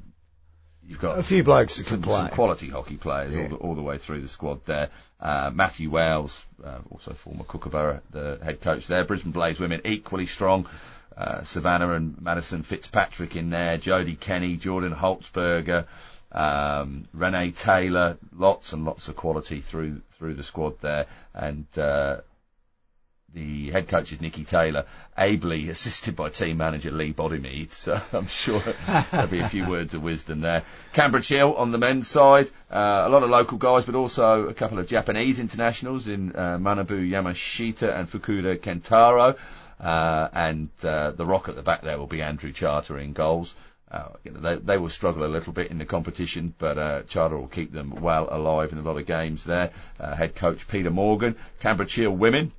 you've 0.87 0.99
got 0.99 1.19
a 1.19 1.23
few 1.23 1.43
blokes 1.43 1.77
that 1.77 1.85
some, 1.85 2.03
some 2.03 2.29
quality 2.29 2.69
hockey 2.69 2.97
players 2.97 3.35
Yeah. 3.35 3.43
all, 3.43 3.49
the, 3.49 3.55
all 3.55 3.75
the 3.75 3.81
way 3.81 3.97
through 3.97 4.21
the 4.21 4.27
squad 4.27 4.63
there. 4.65 4.89
Uh, 5.19 5.51
Matthew 5.53 5.89
Wales, 5.89 6.45
uh, 6.63 6.79
also 6.89 7.13
former 7.13 7.43
Kookaburra, 7.43 8.01
the 8.11 8.39
head 8.43 8.61
coach 8.61 8.87
there. 8.87 9.03
Brisbane 9.03 9.31
Blaze 9.31 9.59
women 9.59 9.81
equally 9.85 10.25
strong. 10.25 10.67
Uh, 11.15 11.41
Savannah 11.43 11.93
and 11.93 12.21
Madison 12.21 12.63
Fitzpatrick 12.63 13.35
in 13.35 13.49
there. 13.49 13.77
Jodie 13.77 14.19
Kenny, 14.19 14.55
Jordyn 14.57 14.95
Holzberger, 14.95 15.85
um, 16.31 17.05
Renee 17.13 17.51
Taylor. 17.51 18.17
Lots 18.35 18.73
and 18.73 18.85
lots 18.85 19.07
of 19.07 19.15
quality 19.15 19.61
through 19.61 20.01
through 20.19 20.35
the 20.35 20.43
squad 20.43 20.79
there. 20.79 21.07
And 21.33 21.65
uh, 21.77 22.17
the 23.33 23.69
head 23.71 23.87
coach 23.87 24.11
is 24.11 24.21
Nicky 24.21 24.43
Taylor, 24.43 24.85
ably 25.17 25.69
assisted 25.69 26.15
by 26.15 26.29
team 26.29 26.57
manager 26.57 26.91
Lee 26.91 27.13
Bodymead. 27.13 27.69
So 27.69 28.01
I'm 28.13 28.27
sure 28.27 28.61
there'll 29.11 29.27
be 29.27 29.39
a 29.39 29.49
few 29.49 29.67
words 29.69 29.93
of 29.93 30.01
wisdom 30.01 30.41
there. 30.41 30.63
Canberra 30.93 31.21
Chill 31.21 31.53
on 31.53 31.71
the 31.71 31.77
men's 31.77 32.07
side, 32.07 32.49
uh, 32.71 33.03
a 33.05 33.09
lot 33.09 33.23
of 33.23 33.29
local 33.29 33.57
guys, 33.57 33.85
but 33.85 33.95
also 33.95 34.47
a 34.47 34.53
couple 34.53 34.79
of 34.79 34.87
Japanese 34.87 35.39
internationals 35.39 36.07
in 36.07 36.35
uh, 36.35 36.57
Manabu 36.57 37.07
Yamashita 37.07 37.95
and 37.95 38.09
Fukuda 38.09 38.57
Kentaro. 38.57 39.37
Uh, 39.79 40.29
and 40.33 40.69
uh, 40.83 41.11
the 41.11 41.25
rock 41.25 41.49
at 41.49 41.55
the 41.55 41.61
back 41.61 41.83
there 41.83 41.99
will 41.99 42.07
be 42.07 42.21
Andrew 42.21 42.51
Charter 42.51 42.97
in 42.97 43.13
goals. 43.13 43.53
Uh, 43.91 44.09
you 44.23 44.31
know, 44.31 44.39
they, 44.39 44.55
they 44.55 44.77
will 44.77 44.89
struggle 44.89 45.23
a 45.23 45.27
little 45.27 45.53
bit 45.53 45.69
in 45.69 45.77
the 45.77 45.85
competition, 45.85 46.53
but 46.57 46.77
uh, 46.77 47.01
Charter 47.03 47.37
will 47.37 47.47
keep 47.47 47.71
them 47.71 48.01
well 48.01 48.27
alive 48.29 48.71
in 48.71 48.79
a 48.79 48.81
lot 48.81 48.97
of 48.97 49.05
games 49.05 49.43
there. 49.43 49.71
Uh, 49.99 50.15
head 50.15 50.35
coach 50.35 50.67
Peter 50.67 50.89
Morgan, 50.89 51.35
Canberra 51.59 51.87
Chill 51.87 52.11
women, 52.11 52.51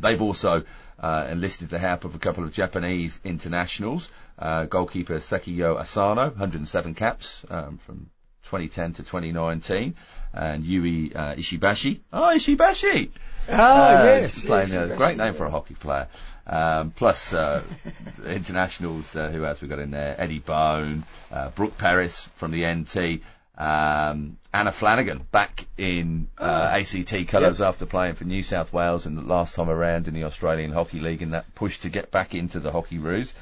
They've 0.00 0.20
also 0.20 0.64
uh, 0.98 1.26
enlisted 1.30 1.68
the 1.70 1.78
help 1.78 2.04
of 2.04 2.14
a 2.14 2.18
couple 2.18 2.44
of 2.44 2.52
Japanese 2.52 3.20
internationals. 3.24 4.10
Uh, 4.38 4.64
goalkeeper 4.64 5.16
Sakiyo 5.16 5.78
Asano, 5.78 6.28
107 6.30 6.94
caps 6.94 7.44
um, 7.50 7.78
from 7.86 8.10
2010 8.44 8.94
to 8.94 9.02
2019, 9.02 9.94
and 10.32 10.64
Yui 10.64 11.14
uh, 11.14 11.34
Ishibashi. 11.34 12.00
Oh, 12.12 12.32
Ishibashi! 12.34 13.10
Oh, 13.48 13.52
Uh, 13.54 14.02
yes. 14.04 14.44
playing 14.44 14.68
yes, 14.68 14.90
a 14.90 14.96
great 14.96 15.16
name 15.16 15.34
for 15.34 15.44
a 15.46 15.50
hockey 15.50 15.74
player. 15.74 16.08
Um, 16.46 16.90
plus 16.90 17.32
uh, 17.32 17.62
internationals, 18.26 19.14
uh, 19.14 19.30
who 19.30 19.44
else 19.44 19.60
we 19.62 19.68
got 19.68 19.78
in 19.78 19.90
there? 19.92 20.16
Eddie 20.18 20.40
Bone, 20.40 21.04
uh, 21.30 21.50
Brooke 21.50 21.78
Peris 21.78 22.28
from 22.34 22.50
the 22.50 22.66
NT, 22.66 23.22
um, 23.60 24.38
Anna 24.54 24.72
Flanagan 24.72 25.26
back 25.30 25.66
in 25.76 26.28
uh, 26.38 26.80
ACT 26.80 27.28
colours 27.28 27.60
after 27.60 27.84
playing 27.84 28.14
for 28.14 28.24
New 28.24 28.42
South 28.42 28.72
Wales 28.72 29.04
in 29.04 29.16
the 29.16 29.22
last 29.22 29.54
time 29.54 29.68
around 29.68 30.08
in 30.08 30.14
the 30.14 30.24
Australian 30.24 30.72
Hockey 30.72 30.98
League 30.98 31.20
in 31.20 31.32
that 31.32 31.54
push 31.54 31.78
to 31.80 31.90
get 31.90 32.10
back 32.10 32.34
into 32.34 32.58
the 32.58 32.72
Hockey 32.72 32.96
Roos. 32.96 33.34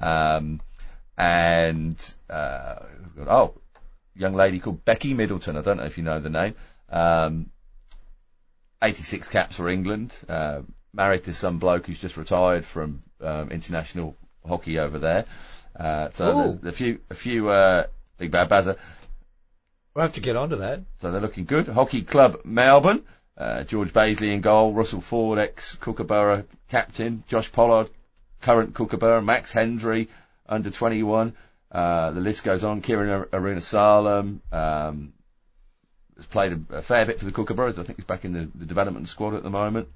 Um, 0.00 0.60
and 1.16 2.14
uh, 2.28 2.80
oh, 3.28 3.54
young 4.16 4.34
lady 4.34 4.58
called 4.58 4.84
Becky 4.84 5.14
Middleton. 5.14 5.56
I 5.56 5.62
don't 5.62 5.76
know 5.76 5.84
if 5.84 5.98
you 5.98 6.02
know 6.02 6.18
the 6.18 6.30
name. 6.30 6.56
Um, 6.88 7.50
86 8.82 9.28
caps 9.28 9.54
for 9.54 9.68
England. 9.68 10.16
Uh, 10.28 10.62
married 10.92 11.22
to 11.24 11.32
some 11.32 11.60
bloke 11.60 11.86
who's 11.86 12.00
just 12.00 12.16
retired 12.16 12.64
from 12.64 13.04
um, 13.20 13.52
international 13.52 14.16
hockey 14.44 14.80
over 14.80 14.98
there. 14.98 15.26
Uh, 15.78 16.10
so 16.10 16.26
Ooh. 16.26 16.58
there's 16.60 16.74
a 16.74 16.76
few, 16.76 16.98
a 17.08 17.14
few 17.14 17.50
uh, 17.50 17.84
big 18.18 18.32
bad 18.32 18.48
bazzer. 18.48 18.76
We'll 19.94 20.04
have 20.04 20.14
to 20.14 20.20
get 20.20 20.36
onto 20.36 20.56
that. 20.56 20.82
So 21.00 21.10
they're 21.10 21.20
looking 21.20 21.46
good. 21.46 21.66
Hockey 21.66 22.02
Club 22.02 22.40
Melbourne. 22.44 23.02
Uh, 23.36 23.64
George 23.64 23.92
Bazeley 23.92 24.32
in 24.32 24.40
goal. 24.40 24.72
Russell 24.72 25.00
Ford, 25.00 25.38
ex 25.38 25.74
Kookaburra 25.76 26.44
captain. 26.68 27.24
Josh 27.26 27.50
Pollard, 27.50 27.88
current 28.40 28.74
Kookaburra. 28.74 29.22
Max 29.22 29.50
Hendry, 29.50 30.08
under 30.48 30.70
21. 30.70 31.34
Uh, 31.72 32.10
the 32.10 32.20
list 32.20 32.44
goes 32.44 32.64
on. 32.64 32.82
Kiran 32.82 33.28
Arunasalam, 33.28 34.40
um, 34.52 35.12
has 36.16 36.26
played 36.26 36.52
a, 36.52 36.76
a 36.76 36.82
fair 36.82 37.06
bit 37.06 37.18
for 37.18 37.24
the 37.24 37.32
Kookaburras. 37.32 37.78
I 37.78 37.82
think 37.82 37.98
he's 37.98 38.04
back 38.04 38.24
in 38.24 38.32
the, 38.32 38.50
the 38.54 38.66
development 38.66 39.08
squad 39.08 39.34
at 39.34 39.42
the 39.42 39.50
moment. 39.50 39.88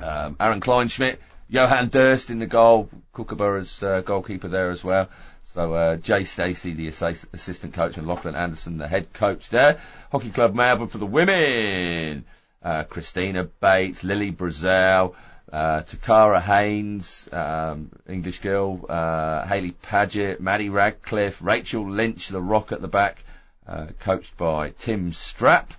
Um, 0.00 0.36
Aaron 0.38 0.60
Kleinschmidt, 0.60 1.18
Johan 1.48 1.88
Durst 1.88 2.30
in 2.30 2.38
the 2.38 2.46
goal. 2.46 2.88
Kookaburra's 3.12 3.82
uh, 3.82 4.00
goalkeeper 4.02 4.48
there 4.48 4.70
as 4.70 4.84
well. 4.84 5.08
So 5.54 5.72
uh, 5.72 5.96
Jay 5.96 6.24
Stacey, 6.24 6.74
the 6.74 6.88
assistant 6.88 7.72
coach, 7.72 7.96
and 7.96 8.06
Lachlan 8.06 8.34
Anderson, 8.34 8.76
the 8.76 8.86
head 8.86 9.12
coach 9.14 9.48
there. 9.48 9.80
Hockey 10.12 10.30
Club 10.30 10.54
Melbourne 10.54 10.88
for 10.88 10.98
the 10.98 11.06
women. 11.06 12.26
Uh, 12.62 12.84
Christina 12.84 13.44
Bates, 13.44 14.04
Lily 14.04 14.30
Brazil, 14.30 15.14
uh, 15.50 15.80
Takara 15.82 16.42
Haynes, 16.42 17.28
um, 17.32 17.90
English 18.06 18.40
girl, 18.40 18.84
uh, 18.88 19.46
Haley 19.46 19.70
Paget, 19.70 20.40
Maddie 20.40 20.68
Radcliffe, 20.68 21.40
Rachel 21.40 21.88
Lynch, 21.88 22.28
the 22.28 22.42
rock 22.42 22.72
at 22.72 22.82
the 22.82 22.88
back, 22.88 23.24
uh, 23.66 23.86
coached 24.00 24.36
by 24.36 24.70
Tim 24.70 25.12
Strap. 25.12 25.72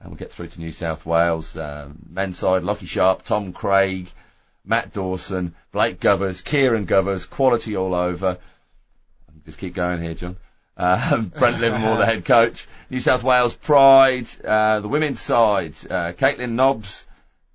And 0.00 0.10
we'll 0.10 0.18
get 0.18 0.32
through 0.32 0.48
to 0.48 0.60
New 0.60 0.72
South 0.72 1.06
Wales. 1.06 1.56
Um, 1.56 1.98
men's 2.10 2.38
side, 2.38 2.62
Lockie 2.62 2.86
Sharp, 2.86 3.24
Tom 3.24 3.54
Craig, 3.54 4.10
Matt 4.66 4.92
Dawson, 4.92 5.54
Blake 5.72 5.98
Govers, 5.98 6.42
Kieran 6.42 6.84
Govers, 6.84 7.24
quality 7.28 7.76
all 7.76 7.94
over. 7.94 8.38
Just 9.46 9.58
keep 9.58 9.74
going 9.74 10.00
here, 10.00 10.14
John. 10.14 10.36
Um, 10.76 11.26
Brent 11.38 11.60
Livermore, 11.60 11.98
the 11.98 12.06
head 12.06 12.24
coach. 12.24 12.66
New 12.90 13.00
South 13.00 13.22
Wales 13.22 13.54
Pride, 13.54 14.26
uh, 14.44 14.80
the 14.80 14.88
women's 14.88 15.20
side, 15.20 15.74
uh, 15.88 16.12
Kaitlin 16.12 16.52
Nobbs, 16.52 17.06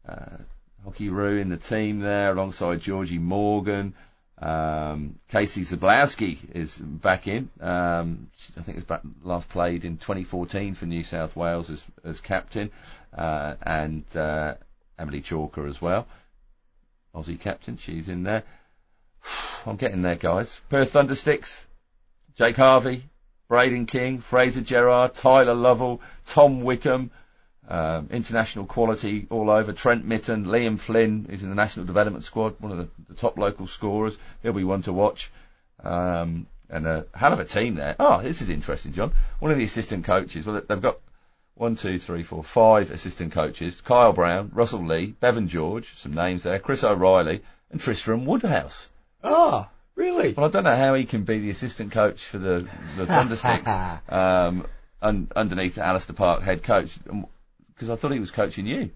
uh, 0.08 0.38
Hockey 0.84 1.10
Roo 1.10 1.38
in 1.38 1.50
the 1.50 1.58
team 1.58 2.00
there, 2.00 2.32
alongside 2.32 2.82
Georgie 2.82 3.20
Morgan, 3.20 3.94
Um, 4.42 5.20
Casey 5.28 5.64
Sablowski 5.64 6.38
is 6.54 6.78
back 6.78 7.28
in. 7.28 7.50
Um, 7.60 8.30
I 8.58 8.62
think 8.62 8.70
it 8.70 8.76
was 8.76 8.84
back, 8.86 9.02
last 9.22 9.50
played 9.50 9.84
in 9.84 9.98
2014 9.98 10.76
for 10.76 10.86
New 10.86 11.04
South 11.04 11.36
Wales 11.36 11.70
as, 11.70 11.84
as 12.06 12.22
captain, 12.22 12.72
uh, 13.14 13.56
and 13.62 14.06
uh, 14.16 14.56
Emily 14.98 15.22
Chalker 15.22 15.68
as 15.68 15.82
well. 15.82 16.08
Aussie 17.14 17.40
captain, 17.40 17.78
she's 17.78 18.08
in 18.08 18.24
there. 18.24 18.44
I'm 19.66 19.76
getting 19.76 20.04
there, 20.04 20.16
guys. 20.16 20.62
Perth 20.70 20.94
Thundersticks, 20.94 21.66
Jake 22.40 22.56
Harvey, 22.56 23.04
Braden 23.50 23.86
King, 23.86 24.20
Fraser 24.20 24.62
Gerard, 24.62 25.14
Tyler 25.14 25.54
Lovell, 25.54 26.00
Tom 26.26 26.62
Wickham, 26.62 27.12
um, 27.68 28.08
international 28.12 28.66
quality 28.66 29.28
all 29.30 29.50
over. 29.50 29.74
Trent 29.74 30.06
Mitton, 30.06 30.46
Liam 30.46 30.80
Flynn 30.80 31.28
is 31.32 31.44
in 31.44 31.50
the 31.50 31.56
national 31.56 31.86
development 31.86 32.24
squad, 32.24 32.56
one 32.60 32.72
of 32.72 32.78
the, 32.78 32.88
the 33.10 33.16
top 33.16 33.38
local 33.38 33.68
scorers. 33.68 34.18
He'll 34.42 34.54
be 34.54 34.64
one 34.64 34.84
to 34.84 34.94
watch. 34.94 35.30
Um, 35.84 36.48
and 36.70 36.88
a 36.88 37.08
hell 37.14 37.34
of 37.34 37.42
a 37.42 37.44
team 37.44 37.76
there. 37.76 37.98
Oh, 38.00 38.22
this 38.22 38.42
is 38.42 38.50
interesting, 38.50 38.94
John. 38.94 39.12
One 39.40 39.52
of 39.52 39.58
the 39.58 39.66
assistant 39.66 40.06
coaches. 40.06 40.46
Well, 40.46 40.62
they've 40.66 40.82
got 40.82 41.00
one, 41.56 41.76
two, 41.76 42.00
three, 42.00 42.24
four, 42.24 42.42
five 42.42 42.90
assistant 42.90 43.34
coaches. 43.34 43.82
Kyle 43.82 44.14
Brown, 44.14 44.52
Russell 44.54 44.86
Lee, 44.86 45.08
Bevan 45.08 45.50
George, 45.50 45.94
some 45.96 46.14
names 46.14 46.44
there. 46.44 46.60
Chris 46.60 46.86
O'Reilly 46.86 47.42
and 47.70 47.82
Tristram 47.82 48.26
Woodhouse. 48.26 48.88
Oh, 49.26 49.68
really? 50.00 50.34
Well, 50.34 50.47
I 50.47 50.50
don't 50.50 50.64
know 50.64 50.76
how 50.76 50.95
he 50.95 51.06
can 51.06 51.24
be 51.24 51.39
the 51.39 51.50
assistant 51.52 51.91
coach 51.91 52.26
for 52.26 52.39
the 52.39 52.68
the 52.97 53.06
Thundersticks 53.06 54.02
um, 54.12 54.66
un, 55.02 55.28
underneath 55.36 55.78
Alistair 55.78 56.16
Park 56.16 56.41
head 56.41 56.64
coach 56.64 56.97
because 57.74 57.89
I 57.89 57.95
thought 57.95 58.12
he 58.12 58.20
was 58.20 58.32
coaching 58.32 58.66
you. 58.66 58.91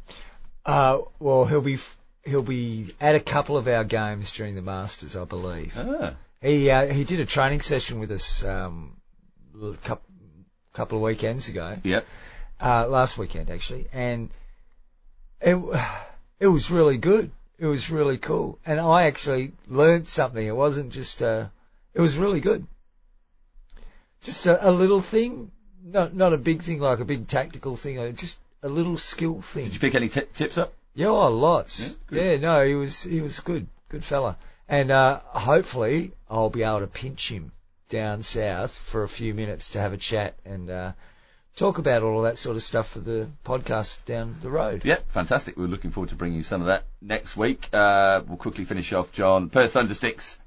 Uh, 0.66 1.02
well, 1.20 1.46
he'll 1.46 1.62
be 1.62 1.78
he'll 2.24 2.42
be 2.42 2.96
at 3.00 3.16
a 3.16 3.20
couple 3.20 3.58
of 3.58 3.68
our 3.68 3.84
games 3.84 4.32
during 4.32 4.56
the 4.56 4.62
Masters, 4.62 5.16
I 5.16 5.26
believe. 5.26 5.76
Ah, 5.78 6.16
He 6.42 6.70
uh, 6.70 6.88
he 6.88 7.04
did 7.04 7.20
a 7.20 7.26
training 7.26 7.62
session 7.62 8.00
with 8.00 8.12
us 8.12 8.44
um, 8.44 8.96
a 9.62 9.74
couple, 9.74 10.10
couple 10.74 10.98
of 10.98 11.04
weekends 11.04 11.50
ago, 11.50 11.78
yep. 11.84 12.08
uh, 12.62 12.88
last 12.88 13.18
weekend 13.18 13.50
actually, 13.50 13.88
and 13.94 14.30
it 15.42 15.58
it 16.40 16.48
was 16.48 16.72
really 16.72 16.98
good. 16.98 17.32
It 17.60 17.66
was 17.66 17.90
really 17.90 18.18
cool, 18.18 18.60
and 18.66 18.80
I 18.80 19.04
actually 19.04 19.54
learned 19.68 20.08
something. 20.08 20.46
It 20.46 20.56
wasn't 20.56 20.92
just 20.92 21.22
a, 21.22 21.52
it 21.94 22.02
was 22.02 22.18
really 22.18 22.42
good. 22.42 22.66
Just 24.22 24.48
a, 24.48 24.70
a 24.70 24.72
little 24.72 25.02
thing, 25.02 25.52
not 25.84 26.16
not 26.16 26.34
a 26.34 26.38
big 26.38 26.62
thing 26.62 26.80
like 26.80 27.00
a 27.00 27.06
big 27.06 27.28
tactical 27.28 27.76
thing, 27.76 28.00
uh, 28.00 28.12
just 28.12 28.40
a 28.64 28.70
little 28.70 28.98
skill 28.98 29.42
thing. 29.42 29.66
Did 29.66 29.74
you 29.76 29.80
pick 29.80 29.96
any 29.96 30.10
t- 30.10 30.22
tips 30.34 30.58
up? 30.58 30.74
Yeah, 30.96 31.08
oh, 31.08 31.30
lots. 31.30 31.98
Yeah, 32.10 32.22
Yeah, 32.24 32.38
no, 32.38 32.66
he 32.66 32.76
was 32.76 33.04
he 33.04 33.22
was 33.22 33.40
good, 33.40 33.68
good 33.90 34.04
fella, 34.04 34.38
and 34.68 34.92
uh, 34.92 35.20
hopefully 35.26 36.14
I'll 36.30 36.50
be 36.50 36.64
able 36.64 36.80
to 36.80 36.88
pinch 36.88 37.30
him 37.30 37.52
down 37.90 38.24
south 38.24 38.76
for 38.76 39.04
a 39.04 39.10
few 39.10 39.34
minutes 39.34 39.70
to 39.70 39.80
have 39.80 39.94
a 39.94 39.98
chat 39.98 40.36
and 40.46 40.70
uh, 40.70 40.94
talk 41.56 41.78
about 41.78 42.04
all 42.04 42.18
of 42.18 42.24
that 42.24 42.38
sort 42.38 42.56
of 42.56 42.64
stuff 42.64 42.90
for 42.90 43.00
the 43.00 43.30
podcast 43.46 44.04
down 44.06 44.36
the 44.42 44.50
road. 44.50 44.84
Yep, 44.86 45.12
fantastic. 45.12 45.58
We're 45.58 45.68
looking 45.68 45.92
forward 45.92 46.10
to 46.10 46.16
bringing 46.16 46.38
you 46.38 46.44
some 46.44 46.62
of 46.62 46.68
that 46.68 46.84
next 47.02 47.38
week. 47.38 47.70
Uh, 47.74 48.22
we'll 48.28 48.38
quickly 48.38 48.66
finish 48.66 48.92
off, 48.94 49.12
John. 49.12 49.50
Perth 49.50 49.74
Thundersticks. 49.74 50.38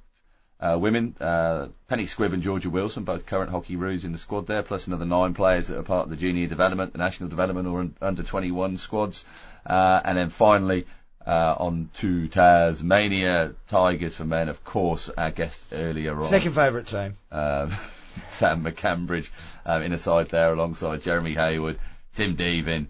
Uh, 0.58 0.78
women, 0.80 1.14
uh, 1.20 1.68
Penny 1.86 2.04
Squibb 2.04 2.32
and 2.32 2.42
Georgia 2.42 2.70
Wilson, 2.70 3.04
both 3.04 3.26
current 3.26 3.50
hockey 3.50 3.76
roos 3.76 4.06
in 4.06 4.12
the 4.12 4.18
squad 4.18 4.46
there, 4.46 4.62
plus 4.62 4.86
another 4.86 5.04
nine 5.04 5.34
players 5.34 5.66
that 5.66 5.76
are 5.76 5.82
part 5.82 6.04
of 6.04 6.10
the 6.10 6.16
junior 6.16 6.46
development, 6.46 6.92
the 6.92 6.98
national 6.98 7.28
development 7.28 7.68
or 7.68 7.80
un- 7.80 7.94
under 8.00 8.22
21 8.22 8.78
squads. 8.78 9.24
Uh, 9.66 10.00
and 10.02 10.16
then 10.16 10.30
finally, 10.30 10.86
uh, 11.26 11.54
on 11.58 11.90
to 11.96 12.28
Tasmania 12.28 13.52
Tigers 13.68 14.14
for 14.14 14.24
men, 14.24 14.48
of 14.48 14.64
course, 14.64 15.10
our 15.10 15.30
guest 15.30 15.62
earlier 15.72 16.16
on. 16.16 16.24
Second 16.24 16.54
favourite 16.54 16.86
team. 16.86 17.16
um, 17.30 17.74
Sam 18.28 18.64
McCambridge 18.64 19.30
um, 19.64 19.82
in 19.82 19.92
a 19.92 19.98
side 19.98 20.28
there 20.28 20.52
alongside 20.52 21.02
Jeremy 21.02 21.34
Hayward, 21.34 21.78
Tim 22.14 22.36
Deavin, 22.36 22.86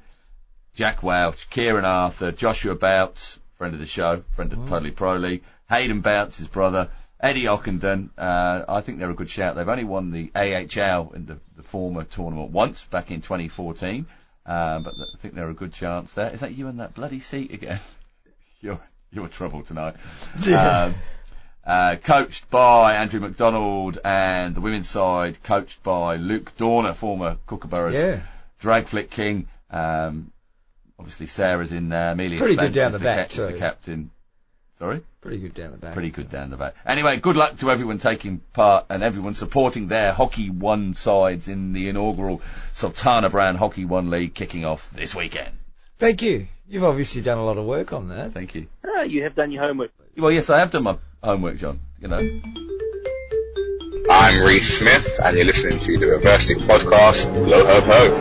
Jack 0.75 1.03
Welch, 1.03 1.49
Kieran 1.51 1.85
Arthur, 1.85 2.33
Joshua 2.33 2.75
Bouts, 2.75 3.39
friend 3.57 3.75
of 3.75 3.81
the 3.81 3.87
show, 3.87 4.23
friend 4.35 4.53
of 4.53 4.69
Totally 4.69 4.91
Pro 4.91 5.17
League, 5.17 5.43
Hayden 5.69 6.01
Bouts, 6.01 6.39
his 6.39 6.49
brother, 6.49 6.91
Eddie 7.21 7.45
Ockenden. 7.45 8.11
Uh, 8.17 8.65
I 8.69 8.81
think 8.83 8.99
they're 8.99 9.11
a 9.11 9.15
good 9.15 9.31
shout. 9.31 9.57
They've 9.57 9.69
only 9.69 9.85
won 9.85 10.11
the 10.11 10.31
AHL 10.35 11.13
in 11.15 11.27
the, 11.27 11.39
the 11.57 11.63
former 11.63 12.05
tournament 12.05 12.51
once 12.51 12.85
back 12.85 13.11
in 13.11 13.23
2014, 13.23 14.07
uh, 14.45 14.79
but 14.81 14.93
I 14.93 15.19
think 15.19 15.35
they're 15.35 15.49
a 15.49 15.55
good 15.55 15.73
chance 15.73 16.13
there. 16.13 16.31
Is 16.33 16.41
that 16.41 16.57
you 16.57 16.69
in 16.69 16.77
that 16.77 16.95
bloody 16.95 17.21
seat 17.21 17.53
again? 17.53 17.81
you're 18.61 18.81
you're 19.11 19.29
trouble 19.29 19.63
tonight. 19.63 19.95
Um, 20.47 20.95
uh, 21.67 21.97
coached 22.03 22.49
by 22.51 22.95
Andrew 22.95 23.21
McDonald 23.21 23.99
and 24.05 24.55
the 24.55 24.61
women's 24.61 24.89
side 24.89 25.43
coached 25.43 25.83
by 25.83 26.17
Luke 26.17 26.57
Dorner, 26.57 26.95
former 26.95 27.37
Kookaburras 27.49 27.95
Yeah. 27.95 28.21
drag 28.61 28.87
flick 28.87 29.11
king. 29.11 29.49
Um, 29.71 30.31
obviously 30.99 31.27
Sarah's 31.27 31.73
in 31.73 31.89
there. 31.89 32.13
Amelia 32.13 32.39
Pretty 32.39 32.55
Spence 32.55 32.69
good 32.69 32.75
down 32.75 32.87
is 32.89 32.93
the 32.95 32.99
the, 33.01 33.05
back 33.05 33.31
ca- 33.31 33.43
is 33.43 33.53
the 33.53 33.59
captain. 33.59 34.11
Sorry? 34.79 35.01
Pretty 35.23 35.39
good 35.39 35.55
down 35.55 35.71
the 35.73 35.79
back. 35.79 35.95
Pretty 35.95 36.11
good 36.11 36.29
down 36.29 36.51
the 36.51 36.57
back. 36.57 36.75
Anyway, 36.85 37.17
good 37.17 37.35
luck 37.37 37.57
to 37.59 37.71
everyone 37.71 37.97
taking 37.99 38.39
part 38.53 38.85
and 38.91 39.03
everyone 39.03 39.35
supporting 39.35 39.89
their 39.89 40.13
Hockey 40.13 40.51
One 40.51 40.93
sides 40.95 41.49
in 41.49 41.73
the 41.73 41.89
inaugural 41.89 42.43
Sultana 42.73 43.31
Bran 43.31 43.57
Hockey 43.57 43.87
One 43.87 44.11
League 44.11 44.35
kicking 44.35 44.65
off 44.67 44.89
this 44.93 45.15
weekend. 45.15 45.51
Thank 45.99 46.21
you. 46.23 46.47
You've 46.69 46.85
obviously 46.85 47.23
done 47.23 47.39
a 47.39 47.45
lot 47.45 47.57
of 47.57 47.65
work 47.65 47.93
on 47.95 48.09
that. 48.11 48.35
Thank 48.35 48.55
you. 48.55 48.67
Ah, 48.85 49.03
you 49.03 49.23
have 49.23 49.35
done 49.35 49.51
your 49.51 49.63
homework. 49.63 49.93
Well, 50.19 50.33
yes, 50.33 50.49
I 50.49 50.61
have 50.61 50.71
done 50.71 50.85
my 50.85 50.97
homework, 51.23 51.59
John. 51.59 51.79
You 52.01 52.09
know. 52.09 52.41
I'm 54.09 54.41
Reese 54.41 54.79
Smith, 54.79 55.07
and 55.23 55.37
you're 55.37 55.45
listening 55.45 55.79
to 55.81 55.99
the 55.99 56.07
Reverse 56.07 56.45
Stick 56.45 56.57
Podcast. 56.59 57.31
Blow 57.35 57.67
ho 57.67 57.81
ho. 57.83 58.19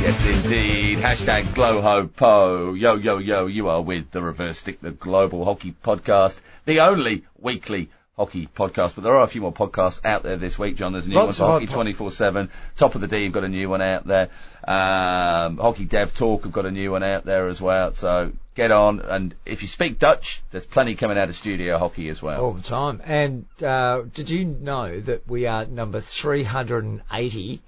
Yes, 0.00 0.24
indeed. 0.24 0.98
Hashtag 1.00 1.54
glow 1.54 1.82
ho 1.82 2.06
po. 2.06 2.72
Yo, 2.72 2.94
yo, 2.94 3.18
yo, 3.18 3.44
you 3.44 3.68
are 3.68 3.82
with 3.82 4.10
the 4.10 4.22
Reverse 4.22 4.56
Stick, 4.56 4.80
the 4.80 4.92
global 4.92 5.44
hockey 5.44 5.74
podcast, 5.84 6.40
the 6.64 6.80
only 6.80 7.24
weekly 7.38 7.90
hockey 8.16 8.46
podcast. 8.54 8.94
But 8.94 9.04
there 9.04 9.14
are 9.14 9.22
a 9.22 9.26
few 9.26 9.42
more 9.42 9.52
podcasts 9.52 10.04
out 10.04 10.22
there 10.22 10.36
this 10.36 10.58
week, 10.58 10.76
John. 10.76 10.92
There's 10.92 11.06
a 11.06 11.10
new 11.10 11.16
Lots 11.16 11.38
one 11.38 11.60
for 11.60 11.76
Hockey 11.76 11.92
po- 11.92 12.04
24-7. 12.04 12.48
Top 12.76 12.94
of 12.94 13.00
the 13.00 13.08
D, 13.08 13.24
you've 13.24 13.32
got 13.32 13.44
a 13.44 13.48
new 13.48 13.68
one 13.68 13.82
out 13.82 14.06
there. 14.06 14.30
Um, 14.66 15.58
hockey 15.58 15.84
Dev 15.84 16.14
Talk, 16.14 16.44
have 16.44 16.52
got 16.52 16.66
a 16.66 16.70
new 16.70 16.90
one 16.92 17.02
out 17.02 17.24
there 17.24 17.48
as 17.48 17.60
well. 17.60 17.92
So 17.92 18.32
get 18.54 18.72
on. 18.72 19.00
And 19.00 19.34
if 19.44 19.62
you 19.62 19.68
speak 19.68 19.98
Dutch, 19.98 20.42
there's 20.50 20.66
plenty 20.66 20.94
coming 20.94 21.18
out 21.18 21.28
of 21.28 21.34
Studio 21.36 21.78
Hockey 21.78 22.08
as 22.08 22.22
well. 22.22 22.42
all 22.42 22.52
the 22.52 22.62
time. 22.62 23.02
And 23.04 23.44
uh, 23.62 24.02
did 24.12 24.30
you 24.30 24.44
know 24.46 24.98
that 25.00 25.28
we 25.28 25.46
are 25.46 25.66
number 25.66 26.00
380 26.00 27.60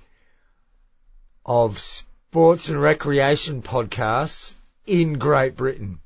of 1.44 1.78
sports 1.78 2.68
and 2.68 2.80
recreation 2.80 3.62
podcasts 3.62 4.54
in 4.86 5.18
Great 5.18 5.56
Britain? 5.56 6.00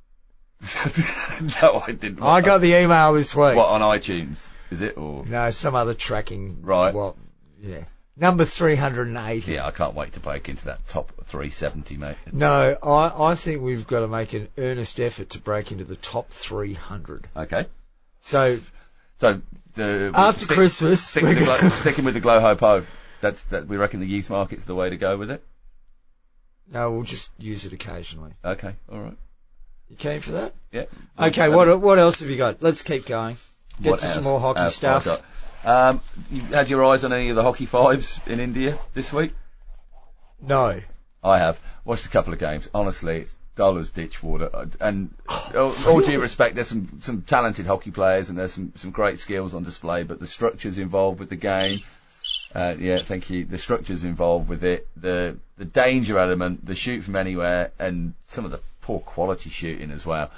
No, 1.62 1.82
I 1.86 1.92
didn't. 1.92 2.22
I 2.22 2.40
got 2.40 2.60
the 2.60 2.74
email 2.74 3.12
this 3.12 3.34
week. 3.34 3.56
What, 3.56 3.68
on 3.68 3.80
iTunes? 3.80 4.46
Is 4.70 4.80
it? 4.80 4.96
Or? 4.96 5.24
No, 5.26 5.50
some 5.50 5.74
other 5.74 5.94
tracking. 5.94 6.62
Right. 6.62 6.94
Well, 6.94 7.16
yeah. 7.60 7.84
Number 8.16 8.44
380. 8.44 9.52
Yeah, 9.52 9.66
I 9.66 9.70
can't 9.70 9.94
wait 9.94 10.12
to 10.12 10.20
break 10.20 10.48
into 10.48 10.66
that 10.66 10.86
top 10.86 11.12
370, 11.24 11.96
mate. 11.96 12.16
No, 12.30 12.76
I, 12.82 13.30
I 13.30 13.34
think 13.34 13.62
we've 13.62 13.86
got 13.86 14.00
to 14.00 14.08
make 14.08 14.34
an 14.34 14.48
earnest 14.58 15.00
effort 15.00 15.30
to 15.30 15.38
break 15.40 15.72
into 15.72 15.84
the 15.84 15.96
top 15.96 16.28
300. 16.30 17.26
Okay. 17.36 17.66
So 18.20 18.60
So 19.18 19.40
the 19.74 20.12
after 20.14 20.44
stick- 20.44 20.56
Christmas, 20.56 21.02
stick 21.04 21.22
we're 21.22 21.30
with 21.30 21.38
the 21.40 21.44
gonna- 21.46 21.60
glow, 21.60 21.68
sticking 21.70 22.04
with 22.04 22.14
the 22.14 22.20
glow 22.20 22.40
hopo. 22.40 22.86
That's 23.20 23.42
that. 23.44 23.66
We 23.66 23.76
reckon 23.78 24.00
the 24.00 24.06
youth 24.06 24.28
market's 24.30 24.64
the 24.64 24.74
way 24.74 24.90
to 24.90 24.96
go 24.96 25.16
with 25.16 25.30
it. 25.30 25.42
no, 26.70 26.90
we'll 26.92 27.02
just 27.04 27.30
use 27.38 27.64
it 27.64 27.72
occasionally. 27.72 28.32
Okay, 28.44 28.74
all 28.90 29.00
right. 29.00 29.16
You 29.93 29.99
keen 29.99 30.20
for 30.22 30.32
that? 30.32 30.55
Yeah. 30.72 30.84
Okay, 31.18 31.51
what 31.51 31.78
what 31.82 31.99
else 31.99 32.20
have 32.20 32.30
you 32.30 32.38
got? 32.38 32.62
Let's 32.62 32.80
keep 32.80 33.05
going. 33.05 33.36
Get 33.82 33.90
What 33.90 34.01
to 34.01 34.07
some 34.07 34.16
else 34.18 34.24
more 34.24 34.40
hockey 34.40 34.61
have 34.61 34.68
I 34.68 34.70
stuff. 34.70 35.05
got? 35.05 35.22
Um, 35.64 36.01
you 36.30 36.40
had 36.40 36.70
your 36.70 36.82
eyes 36.86 37.05
on 37.05 37.12
any 37.12 37.28
of 37.28 37.36
the 37.36 37.43
hockey 37.43 37.66
fives 37.66 38.18
in 38.26 38.40
India 38.40 38.78
this 38.95 39.12
week? 39.12 39.34
No. 40.40 40.80
I 41.22 41.38
have 41.38 41.61
watched 41.84 42.07
a 42.07 42.09
couple 42.09 42.32
of 42.32 42.38
games. 42.38 42.70
Honestly, 42.72 43.18
it's 43.18 43.36
dull 43.55 43.76
as 43.76 43.90
ditch 43.90 44.22
water. 44.22 44.49
Uh, 44.53 44.64
And 44.80 45.14
all, 45.55 45.74
all 45.86 46.01
due 46.01 46.18
respect, 46.18 46.55
there's 46.55 46.68
some 46.68 47.01
some 47.03 47.20
talented 47.20 47.66
hockey 47.66 47.90
players 47.90 48.30
and 48.30 48.38
there's 48.38 48.53
some 48.55 48.72
some 48.76 48.93
great 48.93 49.18
skills 49.18 49.55
on 49.55 49.62
display, 49.62 50.05
but 50.05 50.18
the 50.20 50.26
structures 50.26 50.78
involved 50.78 51.20
with 51.20 51.28
the 51.28 51.36
game. 51.36 51.78
Uh, 52.55 52.74
yeah, 52.78 52.97
thank 52.97 53.28
you. 53.28 53.45
The 53.45 53.59
structures 53.59 54.05
involved 54.05 54.49
with 54.49 54.64
it, 54.64 54.88
the 54.97 55.36
the 55.59 55.66
danger 55.66 56.18
element, 56.18 56.64
the 56.64 56.74
shoot 56.74 57.03
from 57.03 57.16
anywhere, 57.16 57.72
and 57.78 58.14
some 58.28 58.47
of 58.47 58.53
the 58.53 58.61
poor 58.83 59.01
quality 59.01 59.51
shooting 59.51 59.91
as 59.91 60.05
well. 60.05 60.30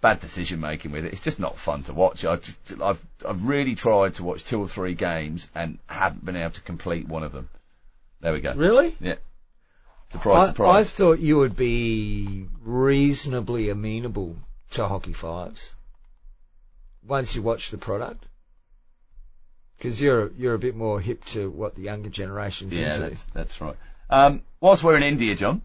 Bad 0.00 0.20
decision 0.20 0.60
making 0.60 0.92
with 0.92 1.04
it. 1.04 1.12
It's 1.12 1.20
just 1.20 1.38
not 1.38 1.56
fun 1.58 1.82
to 1.84 1.92
watch. 1.92 2.24
I 2.24 2.36
just, 2.36 2.80
I've 2.80 3.04
I've 3.26 3.42
really 3.42 3.74
tried 3.74 4.14
to 4.14 4.24
watch 4.24 4.44
two 4.44 4.60
or 4.60 4.66
three 4.68 4.94
games 4.94 5.48
and 5.54 5.78
haven't 5.86 6.24
been 6.24 6.36
able 6.36 6.52
to 6.52 6.60
complete 6.62 7.06
one 7.06 7.22
of 7.22 7.32
them. 7.32 7.48
There 8.20 8.32
we 8.32 8.40
go. 8.40 8.54
Really? 8.54 8.96
Yeah. 9.00 9.16
Surprise, 10.10 10.58
I, 10.58 10.64
I 10.80 10.84
thought 10.84 11.20
you 11.20 11.38
would 11.38 11.56
be 11.56 12.46
reasonably 12.62 13.70
amenable 13.70 14.36
to 14.72 14.86
Hockey 14.86 15.12
Fives 15.14 15.74
once 17.06 17.34
you 17.34 17.42
watch 17.42 17.70
the 17.70 17.78
product? 17.78 18.24
Because 19.78 20.00
you're 20.00 20.30
you're 20.38 20.54
a 20.54 20.58
bit 20.58 20.76
more 20.76 21.00
hip 21.00 21.24
to 21.26 21.50
what 21.50 21.74
the 21.74 21.82
younger 21.82 22.08
generation's 22.08 22.76
Yeah, 22.76 22.94
into. 22.94 23.00
that's, 23.00 23.22
that's 23.32 23.60
right. 23.60 23.76
Um, 24.10 24.42
whilst 24.60 24.84
we're 24.84 24.96
in 24.96 25.02
India, 25.02 25.34
John, 25.34 25.62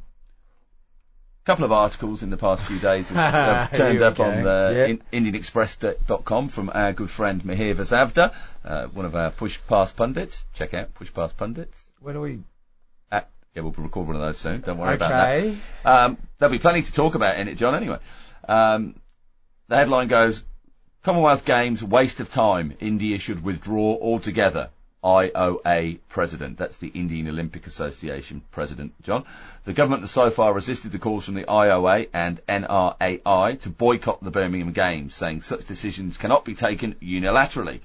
couple 1.48 1.64
of 1.64 1.72
articles 1.72 2.24
in 2.24 2.30
the 2.30 2.36
past 2.36 2.62
few 2.66 2.78
days 2.78 3.10
have, 3.10 3.34
have 3.72 3.72
turned 3.72 4.02
up 4.02 4.20
on 4.20 4.46
uh, 4.46 4.70
Yeah. 4.76 4.86
in, 4.88 5.02
IndianExpress.com 5.14 6.50
from 6.50 6.70
our 6.74 6.92
good 6.92 7.10
friend 7.10 7.42
Mihir 7.42 7.74
Vasavda, 7.74 8.34
uh, 8.66 8.88
one 8.88 9.06
of 9.06 9.16
our 9.16 9.32
Push 9.32 9.60
Past 9.66 9.96
pundits. 9.96 10.44
Check 10.56 10.74
out 10.74 10.94
Push 10.94 11.14
Past 11.14 11.38
Pundits. 11.38 11.82
When 12.02 12.18
are 12.18 12.20
we? 12.20 12.40
At, 13.10 13.30
yeah, 13.56 13.62
we'll 13.62 13.72
record 13.72 14.08
one 14.08 14.18
of 14.18 14.22
those 14.22 14.38
soon. 14.38 14.60
Don't 14.60 14.78
worry 14.78 14.96
about 14.96 15.10
that. 15.10 15.38
Okay. 15.38 15.58
Um, 15.86 16.18
there'll 16.38 16.52
be 16.52 16.60
plenty 16.60 16.82
to 16.82 16.92
talk 16.92 17.16
about 17.16 17.38
in 17.40 17.48
it, 17.48 17.56
John, 17.56 17.76
anyway. 17.76 18.00
Um, 18.46 19.00
the 19.70 19.78
headline 19.78 20.08
goes, 20.10 20.44
Commonwealth 21.04 21.46
Games, 21.46 21.82
waste 21.82 22.20
of 22.20 22.30
time. 22.30 22.74
India 22.82 23.20
should 23.20 23.42
withdraw 23.42 23.98
altogether. 23.98 24.70
IOA 25.08 26.00
president. 26.10 26.58
That's 26.58 26.76
the 26.78 26.90
Indian 26.90 27.30
Olympic 27.30 27.66
Association 27.66 28.42
president, 28.52 28.92
John. 29.04 29.24
The 29.64 29.72
government 29.72 30.02
has 30.02 30.12
so 30.12 30.30
far 30.30 30.52
resisted 30.54 30.92
the 30.92 31.00
calls 31.00 31.24
from 31.24 31.36
the 31.36 31.46
IOA 31.46 32.10
and 32.14 32.42
NRAI 32.46 33.62
to 33.62 33.70
boycott 33.70 34.22
the 34.22 34.32
Birmingham 34.32 34.74
Games, 34.74 35.16
saying 35.16 35.44
such 35.44 35.64
decisions 35.64 36.18
cannot 36.18 36.44
be 36.44 36.56
taken 36.56 36.96
unilaterally. 36.96 37.80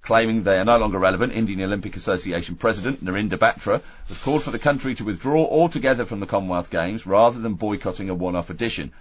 Claiming 0.00 0.44
they 0.44 0.58
are 0.58 0.64
no 0.64 0.78
longer 0.78 0.98
relevant, 0.98 1.34
Indian 1.34 1.60
Olympic 1.60 1.94
Association 1.94 2.56
President 2.56 3.04
Narinder 3.04 3.36
Batra 3.36 3.82
has 4.08 4.16
called 4.22 4.42
for 4.42 4.50
the 4.50 4.58
country 4.58 4.94
to 4.94 5.04
withdraw 5.04 5.44
altogether 5.44 6.06
from 6.06 6.20
the 6.20 6.26
Commonwealth 6.26 6.70
Games 6.70 7.06
rather 7.06 7.38
than 7.38 7.52
boycotting 7.54 8.08
a 8.08 8.14
one-off 8.14 8.48
edition. 8.48 8.92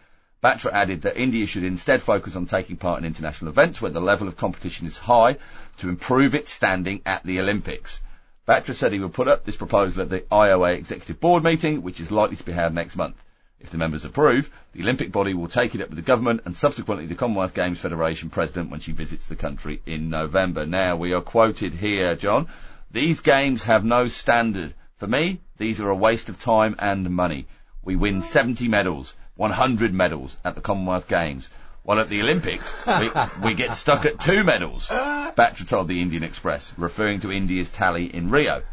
Batra 0.45 0.73
added 0.73 1.01
that 1.01 1.17
India 1.17 1.47
should 1.47 1.63
instead 1.63 2.03
focus 2.03 2.35
on 2.35 2.45
taking 2.45 2.77
part 2.77 2.99
in 2.99 3.05
international 3.05 3.49
events 3.49 3.81
where 3.81 3.89
the 3.89 3.99
level 3.99 4.27
of 4.27 4.37
competition 4.37 4.85
is 4.85 4.95
high 4.95 5.37
to 5.77 5.89
improve 5.89 6.35
its 6.35 6.51
standing 6.51 7.01
at 7.03 7.23
the 7.23 7.39
Olympics. 7.39 7.99
Batra 8.47 8.75
said 8.75 8.93
he 8.93 8.99
would 8.99 9.13
put 9.13 9.27
up 9.27 9.43
this 9.43 9.55
proposal 9.55 10.03
at 10.03 10.09
the 10.09 10.19
IOA 10.19 10.75
Executive 10.77 11.19
Board 11.19 11.43
meeting, 11.43 11.81
which 11.81 11.99
is 11.99 12.11
likely 12.11 12.35
to 12.35 12.43
be 12.43 12.51
held 12.51 12.75
next 12.75 12.95
month. 12.95 13.23
If 13.59 13.71
the 13.71 13.79
members 13.79 14.05
approve, 14.05 14.51
the 14.73 14.83
Olympic 14.83 15.11
body 15.11 15.33
will 15.33 15.47
take 15.47 15.73
it 15.73 15.81
up 15.81 15.89
with 15.89 15.97
the 15.97 16.03
government 16.03 16.41
and 16.45 16.55
subsequently 16.55 17.07
the 17.07 17.15
Commonwealth 17.15 17.55
Games 17.55 17.79
Federation 17.79 18.29
president 18.29 18.69
when 18.69 18.81
she 18.81 18.91
visits 18.91 19.25
the 19.25 19.35
country 19.35 19.81
in 19.87 20.11
November. 20.11 20.67
Now, 20.67 20.95
we 20.95 21.15
are 21.15 21.21
quoted 21.21 21.73
here, 21.73 22.15
John. 22.15 22.49
These 22.91 23.21
games 23.21 23.63
have 23.63 23.83
no 23.83 24.07
standard. 24.07 24.75
For 24.97 25.07
me, 25.07 25.39
these 25.57 25.81
are 25.81 25.89
a 25.89 25.95
waste 25.95 26.29
of 26.29 26.39
time 26.39 26.75
and 26.77 27.09
money. 27.09 27.47
We 27.83 27.95
win 27.95 28.21
70 28.21 28.67
medals, 28.67 29.15
100 29.35 29.93
medals 29.93 30.37
at 30.43 30.55
the 30.55 30.61
Commonwealth 30.61 31.07
Games. 31.07 31.49
While 31.83 31.99
at 31.99 32.09
the 32.09 32.21
Olympics, 32.21 32.73
we, 32.87 33.11
we 33.43 33.53
get 33.53 33.75
stuck 33.75 34.05
at 34.05 34.19
two 34.19 34.43
medals, 34.43 34.87
Batra 34.87 35.67
told 35.67 35.87
the 35.87 36.01
Indian 36.01 36.23
Express, 36.23 36.73
referring 36.77 37.19
to 37.19 37.31
India's 37.31 37.69
tally 37.69 38.05
in 38.05 38.29
Rio. 38.29 38.63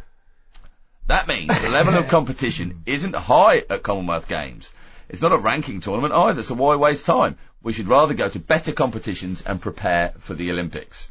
That 1.09 1.29
means 1.29 1.49
the 1.61 1.69
level 1.69 1.95
of 1.95 2.09
competition 2.17 2.83
isn't 2.87 3.15
high 3.15 3.59
at 3.69 3.83
Commonwealth 3.83 4.29
Games. 4.29 4.73
It's 5.09 5.21
not 5.21 5.33
a 5.33 5.39
ranking 5.39 5.81
tournament 5.81 6.15
either, 6.15 6.43
so 6.43 6.55
why 6.55 6.77
waste 6.77 7.05
time? 7.05 7.37
We 7.63 7.75
should 7.75 7.89
rather 7.89 8.15
go 8.15 8.29
to 8.29 8.39
better 8.39 8.73
competitions 8.73 9.43
and 9.43 9.61
prepare 9.61 10.15
for 10.21 10.33
the 10.33 10.51
Olympics. 10.51 11.11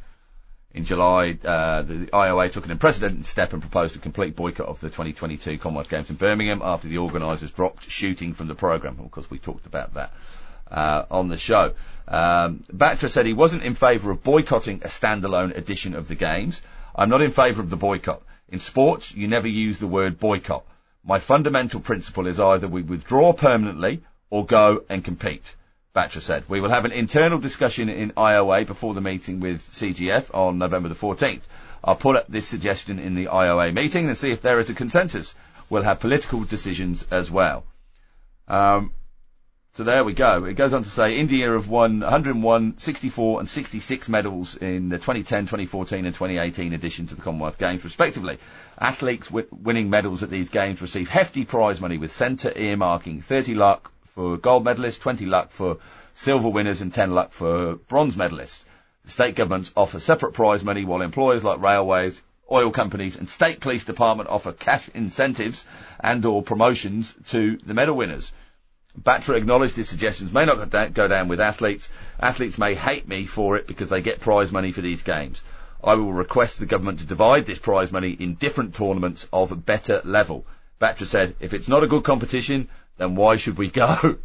In 0.73 0.85
July, 0.85 1.37
uh, 1.43 1.81
the 1.81 2.05
IOA 2.07 2.49
took 2.49 2.65
an 2.65 2.71
unprecedented 2.71 3.25
step 3.25 3.51
and 3.51 3.61
proposed 3.61 3.95
a 3.97 3.99
complete 3.99 4.37
boycott 4.37 4.67
of 4.67 4.79
the 4.79 4.87
2022 4.87 5.57
Commonwealth 5.57 5.89
Games 5.89 6.09
in 6.09 6.15
Birmingham 6.15 6.61
after 6.63 6.87
the 6.87 6.99
organisers 6.99 7.51
dropped 7.51 7.89
shooting 7.89 8.33
from 8.33 8.47
the 8.47 8.55
programme. 8.55 8.97
Of 9.03 9.11
course, 9.11 9.29
we 9.29 9.37
talked 9.37 9.65
about 9.65 9.95
that 9.95 10.13
uh, 10.71 11.03
on 11.11 11.27
the 11.27 11.37
show. 11.37 11.73
Um, 12.07 12.63
Batra 12.73 13.09
said 13.09 13.25
he 13.25 13.33
wasn't 13.33 13.63
in 13.63 13.73
favour 13.73 14.11
of 14.11 14.23
boycotting 14.23 14.81
a 14.83 14.87
standalone 14.87 15.57
edition 15.57 15.93
of 15.93 16.07
the 16.07 16.15
Games. 16.15 16.61
I'm 16.95 17.09
not 17.09 17.21
in 17.21 17.31
favour 17.31 17.61
of 17.61 17.69
the 17.69 17.77
boycott. 17.77 18.21
In 18.47 18.59
sports, 18.59 19.13
you 19.13 19.27
never 19.27 19.47
use 19.47 19.79
the 19.79 19.87
word 19.87 20.19
boycott. 20.19 20.63
My 21.03 21.19
fundamental 21.19 21.81
principle 21.81 22.27
is 22.27 22.39
either 22.39 22.67
we 22.67 22.81
withdraw 22.81 23.33
permanently 23.33 24.03
or 24.29 24.45
go 24.45 24.83
and 24.87 25.03
compete. 25.03 25.55
Batra 25.95 26.21
said. 26.21 26.45
We 26.47 26.61
will 26.61 26.69
have 26.69 26.85
an 26.85 26.93
internal 26.93 27.37
discussion 27.37 27.89
in 27.89 28.11
IOA 28.11 28.65
before 28.65 28.93
the 28.93 29.01
meeting 29.01 29.41
with 29.41 29.61
CGF 29.71 30.33
on 30.33 30.57
November 30.57 30.87
the 30.87 30.95
14th. 30.95 31.41
I'll 31.83 31.95
put 31.95 32.15
up 32.15 32.27
this 32.27 32.47
suggestion 32.47 32.99
in 32.99 33.15
the 33.15 33.25
IOA 33.25 33.73
meeting 33.73 34.07
and 34.07 34.17
see 34.17 34.31
if 34.31 34.41
there 34.41 34.59
is 34.59 34.69
a 34.69 34.73
consensus. 34.73 35.35
We'll 35.69 35.83
have 35.83 35.99
political 35.99 36.43
decisions 36.43 37.05
as 37.11 37.29
well. 37.29 37.65
Um, 38.47 38.93
so 39.73 39.83
there 39.83 40.03
we 40.03 40.13
go. 40.13 40.45
It 40.45 40.53
goes 40.53 40.73
on 40.73 40.83
to 40.83 40.89
say 40.89 41.17
India 41.17 41.49
have 41.51 41.69
won 41.69 42.01
101, 42.01 42.77
64 42.77 43.39
and 43.39 43.49
66 43.49 44.09
medals 44.09 44.55
in 44.55 44.89
the 44.89 44.97
2010, 44.97 45.43
2014 45.45 46.05
and 46.05 46.13
2018 46.13 46.73
editions 46.73 47.11
of 47.11 47.17
the 47.17 47.23
Commonwealth 47.23 47.57
Games 47.57 47.83
respectively. 47.83 48.37
Athletes 48.79 49.27
wi- 49.27 49.47
winning 49.51 49.89
medals 49.89 50.23
at 50.23 50.29
these 50.29 50.49
games 50.49 50.81
receive 50.81 51.09
hefty 51.09 51.45
prize 51.45 51.81
money 51.81 51.97
with 51.97 52.11
centre 52.11 52.51
earmarking 52.51 53.23
30 53.23 53.55
lakh 53.55 53.89
for 54.15 54.37
gold 54.37 54.65
medalists, 54.65 54.99
20 54.99 55.25
lakh 55.25 55.51
for 55.51 55.77
silver 56.13 56.49
winners 56.49 56.81
and 56.81 56.93
10 56.93 57.15
lakh 57.15 57.31
for 57.31 57.75
bronze 57.75 58.15
medalists. 58.15 58.63
The 59.05 59.11
state 59.11 59.35
governments 59.35 59.71
offer 59.75 59.99
separate 59.99 60.33
prize 60.33 60.63
money 60.63 60.85
while 60.85 61.01
employers 61.01 61.43
like 61.43 61.61
railways, 61.61 62.21
oil 62.51 62.71
companies 62.71 63.15
and 63.15 63.29
state 63.29 63.61
police 63.61 63.85
department 63.85 64.29
offer 64.29 64.51
cash 64.51 64.89
incentives 64.93 65.65
and 65.99 66.25
or 66.25 66.43
promotions 66.43 67.13
to 67.27 67.57
the 67.65 67.73
medal 67.73 67.95
winners. 67.95 68.33
Batra 69.01 69.37
acknowledged 69.37 69.77
his 69.77 69.87
suggestions 69.87 70.33
may 70.33 70.43
not 70.43 70.69
go 70.93 71.07
down 71.07 71.29
with 71.29 71.39
athletes. 71.39 71.87
Athletes 72.19 72.57
may 72.57 72.75
hate 72.75 73.07
me 73.07 73.25
for 73.25 73.55
it 73.55 73.65
because 73.65 73.87
they 73.87 74.01
get 74.01 74.19
prize 74.19 74.51
money 74.51 74.73
for 74.73 74.81
these 74.81 75.01
games. 75.01 75.41
I 75.81 75.95
will 75.95 76.11
request 76.11 76.59
the 76.59 76.65
government 76.65 76.99
to 76.99 77.05
divide 77.05 77.45
this 77.45 77.57
prize 77.57 77.91
money 77.91 78.11
in 78.11 78.35
different 78.35 78.75
tournaments 78.75 79.27
of 79.31 79.53
a 79.53 79.55
better 79.55 80.01
level. 80.03 80.45
Batra 80.81 81.05
said, 81.05 81.35
if 81.39 81.53
it's 81.53 81.69
not 81.69 81.83
a 81.83 81.87
good 81.87 82.03
competition, 82.03 82.67
then 82.97 83.15
why 83.15 83.35
should 83.37 83.57
we 83.57 83.69
go? 83.69 84.17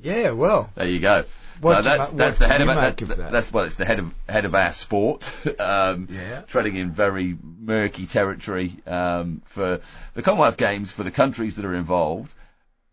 Yeah, 0.00 0.30
well, 0.32 0.70
There 0.74 0.88
you 0.88 0.98
go. 1.00 1.24
What 1.60 1.76
so 1.76 1.82
that's 1.82 2.10
ma- 2.10 2.18
that's 2.18 2.38
the 2.38 2.48
head 2.48 2.60
of, 2.60 2.68
our- 2.70 2.88
of 2.88 2.96
that? 3.16 3.30
that's 3.30 3.52
well, 3.52 3.64
it's 3.66 3.76
the 3.76 3.84
head 3.84 4.00
of 4.00 4.12
head 4.28 4.46
of 4.46 4.54
our 4.54 4.72
sport. 4.72 5.32
um, 5.60 6.08
Yeah. 6.10 6.40
treading 6.48 6.74
in 6.74 6.90
very 6.90 7.36
murky 7.40 8.06
territory 8.06 8.74
um, 8.86 9.42
for 9.46 9.80
the 10.14 10.22
Commonwealth 10.22 10.56
Games 10.56 10.90
for 10.90 11.04
the 11.04 11.12
countries 11.12 11.54
that 11.56 11.64
are 11.64 11.74
involved 11.76 12.34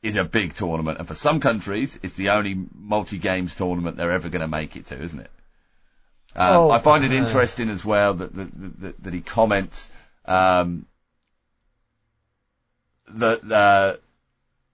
is 0.03 0.15
a 0.17 0.24
big 0.24 0.53
tournament, 0.53 0.99
and 0.99 1.07
for 1.07 1.15
some 1.15 1.39
countries, 1.39 1.97
it's 2.03 2.13
the 2.13 2.30
only 2.30 2.55
multi-games 2.76 3.55
tournament 3.55 3.97
they're 3.97 4.11
ever 4.11 4.30
going 4.30 4.41
to 4.41 4.47
make 4.47 4.76
it 4.78 4.86
to, 4.86 5.01
isn't 5.01 5.20
it? 5.20 5.32
Um, 6.36 6.55
Oh, 6.55 6.72
I 6.72 6.78
find 6.78 7.03
it 7.03 7.11
uh, 7.11 7.15
interesting 7.15 7.70
as 7.70 7.84
well 7.84 8.13
that 8.13 8.34
that, 8.36 8.82
that, 8.82 9.03
that 9.03 9.13
he 9.13 9.22
comments 9.22 9.89
um, 10.26 10.86
that 13.16 13.51
uh, 13.51 13.97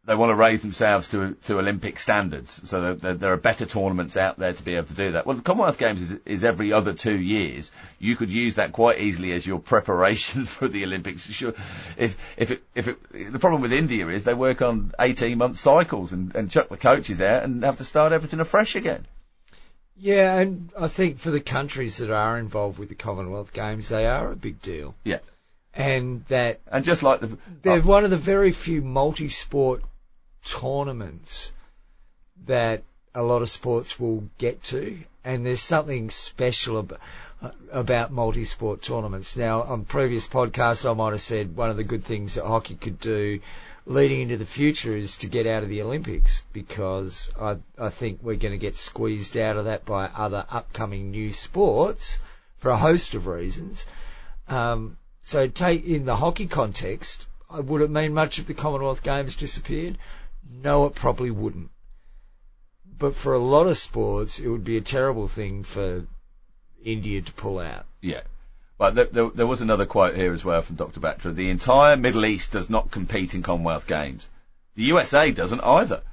they 0.06 0.16
want 0.16 0.30
to 0.30 0.36
raise 0.36 0.62
themselves 0.62 1.10
to 1.10 1.36
to 1.44 1.58
Olympic 1.58 2.00
standards, 2.00 2.70
so 2.70 2.94
that, 2.96 3.20
there 3.20 3.34
are 3.34 3.38
better 3.38 3.66
tournaments 3.66 4.18
out 4.18 4.38
there 4.38 4.54
to 4.54 4.64
be 4.64 4.76
able 4.76 4.88
to 4.88 4.94
do 4.94 5.12
that. 5.14 5.26
Well, 5.26 5.36
the 5.36 5.42
Commonwealth 5.42 5.80
Games 5.80 6.02
is, 6.02 6.20
is 6.26 6.44
every 6.44 6.72
other 6.72 6.94
two 6.94 7.20
years. 7.20 7.72
You 7.98 8.16
could 8.16 8.30
use 8.30 8.56
that 8.56 8.72
quite 8.72 9.00
easily 9.00 9.32
as 9.32 9.46
your 9.48 9.60
preparation 9.74 10.46
for 10.46 10.68
the 10.68 10.84
Olympics. 10.84 11.26
Sure, 11.26 11.54
if 11.98 12.18
if 12.38 12.52
it, 12.52 12.64
if 12.76 12.88
it, 12.88 13.32
the 13.32 13.40
problem 13.40 13.62
with 13.62 13.74
India 13.74 14.08
is 14.08 14.24
they 14.24 14.34
work 14.36 14.62
on 14.62 14.92
eighteen 15.00 15.38
month 15.38 15.58
cycles 15.58 16.14
and, 16.14 16.36
and 16.36 16.52
chuck 16.52 16.70
the 16.70 16.78
coaches 16.78 17.20
out 17.22 17.44
and 17.44 17.64
have 17.64 17.78
to 17.78 17.84
start 17.86 18.14
everything 18.14 18.40
afresh 18.40 18.76
again. 18.76 19.08
yeah, 19.98 20.38
and 20.38 20.70
I 20.78 20.88
think 20.88 21.18
for 21.18 21.32
the 21.32 21.42
countries 21.42 21.98
that 21.98 22.12
are 22.12 22.38
involved 22.38 22.78
with 22.78 22.90
the 22.90 22.96
Commonwealth 22.96 23.54
Games, 23.54 23.90
they 23.90 24.06
are 24.06 24.32
a 24.32 24.36
big 24.36 24.62
deal. 24.62 24.94
Yeah, 25.04 25.20
And 25.76 26.26
that 26.28 26.62
and 26.72 26.86
just 26.86 27.04
like 27.04 27.20
the 27.20 27.38
they're 27.62 27.80
oh, 27.80 27.82
one 27.82 28.06
of 28.06 28.10
the 28.10 28.18
very 28.18 28.52
few 28.52 28.82
multi-sport 28.82 29.84
tournaments 30.46 31.52
that 32.46 32.84
a 33.14 33.24
lot 33.24 33.42
of 33.42 33.50
sports 33.50 34.00
will 34.00 34.30
get 34.38 34.64
to, 34.64 34.98
and 35.24 35.46
there's 35.46 35.62
something 35.62 36.10
special 36.10 36.80
ab- 36.80 37.00
uh, 37.42 37.52
about 37.72 38.12
multi-sport 38.12 38.82
tournaments. 38.82 39.36
Now, 39.36 39.64
on 39.64 39.86
previous 39.86 40.28
podcasts, 40.28 40.90
I 40.90 40.94
might 40.94 41.12
have 41.12 41.22
said 41.22 41.56
one 41.56 41.70
of 41.70 41.78
the 41.78 41.84
good 41.84 42.06
things 42.06 42.36
that 42.36 42.46
hockey 42.46 42.76
could 42.76 43.00
do 43.00 43.40
leading 43.86 44.22
into 44.22 44.38
the 44.38 44.46
future 44.46 44.96
is 44.96 45.18
to 45.18 45.28
get 45.28 45.46
out 45.46 45.64
of 45.64 45.70
the 45.70 45.82
Olympics 45.82 46.42
because 46.54 47.32
I, 47.40 47.58
I 47.78 47.90
think 47.90 48.20
we're 48.22 48.36
going 48.36 48.54
to 48.54 48.58
get 48.58 48.78
squeezed 48.78 49.38
out 49.38 49.58
of 49.58 49.66
that 49.66 49.86
by 49.86 50.06
other 50.06 50.46
upcoming 50.50 51.12
new 51.12 51.32
sports 51.32 52.18
for 52.58 52.72
a 52.72 52.78
host 52.78 53.14
of 53.14 53.28
reasons. 53.28 53.86
Um, 54.48 54.98
so 55.26 55.48
take 55.48 55.86
in 55.86 56.06
the 56.06 56.16
hockey 56.16 56.46
context, 56.46 57.26
uh, 57.50 57.62
would 57.62 57.82
it 57.82 57.90
mean 57.90 58.14
much 58.14 58.38
if 58.38 58.46
the 58.46 58.54
Commonwealth 58.54 59.02
Games 59.02 59.36
disappeared? 59.36 59.98
No, 60.50 60.86
it 60.86 60.94
probably 60.94 61.32
wouldn't. 61.32 61.72
But 62.98 63.16
for 63.16 63.34
a 63.34 63.40
lot 63.40 63.66
of 63.66 63.78
sports, 63.78 64.40
it 64.40 64.48
would 64.48 64.64
be 64.64 64.78
a 64.78 64.82
terrible 64.82 65.28
thing 65.28 65.64
for 65.64 66.06
India 66.84 67.24
to 67.24 67.34
pull 67.34 67.58
out. 67.58 67.86
Yeah. 68.02 68.22
But 68.78 68.94
there, 68.94 69.06
there, 69.06 69.30
there 69.32 69.48
was 69.48 69.62
another 69.62 69.88
quote 69.88 70.16
here 70.16 70.32
as 70.32 70.46
well 70.46 70.62
from 70.62 70.76
Dr. 70.76 71.00
Batra. 71.00 71.34
The 71.34 71.50
entire 71.50 71.98
Middle 71.98 72.26
East 72.26 72.52
does 72.52 72.70
not 72.70 72.92
compete 72.92 73.34
in 73.34 73.42
Commonwealth 73.42 73.88
Games. 73.88 74.30
The 74.76 74.84
USA 74.84 75.32
doesn't 75.32 75.62
either. 75.62 76.04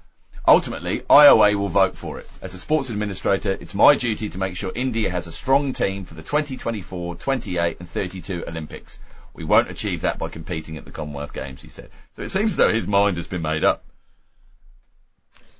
Ultimately, 0.47 1.01
IOA 1.01 1.55
will 1.55 1.69
vote 1.69 1.97
for 1.97 2.19
it. 2.19 2.29
As 2.41 2.53
a 2.53 2.59
sports 2.59 2.91
administrator, 2.91 3.53
it's 3.53 3.75
my 3.75 3.95
duty 3.95 4.29
to 4.31 4.39
make 4.39 4.57
sure 4.57 4.73
India 4.75 5.09
has 5.09 5.29
a 5.29 5.33
strong 5.33 5.73
team 5.73 6.05
for 6.05 6.15
the 6.15 6.23
2024, 6.23 7.15
28 7.15 7.77
and 7.79 7.89
32 7.89 8.45
Olympics. 8.49 8.99
We 9.35 9.45
won't 9.45 9.71
achieve 9.71 10.01
that 10.01 10.19
by 10.19 10.29
competing 10.29 10.77
at 10.77 10.85
the 10.85 10.91
Commonwealth 10.91 11.33
Games, 11.33 11.63
he 11.63 11.69
said. 11.69 11.91
So 12.17 12.23
it 12.23 12.31
seems 12.31 12.53
as 12.53 12.57
though 12.57 12.73
his 12.73 12.89
mind 12.89 13.19
has 13.19 13.29
been 13.29 13.43
made 13.43 13.63
up. 13.63 13.85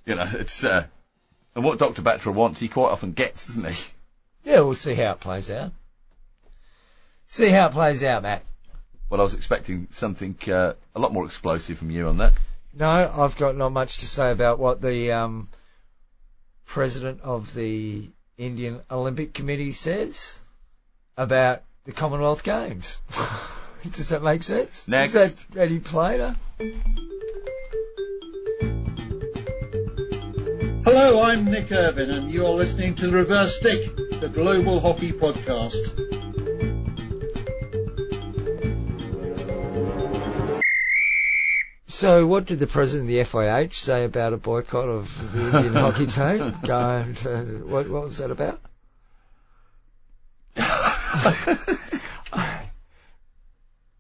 You 0.05 0.17
know, 0.17 0.29
it's, 0.33 0.65
uh, 0.65 0.85
and 1.55 1.65
what 1.65 1.79
Dr. 1.79 2.03
Batra 2.03 2.35
wants, 2.35 2.59
he 2.59 2.69
quite 2.69 2.91
often 2.91 3.13
gets, 3.13 3.47
doesn't 3.47 3.73
he? 3.73 3.85
Yeah, 4.45 4.61
we'll 4.61 4.75
see 4.75 4.95
how 4.95 5.13
it 5.13 5.21
plays 5.21 5.49
out. 5.49 5.71
See 7.29 7.49
how 7.51 7.67
it 7.67 7.73
plays 7.73 8.03
out, 8.03 8.25
Matt. 8.25 8.45
Well, 9.09 9.21
I 9.21 9.25
was 9.25 9.35
expecting 9.35 9.87
something 9.93 10.37
uh, 10.49 10.73
a 10.95 10.99
lot 10.99 11.13
more 11.13 11.25
explosive 11.25 11.79
from 11.79 11.91
you 11.93 12.09
on 12.09 12.17
that. 12.17 12.33
No, 12.75 12.87
I've 12.87 13.37
got 13.37 13.57
not 13.57 13.71
much 13.71 13.99
to 13.99 14.09
say 14.09 14.31
about 14.31 14.59
what 14.59 14.81
the 14.81 15.13
um, 15.13 15.49
president 16.65 17.21
of 17.21 17.53
the 17.53 18.11
Indian 18.39 18.81
Olympic 18.91 19.35
Committee 19.35 19.73
says 19.73 20.39
about 21.17 21.63
the 21.85 21.93
Commonwealth 21.93 22.43
Games. 22.43 22.99
Does 23.91 24.09
that 24.09 24.23
make 24.23 24.43
sense? 24.43 24.89
Next. 24.89 25.15
Is 25.15 25.35
that 25.35 25.61
any 25.61 25.81
plainer? 25.81 26.35
Hello, 30.85 31.23
I'm 31.23 31.45
Nick 31.45 31.71
Irvin, 31.73 32.11
and 32.11 32.31
you're 32.31 32.51
listening 32.51 32.95
to 32.97 33.07
The 33.09 33.13
Reverse 33.13 33.57
Stick, 33.59 33.95
the 34.21 34.31
Global 34.33 34.81
Hockey 34.81 35.13
Podcast. 35.13 36.32
So, 42.03 42.27
what 42.27 42.47
did 42.47 42.59
the 42.59 42.67
president 42.67 43.09
of 43.09 43.15
the 43.15 43.21
FIH 43.21 43.75
say 43.75 44.05
about 44.05 44.33
a 44.33 44.37
boycott 44.37 44.89
of 44.89 45.33
the 45.33 45.57
Indian 45.59 45.75
hockey 45.85 46.09
team? 46.09 46.53
Going 46.65 47.15
to, 47.15 47.65
what, 47.65 47.89
what 47.89 48.07
was 48.07 48.19
that 48.19 48.33
about? 48.33 48.61
I 50.57 50.65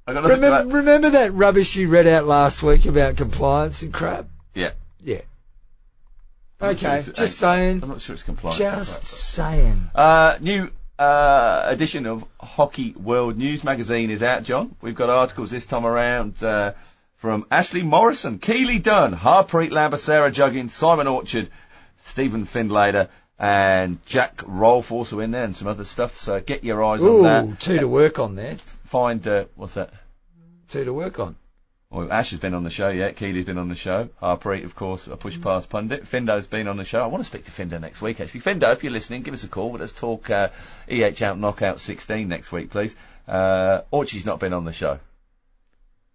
got 0.08 0.14
nothing 0.14 0.22
to 0.24 0.34
Remember, 0.34 0.76
remember 0.78 1.10
that 1.10 1.32
rubbish 1.32 1.76
you 1.76 1.86
read 1.86 2.08
out 2.08 2.26
last 2.26 2.60
week 2.60 2.86
about 2.86 3.18
compliance 3.18 3.82
and 3.82 3.94
crap? 3.94 4.26
Yeah. 4.52 4.72
Yeah. 5.00 5.20
I'm 6.60 6.76
sure 6.76 6.90
Okay, 6.90 6.98
it's- 7.02 7.16
just 7.16 7.44
I'm 7.44 7.78
not 7.78 8.00
sure 8.00 8.14
it's 8.14 8.24
compliant. 8.24 8.58
Just 8.58 9.06
saying. 9.06 9.90
Uh, 9.94 10.38
new 10.40 10.70
uh, 10.98 11.66
edition 11.66 12.06
of 12.06 12.24
Hockey 12.40 12.94
World 12.94 13.36
News 13.36 13.62
magazine 13.62 14.10
is 14.10 14.24
out, 14.24 14.42
John. 14.42 14.74
We've 14.80 14.96
got 14.96 15.08
articles 15.08 15.52
this 15.52 15.66
time 15.66 15.86
around 15.86 16.42
uh, 16.42 16.72
from 17.22 17.46
Ashley 17.52 17.84
Morrison, 17.84 18.40
Keely 18.40 18.80
Dunn, 18.80 19.14
Harpreet 19.14 19.70
Lambert, 19.70 20.34
Juggins, 20.34 20.74
Simon 20.74 21.06
Orchard, 21.06 21.48
Stephen 21.98 22.46
Findlater, 22.46 23.10
and 23.38 24.04
Jack 24.06 24.42
Rolfe 24.44 24.90
also 24.90 25.20
in 25.20 25.30
there, 25.30 25.44
and 25.44 25.54
some 25.54 25.68
other 25.68 25.84
stuff. 25.84 26.18
So 26.18 26.40
get 26.40 26.64
your 26.64 26.82
eyes 26.82 27.00
on 27.00 27.06
Ooh, 27.08 27.22
that. 27.22 27.60
two 27.60 27.78
to 27.78 27.86
work 27.86 28.18
on 28.18 28.34
there. 28.34 28.56
Find 28.86 29.24
uh, 29.24 29.44
what's 29.54 29.74
that? 29.74 29.90
Two 30.68 30.84
to 30.84 30.92
work 30.92 31.20
on. 31.20 31.36
Well, 31.90 32.12
Ash 32.12 32.32
has 32.32 32.40
been 32.40 32.54
on 32.54 32.64
the 32.64 32.70
show, 32.70 32.88
yeah. 32.88 33.12
Keely's 33.12 33.44
been 33.44 33.58
on 33.58 33.68
the 33.68 33.76
show. 33.76 34.08
Harpreet, 34.20 34.64
of 34.64 34.74
course, 34.74 35.06
a 35.06 35.16
push 35.16 35.40
past 35.40 35.70
pundit. 35.70 36.04
Findo's 36.04 36.48
been 36.48 36.66
on 36.66 36.76
the 36.76 36.84
show. 36.84 37.04
I 37.04 37.06
want 37.06 37.22
to 37.22 37.28
speak 37.28 37.44
to 37.44 37.52
Findo 37.52 37.80
next 37.80 38.02
week, 38.02 38.20
actually. 38.20 38.40
Findo, 38.40 38.72
if 38.72 38.82
you're 38.82 38.92
listening, 38.92 39.22
give 39.22 39.34
us 39.34 39.44
a 39.44 39.48
call. 39.48 39.70
Let's 39.74 39.92
talk 39.92 40.28
uh, 40.28 40.48
EH 40.88 41.22
Out 41.22 41.38
Knockout 41.38 41.78
16 41.78 42.26
next 42.26 42.50
week, 42.50 42.70
please. 42.70 42.96
Uh, 43.28 43.82
Orchie's 43.92 44.26
not 44.26 44.40
been 44.40 44.54
on 44.54 44.64
the 44.64 44.72
show. 44.72 44.98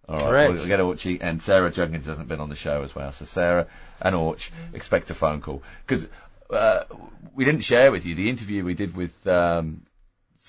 All 0.10 0.16
right, 0.16 0.26
Correct. 0.26 0.54
we'll 0.54 0.68
get 0.68 0.80
Orchie, 0.80 1.20
and 1.22 1.42
Sarah 1.42 1.70
Juggins 1.70 2.06
hasn't 2.06 2.30
been 2.30 2.40
on 2.40 2.50
the 2.50 2.56
show 2.56 2.84
as 2.84 2.96
well. 2.96 3.12
So 3.12 3.26
Sarah 3.26 3.68
and 4.02 4.16
Orch, 4.16 4.52
expect 4.74 5.10
a 5.10 5.14
phone 5.14 5.42
call. 5.42 5.64
Because 5.86 6.08
uh, 6.50 6.84
we 7.36 7.44
didn't 7.44 7.62
share 7.62 7.92
with 7.92 8.06
you 8.06 8.16
the 8.16 8.30
interview 8.30 8.64
we 8.64 8.74
did 8.74 8.96
with 8.96 9.28
um, 9.28 9.82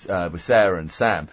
uh, 0.07 0.29
with 0.31 0.41
Sarah 0.41 0.79
and 0.79 0.89
Sam, 0.89 1.27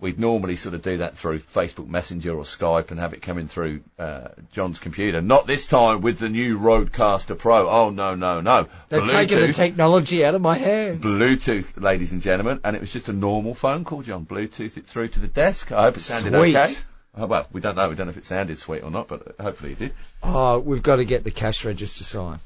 we'd 0.00 0.18
normally 0.18 0.56
sort 0.56 0.74
of 0.74 0.82
do 0.82 0.98
that 0.98 1.16
through 1.16 1.40
Facebook 1.40 1.88
Messenger 1.88 2.36
or 2.36 2.42
Skype 2.42 2.90
and 2.90 3.00
have 3.00 3.12
it 3.12 3.22
coming 3.22 3.48
through 3.48 3.82
uh, 3.98 4.28
John's 4.52 4.78
computer. 4.78 5.20
Not 5.20 5.46
this 5.46 5.66
time 5.66 6.00
with 6.00 6.18
the 6.18 6.28
new 6.28 6.58
RodeCaster 6.58 7.38
Pro. 7.38 7.68
Oh 7.68 7.90
no, 7.90 8.14
no, 8.14 8.40
no! 8.40 8.66
They've 8.88 9.08
taken 9.08 9.40
the 9.40 9.52
technology 9.52 10.24
out 10.24 10.34
of 10.34 10.42
my 10.42 10.58
hands. 10.58 11.04
Bluetooth, 11.04 11.80
ladies 11.80 12.12
and 12.12 12.22
gentlemen, 12.22 12.60
and 12.64 12.74
it 12.76 12.80
was 12.80 12.92
just 12.92 13.08
a 13.08 13.12
normal 13.12 13.54
phone 13.54 13.84
call, 13.84 14.02
John. 14.02 14.26
Bluetooth 14.26 14.76
it 14.76 14.86
through 14.86 15.08
to 15.08 15.20
the 15.20 15.28
desk. 15.28 15.72
I 15.72 15.82
hope 15.82 15.96
it 15.96 16.00
sounded 16.00 16.32
Sweet. 16.32 16.56
okay. 16.56 16.74
Oh, 17.16 17.26
well, 17.26 17.46
we 17.52 17.60
don't 17.60 17.76
know. 17.76 17.88
We 17.88 17.94
don't 17.94 18.06
know 18.06 18.10
if 18.12 18.16
it 18.16 18.24
sounded 18.24 18.58
sweet 18.58 18.82
or 18.82 18.90
not, 18.90 19.08
but 19.08 19.34
hopefully 19.40 19.72
it 19.72 19.78
did. 19.78 19.94
Oh, 20.22 20.58
we've 20.58 20.82
got 20.82 20.96
to 20.96 21.04
get 21.04 21.24
the 21.24 21.30
cash 21.30 21.64
register 21.64 22.04
sign, 22.04 22.40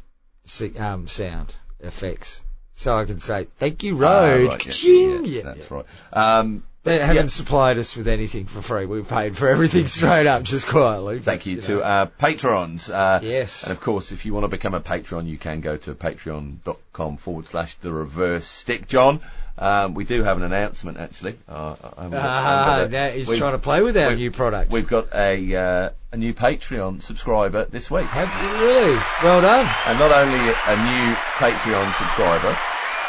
See, 0.45 0.77
um, 0.79 1.09
sound 1.09 1.55
effects, 1.81 2.41
so 2.75 2.97
I 2.97 3.05
can 3.05 3.21
say 3.21 3.49
thank 3.59 3.83
you, 3.83 3.95
Ah, 4.05 4.21
Rode. 4.23 4.49
right, 4.49 4.83
yeah, 4.85 5.43
that's 5.43 5.71
right. 5.71 5.85
Um, 6.13 6.65
They 6.85 6.99
haven't 6.99 7.17
Yeah. 7.17 7.27
supplied 7.29 7.79
us 7.79 7.95
with 7.95 8.09
anything 8.09 8.47
for 8.47 8.61
free. 8.61 8.87
We've 8.87 9.07
paid 9.07 9.37
for 9.37 9.49
everything 9.49 9.87
straight 9.87 10.27
up, 10.27 10.43
just 10.43 10.67
quietly. 10.67 11.21
Thank 11.21 11.43
but, 11.43 11.47
you 11.47 11.57
know. 11.57 11.63
to 11.63 11.83
our 11.85 12.07
patrons. 12.07 12.91
Uh, 12.91 13.21
Yes. 13.23 13.63
And 13.63 13.71
of 13.71 13.81
course, 13.81 14.11
if 14.11 14.27
you 14.27 14.35
want 14.35 14.45
to 14.45 14.49
become 14.49 14.75
a 14.75 14.81
patron, 14.81 15.29
you 15.29 15.39
can 15.39 15.61
go 15.61 15.77
to 15.77 15.95
patreon.com 15.95 17.17
forward 17.19 17.47
slash 17.47 17.75
the 17.77 17.93
reverse 17.93 18.45
stick. 18.47 18.89
John, 18.89 19.21
um, 19.59 19.95
we 19.95 20.03
do 20.03 20.25
have 20.25 20.39
an 20.39 20.43
announcement 20.43 20.99
actually. 20.99 21.37
Uh, 21.49 21.77
I 21.97 22.03
haven't 22.03 22.11
got- 22.19 22.25
I 22.25 22.83
Ah, 22.83 22.87
now 22.91 23.09
he's 23.11 23.29
trying 23.39 23.53
to 23.53 23.59
play 23.59 23.81
with 23.81 23.97
our 23.97 24.17
new 24.17 24.33
product. 24.33 24.73
We've 24.73 24.89
got 24.89 25.07
a 25.15 25.55
uh, 25.55 25.91
a 26.11 26.17
new 26.17 26.35
Patreon 26.35 27.01
subscriber 27.01 27.65
this 27.67 27.91
week, 27.93 28.07
Have 28.07 28.29
you 28.43 28.67
really? 28.67 28.97
Well 29.23 29.41
done. 29.41 29.71
and 29.87 29.99
not 30.01 30.11
only 30.11 30.49
a 30.67 30.77
new 30.77 31.15
Patreon 31.39 31.93
subscriber, 31.95 32.57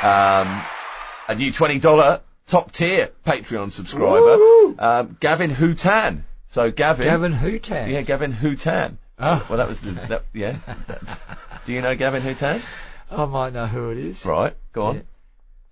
um, 0.04 0.62
a 1.28 1.34
new 1.36 1.52
twenty 1.52 1.80
dollar 1.80 2.20
top 2.48 2.72
tier 2.72 3.12
Patreon 3.26 3.72
subscriber, 3.72 4.76
um, 4.80 5.18
Gavin 5.20 5.52
Houtan. 5.52 6.24
So 6.52 6.72
Gavin, 6.72 7.08
Gavin 7.08 7.34
Houtan. 7.34 7.90
yeah, 7.90 8.02
Gavin 8.02 8.32
Houtan. 8.32 8.98
Ah. 9.18 9.46
Well, 9.50 9.58
that 9.58 9.68
was 9.68 9.82
the, 9.82 9.92
that, 9.92 10.24
yeah. 10.34 10.58
Do 11.66 11.74
you 11.74 11.82
know 11.82 11.96
Gavin 11.96 12.22
Houtan? 12.22 12.62
I 13.12 13.26
might 13.26 13.54
know 13.54 13.68
who 13.68 13.92
it 13.92 13.98
is. 13.98 14.26
Right, 14.26 14.56
go 14.74 14.84
on. 14.84 14.96
Yeah. 14.96 15.02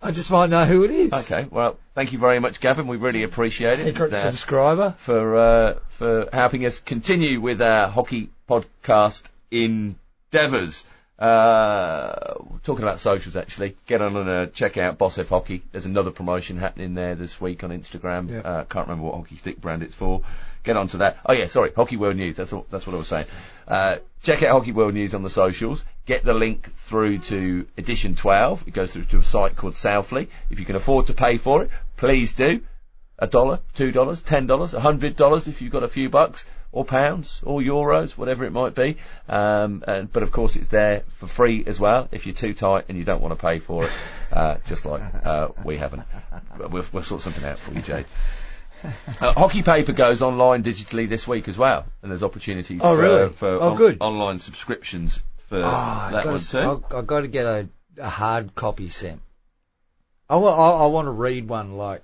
I 0.04 0.12
just 0.12 0.32
might 0.32 0.50
know 0.50 0.66
who 0.66 0.84
it 0.84 0.92
is. 0.92 1.14
Okay, 1.14 1.46
well, 1.52 1.78
thank 1.94 2.12
you 2.12 2.18
very 2.18 2.40
much, 2.40 2.60
Gavin. 2.60 2.88
We 2.88 2.98
really 2.98 3.22
appreciate 3.22 3.80
it. 3.80 3.84
Secret 3.84 4.14
uh, 4.14 4.16
subscriber. 4.16 4.96
for 4.98 5.38
uh, 5.38 5.80
for 5.90 6.30
helping 6.34 6.66
us 6.66 6.80
continue 6.80 7.40
with 7.40 7.62
our 7.62 7.88
hockey 7.88 8.30
podcast 8.50 9.24
endeavours. 9.52 10.86
Uh, 11.22 12.34
talking 12.64 12.82
about 12.82 13.00
socials, 13.00 13.36
actually, 13.36 13.76
get 13.86 14.02
on 14.02 14.18
and 14.18 14.28
uh, 14.28 14.46
check 14.48 14.78
out 14.78 14.98
Boss 14.98 15.20
F 15.20 15.30
Hockey. 15.30 15.62
There's 15.72 15.86
another 15.86 16.10
promotion 16.10 16.58
happening 16.58 16.96
there 16.96 17.14
this 17.14 17.40
week 17.40 17.64
on 17.64 17.70
Instagram. 17.70 18.32
Yeah. 18.32 18.40
Uh, 18.40 18.64
can't 18.64 18.88
remember 18.88 19.06
what 19.06 19.16
hockey 19.18 19.38
stick 19.38 19.62
brand 19.62 19.84
it's 19.84 19.94
for. 19.94 20.24
Get 20.64 20.78
onto 20.78 20.98
that. 20.98 21.20
Oh 21.24 21.34
yeah, 21.34 21.46
sorry, 21.46 21.74
Hockey 21.76 21.96
World 21.96 22.16
News. 22.16 22.38
That's 22.38 22.52
what, 22.52 22.72
that's 22.72 22.88
what 22.88 22.96
I 22.96 22.98
was 22.98 23.08
saying. 23.08 23.28
Uh, 23.68 23.98
check 24.24 24.42
out 24.42 24.54
Hockey 24.54 24.72
World 24.72 24.96
News 24.96 25.14
on 25.14 25.22
the 25.22 25.30
socials. 25.30 25.86
Get 26.08 26.24
the 26.24 26.34
link 26.34 26.74
through 26.76 27.20
to 27.20 27.68
edition 27.78 28.16
12. 28.16 28.68
It 28.68 28.74
goes 28.74 28.92
through 28.92 29.04
to 29.06 29.20
a 29.20 29.24
site 29.24 29.56
called 29.56 29.74
Southly. 29.74 30.28
If 30.50 30.60
you 30.60 30.66
can 30.66 30.76
afford 30.76 31.06
to 31.08 31.14
pay 31.14 31.38
for 31.38 31.62
it, 31.62 31.70
please 31.98 32.34
do 32.34 32.62
a 33.20 33.28
dollar, 33.28 33.60
two 33.76 33.92
dollars, 33.92 34.22
ten 34.22 34.48
dollars, 34.48 34.74
a 34.74 34.80
hundred 34.80 35.16
dollars 35.16 35.48
if 35.48 35.62
you've 35.62 35.72
got 35.72 35.84
a 35.84 35.88
few 35.88 36.10
bucks, 36.10 36.46
or 36.72 36.86
pounds, 36.86 37.42
or 37.44 37.60
euros, 37.62 38.12
whatever 38.18 38.46
it 38.46 38.52
might 38.52 38.74
be. 38.74 38.98
Um, 39.28 39.84
and, 39.88 40.12
but 40.12 40.24
of 40.24 40.32
course, 40.32 40.56
it's 40.56 40.68
there 40.68 41.02
for 41.10 41.28
free 41.28 41.64
as 41.66 41.80
well 41.80 42.08
if 42.12 42.26
you're 42.26 42.36
too 42.36 42.54
tight 42.54 42.86
and 42.88 42.98
you 42.98 43.04
don't 43.04 43.22
want 43.22 43.38
to 43.38 43.46
pay 43.46 43.60
for 43.60 43.84
it, 43.86 43.92
uh, 44.32 44.56
just 44.68 44.86
like 44.86 45.02
uh, 45.26 45.50
we 45.66 45.78
haven't. 45.78 46.04
We'll, 46.58 46.86
we'll 46.94 47.04
sort 47.04 47.22
something 47.22 47.44
out 47.44 47.60
for 47.60 47.74
you, 47.74 47.82
Jade. 47.82 48.06
Uh, 49.22 49.32
Hockey 49.34 49.62
Paper 49.62 49.92
goes 49.92 50.24
online 50.24 50.64
digitally 50.64 51.08
this 51.08 51.28
week 51.28 51.48
as 51.48 51.56
well, 51.56 51.86
and 52.02 52.10
there's 52.10 52.24
opportunities 52.24 52.82
Oh, 52.84 52.96
for, 52.96 53.02
really? 53.04 53.30
for 53.30 53.50
Oh, 53.62 53.76
good. 53.76 53.98
online 54.00 54.40
subscriptions 54.40 55.22
for 55.50 55.60
Oh, 55.60 56.10
that 56.12 56.26
one 56.26 56.40
to, 56.40 56.52
too. 56.52 56.58
I've, 56.58 56.96
I've 56.98 57.06
got 57.06 57.20
to 57.20 57.28
get 57.28 57.46
a, 57.46 57.70
a 58.00 58.10
hard 58.10 58.56
copy 58.56 58.90
sent. 58.90 59.22
I 60.28 60.38
want, 60.38 60.58
I, 60.60 60.84
I 60.84 60.86
want 60.88 61.06
to 61.06 61.12
read 61.12 61.48
one 61.48 61.78
like. 61.78 62.02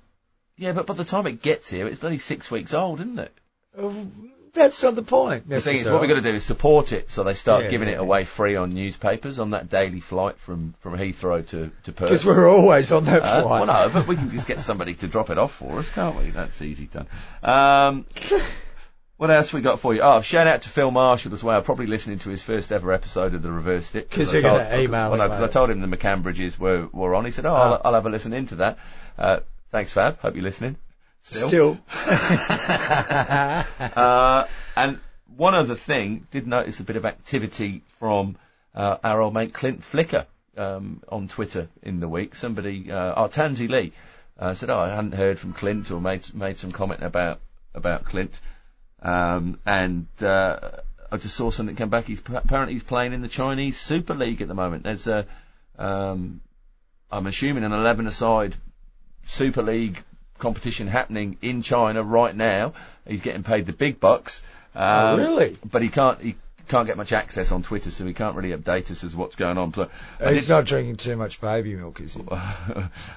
Yeah, 0.55 0.74
but 0.74 0.86
by 0.86 0.93
the 0.93 1.03
time 1.03 1.26
it 1.26 1.41
gets 1.41 1.68
here, 1.68 1.88
it's 1.88 1.97
bloody 1.97 2.20
six 2.20 2.51
weeks 2.51 2.76
old, 2.76 2.99
isn't 2.99 3.18
it? 3.18 3.34
Oh, 4.58 4.64
that's 4.64 4.82
not 4.84 4.95
the 4.95 5.03
point. 5.03 5.47
The 5.47 5.62
thing 5.62 5.76
is, 5.78 5.86
what 5.86 6.01
we've 6.01 6.10
got 6.10 6.16
to 6.16 6.22
do 6.22 6.34
is 6.36 6.43
support 6.43 6.91
it, 6.91 7.12
so 7.12 7.24
they 7.24 7.34
start 7.36 7.64
Yeah, 7.66 7.70
giving 7.70 7.88
yeah, 7.89 7.95
it 7.95 7.99
away 7.99 8.24
free 8.24 8.55
on 8.55 8.70
newspapers 8.72 9.39
on 9.39 9.51
that 9.51 9.70
daily 9.70 9.99
flight 9.99 10.38
from, 10.39 10.74
from 10.80 10.97
Heathrow 10.97 11.45
to, 11.49 11.72
to 11.84 11.91
Perth. 11.91 12.10
because 12.10 12.26
we're 12.26 12.49
always 12.49 12.91
on 12.91 13.05
that 13.05 13.22
Uh, 13.22 13.41
flight. 13.43 13.68
well, 13.68 13.88
no, 13.88 13.93
but 13.93 14.08
we 14.08 14.16
can 14.16 14.30
just 14.32 14.47
get 14.47 14.60
somebody 14.60 14.95
to 14.95 15.08
drop 15.08 15.30
it 15.30 15.38
off 15.38 15.51
for 15.53 15.80
us, 15.80 15.89
can't 15.89 16.16
we? 16.18 16.30
That's 16.32 16.62
easy 16.62 16.88
done. 16.88 17.08
Um, 17.43 18.05
what 19.18 19.32
else 19.32 19.51
we 19.53 19.62
got 19.62 19.80
for 19.80 19.93
you? 19.93 20.01
Oh, 20.01 20.22
shout 20.22 20.47
out 20.47 20.62
to 20.64 20.70
Phil 20.70 20.91
Marshall 20.91 21.34
as 21.34 21.43
well. 21.43 21.55
I'll 21.55 21.62
probably 21.62 21.88
listening 21.88 22.20
to 22.20 22.30
his 22.30 22.41
first 22.43 22.72
ever 22.72 22.91
episode 22.93 23.34
of 23.34 23.41
the 23.41 23.51
Reverse 23.51 23.88
Stick. 23.88 24.10
Because 24.10 24.32
you're 24.34 24.41
told- 24.41 24.62
gonna 24.62 24.78
email 24.78 25.12
well, 25.12 25.14
him 25.14 25.18
no, 25.20 25.28
'cause 25.30 25.41
I 25.41 25.47
told 25.47 25.70
him 25.70 25.82
the 25.82 25.97
McCambridges 25.97 26.58
were, 26.58 26.88
were 26.91 27.16
on. 27.16 27.26
He 27.26 27.32
said, 27.32 27.45
oh, 27.45 27.53
I'll, 27.53 27.74
Ah. 27.74 27.82
I'll 27.86 27.93
have 27.93 28.05
a 28.05 28.10
listen 28.10 28.34
into 28.34 28.55
that. 28.55 28.78
Uh, 29.18 29.39
thanks, 29.72 29.91
Fab. 29.93 30.20
Hope 30.20 30.36
you're 30.36 30.43
listening. 30.43 30.78
Still. 31.22 31.47
Still. 31.49 31.78
Uh, 33.97 34.47
and 34.76 34.99
one 35.36 35.53
other 35.55 35.76
thing, 35.76 36.28
did 36.32 36.47
notice 36.47 36.80
a 36.80 36.84
bit 36.84 36.95
of 36.95 37.05
activity 37.05 37.84
from 37.99 38.36
uh, 38.76 38.97
our 39.03 39.22
old 39.22 39.34
mate 39.34 39.53
Clint 39.53 39.84
Flicker 39.84 40.26
um, 40.57 41.01
on 41.09 41.28
Twitter 41.28 41.70
in 41.82 41.99
the 41.99 42.07
week. 42.07 42.36
Somebody, 42.36 42.91
uh, 42.91 43.13
oh, 43.15 43.28
Tansy 43.28 43.68
Lee, 43.68 43.93
uh, 44.39 44.53
said, 44.53 44.70
"Oh, 44.70 44.80
I 44.80 44.89
hadn't 44.89 45.13
heard 45.13 45.39
from 45.39 45.53
Clint 45.53 45.91
or 45.91 46.01
made 46.01 46.34
made 46.34 46.57
some 46.57 46.72
comment 46.72 47.03
about 47.03 47.39
about 47.74 48.05
Clint." 48.05 48.39
Um, 49.01 49.59
and 49.65 50.07
uh, 50.22 50.59
I 51.11 51.18
just 51.18 51.36
saw 51.36 51.51
something 51.51 51.76
come 51.76 51.89
back. 51.89 52.05
He's 52.05 52.20
apparently 52.20 52.74
he's 52.74 52.84
playing 52.84 53.13
in 53.13 53.22
the 53.22 53.28
Chinese 53.28 53.80
Super 53.80 54.13
League 54.13 54.41
at 54.41 54.47
the 54.47 54.53
moment. 54.53 54.84
There's 54.84 55.07
a, 55.07 55.26
um, 55.78 56.41
I'm 57.11 57.28
assuming 57.28 57.63
an 57.63 57.72
11-a-side 57.72 58.55
Super 59.26 59.61
League 59.61 60.03
competition 60.40 60.88
happening 60.88 61.38
in 61.42 61.62
China 61.62 62.04
right 62.04 62.36
now. 62.36 62.74
He's 63.08 63.22
getting 63.22 63.44
paid 63.44 63.66
the 63.66 63.74
big 63.74 64.00
bucks. 64.00 64.42
Oh, 64.76 65.14
Um, 65.14 65.20
really? 65.20 65.58
But 65.70 65.82
he 65.82 65.90
can't. 65.90 66.20
He 66.22 66.36
can't 66.68 66.86
get 66.86 66.98
much 66.98 67.14
access 67.14 67.54
on 67.54 67.64
Twitter, 67.64 67.90
so 67.90 68.06
he 68.06 68.14
can't 68.14 68.36
really 68.36 68.56
update 68.56 68.92
us 68.92 69.04
as 69.06 69.16
what's 69.16 69.38
going 69.38 69.58
on. 69.58 69.74
So 69.74 69.90
He's 70.22 70.50
not 70.50 70.66
drinking 70.66 70.98
too 70.98 71.16
much 71.16 71.40
baby 71.40 71.74
milk, 71.76 72.02
is 72.02 72.14
he? 72.16 72.22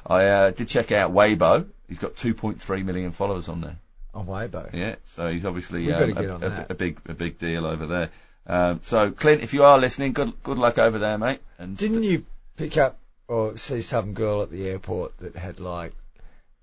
I 0.06 0.26
uh, 0.26 0.50
did 0.52 0.68
check 0.68 0.92
out 0.92 1.12
Weibo. 1.12 1.66
He's 1.88 1.98
got 1.98 2.14
2.3 2.14 2.84
million 2.84 3.10
followers 3.12 3.48
on 3.48 3.60
there. 3.60 3.76
On 4.14 4.26
Weibo. 4.26 4.70
Yeah, 4.72 4.96
so 5.06 5.28
he's 5.28 5.44
obviously 5.44 5.92
um, 5.92 6.16
a, 6.16 6.46
a- 6.46 6.66
a 6.70 6.74
big 6.74 7.00
a 7.08 7.14
big 7.14 7.38
deal 7.38 7.66
over 7.66 7.86
there. 7.86 8.10
Um, 8.46 8.80
so 8.82 9.10
Clint, 9.10 9.42
if 9.42 9.52
you 9.54 9.64
are 9.64 9.78
listening, 9.78 10.12
good 10.12 10.40
good 10.42 10.58
luck 10.58 10.78
over 10.78 10.98
there, 10.98 11.18
mate. 11.18 11.40
And 11.58 11.76
Didn't 11.76 12.02
you 12.04 12.24
pick 12.56 12.76
up 12.78 12.98
or 13.28 13.56
see 13.56 13.80
some 13.80 14.14
girl 14.14 14.42
at 14.42 14.50
the 14.50 14.68
airport 14.68 15.16
that 15.18 15.36
had 15.36 15.60
like 15.60 15.92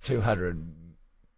200 0.07 0.63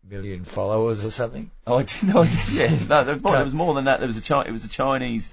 million 0.08 0.44
followers 0.46 1.04
or 1.06 1.12
something? 1.12 1.50
Oh, 1.68 1.78
I 1.78 1.84
didn't 1.84 2.10
know. 2.10 2.24
Yeah, 2.52 2.70
no, 2.88 3.04
there 3.04 3.14
was, 3.16 3.24
more, 3.24 3.34
there 3.36 3.44
was 3.44 3.54
more 3.54 3.74
than 3.74 3.86
that. 3.86 4.00
There 4.00 4.08
was 4.08 4.18
a 4.18 4.22
Chi- 4.22 4.46
it 4.46 4.52
was 4.52 4.66
a 4.66 4.70
Chinese 4.70 5.30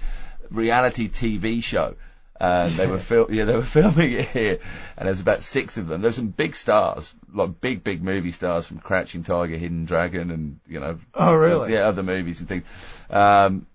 reality 0.49 1.07
TV 1.09 1.63
show. 1.63 1.95
And 2.39 2.71
they 2.73 2.85
were 2.87 2.99
fil- 3.09 3.27
yeah, 3.31 3.45
they 3.45 3.55
were 3.55 3.63
filming 3.77 4.13
it 4.13 4.27
here, 4.29 4.59
and 4.97 5.07
there's 5.07 5.21
about 5.21 5.41
six 5.43 5.77
of 5.77 5.87
them. 5.87 6.01
There's 6.01 6.15
some 6.15 6.27
big 6.29 6.55
stars, 6.55 7.13
like 7.33 7.59
big, 7.61 7.83
big 7.83 8.03
movie 8.03 8.31
stars 8.31 8.67
from 8.67 8.77
Crouching 8.79 9.23
Tiger, 9.23 9.57
Hidden 9.57 9.85
Dragon, 9.85 10.29
and 10.31 10.59
you 10.67 10.79
know, 10.79 10.99
Oh, 11.15 11.35
really? 11.35 11.73
yeah, 11.73 11.87
other 11.87 12.03
movies 12.03 12.39
and 12.39 12.47
things. 12.47 12.63
Um, 13.09 13.65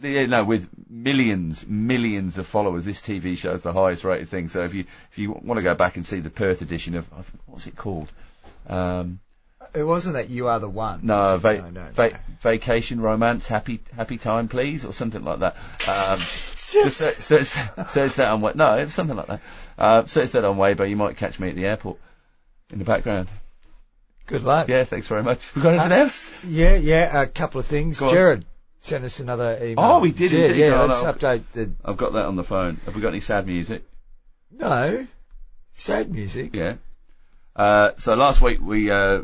yeah, 0.00 0.24
no, 0.26 0.42
with 0.42 0.68
millions, 0.88 1.66
millions 1.66 2.38
of 2.38 2.46
followers, 2.46 2.84
this 2.84 3.00
TV 3.00 3.36
show 3.36 3.52
is 3.52 3.62
the 3.62 3.72
highest 3.74 4.04
rated 4.04 4.28
thing. 4.28 4.48
So 4.48 4.62
if 4.64 4.74
you 4.74 4.84
if 5.12 5.18
you 5.18 5.30
want 5.32 5.58
to 5.58 5.62
go 5.62 5.74
back 5.74 5.96
and 5.96 6.04
see 6.06 6.20
the 6.20 6.30
Perth 6.30 6.62
edition 6.62 6.94
of 6.96 7.06
I 7.12 7.20
think- 7.22 7.40
what's 7.46 7.66
it 7.66 7.76
called? 7.76 8.10
Um, 8.68 9.20
It 9.74 9.84
wasn't 9.84 10.14
that 10.16 10.28
you 10.30 10.48
are 10.48 10.60
the 10.60 10.68
one. 10.68 11.00
no, 11.04 11.38
va- 11.38 11.58
no, 11.58 11.70
no, 11.70 11.84
va- 11.92 12.10
no. 12.10 12.18
vacation 12.40 13.00
romance, 13.00 13.46
happy 13.48 13.80
happy 13.96 14.18
time, 14.18 14.48
please, 14.48 14.84
or 14.84 14.92
something 14.92 15.24
like 15.24 15.38
that. 15.40 15.56
Um, 15.88 16.18
just 16.18 16.96
so, 16.98 17.42
so, 17.42 18.04
it's, 18.04 18.16
that 18.16 18.28
on 18.28 18.40
Wa- 18.42 18.52
no, 18.54 18.74
it's 18.78 18.92
something 18.94 19.16
like 19.16 19.26
that. 19.28 19.40
Uh, 19.78 20.04
so 20.04 20.20
it's 20.20 20.32
that 20.32 20.44
on 20.44 20.56
Weibo. 20.56 20.88
You 20.88 20.96
might 20.96 21.16
catch 21.16 21.40
me 21.40 21.48
at 21.48 21.54
the 21.56 21.66
airport 21.66 21.98
in 22.70 22.78
the 22.78 22.84
background. 22.84 23.28
Good 24.26 24.44
luck. 24.44 24.68
Yeah, 24.68 24.84
thanks 24.84 25.08
very 25.08 25.22
much. 25.22 25.54
We 25.54 25.62
got 25.62 25.74
anything 25.74 25.92
Uh, 25.92 25.96
else? 26.02 26.32
Yeah, 26.44 26.76
yeah, 26.76 27.22
a 27.22 27.26
couple 27.26 27.58
of 27.60 27.66
things. 27.66 27.98
Go 27.98 28.06
on. 28.08 28.14
Jared 28.14 28.44
sent 28.82 29.04
us 29.04 29.20
another 29.20 29.56
email. 29.60 29.76
Oh, 29.78 29.98
we 30.00 30.12
did 30.12 30.30
Yeah, 30.32 30.44
indeed. 30.46 30.58
yeah, 30.60 30.82
Oh, 30.82 30.86
let's 30.86 31.02
no. 31.02 31.12
update 31.12 31.44
the. 31.52 31.72
I've 31.84 31.96
got 31.96 32.12
that 32.12 32.26
on 32.26 32.36
the 32.36 32.44
phone. 32.44 32.78
Have 32.84 32.94
we 32.94 33.00
got 33.02 33.08
any 33.08 33.20
sad 33.20 33.46
music? 33.46 33.84
No, 34.50 35.06
sad 35.74 36.10
music. 36.12 36.54
Yeah. 36.54 36.74
Uh, 37.54 37.90
so 37.98 38.14
last 38.14 38.40
week 38.40 38.60
we 38.60 38.90
uh, 38.90 39.22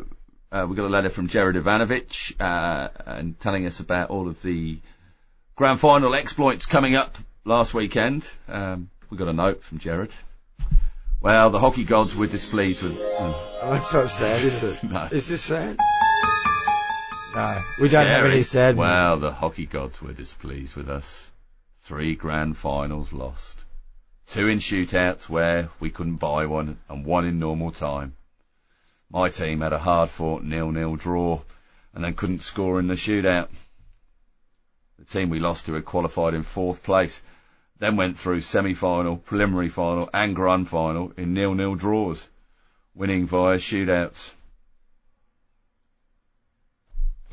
uh, 0.51 0.65
we 0.69 0.75
got 0.75 0.85
a 0.85 0.89
letter 0.89 1.09
from 1.09 1.27
Jared 1.27 1.55
Ivanovich 1.55 2.35
uh, 2.39 2.89
and 3.05 3.39
telling 3.39 3.65
us 3.65 3.79
about 3.79 4.09
all 4.09 4.27
of 4.27 4.41
the 4.41 4.79
grand 5.55 5.79
final 5.79 6.13
exploits 6.15 6.65
coming 6.65 6.95
up 6.95 7.17
last 7.45 7.73
weekend. 7.73 8.29
Um, 8.47 8.89
we 9.09 9.17
got 9.17 9.27
a 9.27 9.33
note 9.33 9.63
from 9.63 9.79
Jared. 9.79 10.13
Well, 11.21 11.49
the 11.49 11.59
hockey 11.59 11.83
gods 11.83 12.15
were 12.15 12.27
displeased 12.27 12.81
with. 12.83 12.97
oh, 13.01 13.59
Oh, 13.61 13.71
that's 13.71 13.93
not 13.93 14.09
sad, 14.09 14.41
is 14.45 14.63
it? 14.63 14.83
No. 14.89 15.07
Is 15.11 15.27
this 15.27 15.41
sad? 15.41 15.77
No, 17.35 17.61
we 17.81 17.89
don't 17.89 18.07
have 18.07 18.25
any 18.25 18.41
sad. 18.43 18.77
Well, 18.77 19.17
the 19.17 19.31
hockey 19.33 19.65
gods 19.65 20.01
were 20.01 20.13
displeased 20.13 20.75
with 20.77 20.89
us. 20.89 21.29
Three 21.81 22.15
grand 22.15 22.57
finals 22.57 23.11
lost. 23.11 23.65
Two 24.27 24.47
in 24.47 24.59
shootouts 24.59 25.27
where 25.27 25.69
we 25.79 25.89
couldn't 25.89 26.15
buy 26.15 26.45
one, 26.45 26.77
and 26.87 27.05
one 27.05 27.25
in 27.25 27.37
normal 27.39 27.71
time. 27.71 28.13
My 29.11 29.29
team 29.29 29.61
had 29.61 29.73
a 29.73 29.79
hard 29.79 30.11
fought 30.11 30.43
nil-nil 30.43 30.95
draw, 30.95 31.41
and 31.93 32.03
then 32.03 32.13
couldn't 32.13 32.43
score 32.43 32.79
in 32.79 32.87
the 32.87 32.93
shootout. 32.93 33.49
The 34.99 35.05
team 35.05 35.31
we 35.31 35.39
lost 35.39 35.65
to 35.65 35.73
had 35.73 35.85
qualified 35.85 36.35
in 36.35 36.43
fourth 36.43 36.83
place, 36.83 37.21
then 37.79 37.95
went 37.95 38.19
through 38.19 38.41
semi-final, 38.41 39.17
preliminary 39.17 39.69
final, 39.69 40.09
and 40.13 40.35
grand 40.35 40.69
final 40.69 41.11
in 41.17 41.33
nil-nil 41.33 41.73
draws, 41.73 42.29
winning 42.93 43.25
via 43.25 43.57
shootouts. 43.57 44.31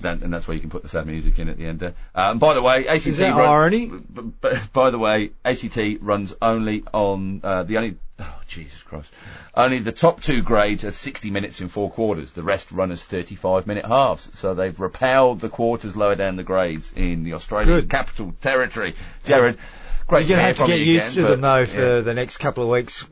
That, 0.03 0.21
and 0.23 0.33
that's 0.33 0.47
where 0.47 0.55
you 0.55 0.61
can 0.61 0.69
put 0.69 0.83
the 0.83 0.91
sad 0.91 1.07
music 1.07 1.39
in 1.39 1.49
at 1.49 1.57
the 1.57 1.67
end 1.67 1.81
there. 1.81 1.95
And 2.15 2.39
by 2.39 2.53
the 2.53 2.61
way, 2.61 2.87
ACT 2.87 3.07
Is 3.07 3.21
run- 3.21 3.33
irony? 3.33 3.87
b- 3.87 4.23
b- 4.41 4.49
by 4.73 4.91
the 4.91 4.99
way, 4.99 5.31
ACT 5.45 5.79
runs 6.01 6.35
only 6.43 6.85
on 6.93 7.41
uh, 7.43 7.63
the 7.63 7.79
only. 7.79 7.97
Oh 8.19 8.41
Jesus 8.47 8.83
Christ! 8.83 9.13
Only 9.55 9.79
the 9.79 9.93
top 9.93 10.23
two 10.23 10.43
grades 10.43 10.85
are 10.85 10.91
60 10.91 11.31
minutes 11.31 11.61
in 11.61 11.69
four 11.69 11.91
quarters. 11.91 12.33
The 12.33 12.43
rest 12.43 12.73
run 12.73 12.91
as 12.91 13.05
35 13.05 13.67
minute 13.67 13.85
halves. 13.87 14.31
So 14.35 14.55
they've 14.55 14.79
repelled 14.79 15.41
the 15.41 15.49
quarters 15.49 15.97
lower 15.97 16.15
down 16.15 16.37
the 16.37 16.43
grades 16.43 16.93
in 16.95 17.25
the 17.25 17.35
Australian 17.35 17.81
Good. 17.81 17.91
Capital 17.91 18.35
Territory. 18.41 18.95
Jared, 19.25 19.59
great 20.07 20.29
You're 20.29 20.39
going 20.39 20.41
to 20.41 20.47
have 20.47 20.57
to 20.59 20.67
get 20.67 20.81
you 20.81 20.93
used 20.95 21.13
again, 21.17 21.25
to 21.25 21.31
them 21.33 21.41
though 21.43 21.59
yeah. 21.59 21.67
for 21.67 22.03
the 22.03 22.15
next 22.15 22.39
couple 22.39 22.63
of 22.63 22.71
weeks 22.71 23.05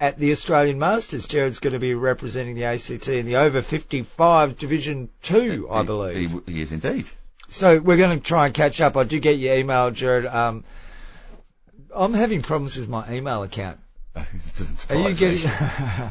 at 0.00 0.16
the 0.16 0.30
Australian 0.32 0.78
Masters. 0.78 1.26
Jared's 1.26 1.58
going 1.58 1.72
to 1.72 1.78
be 1.78 1.94
representing 1.94 2.54
the 2.54 2.64
ACT 2.64 3.08
in 3.08 3.26
the 3.26 3.36
over 3.36 3.62
55 3.62 4.58
Division 4.58 5.08
2, 5.22 5.68
I 5.70 5.82
believe. 5.82 6.42
He, 6.46 6.52
he 6.52 6.60
is 6.60 6.72
indeed. 6.72 7.08
So 7.48 7.78
we're 7.78 7.96
going 7.96 8.18
to 8.18 8.24
try 8.24 8.46
and 8.46 8.54
catch 8.54 8.80
up. 8.80 8.96
I 8.96 9.04
did 9.04 9.22
get 9.22 9.38
your 9.38 9.56
email, 9.56 9.90
Jared. 9.90 10.26
Um, 10.26 10.64
I'm 11.94 12.12
having 12.12 12.42
problems 12.42 12.76
with 12.76 12.88
my 12.88 13.10
email 13.12 13.42
account. 13.42 13.78
It 14.16 14.56
doesn't 14.56 14.90
Are 14.90 15.08
you 15.08 15.14
getting? 15.14 15.44
me. 15.46 15.54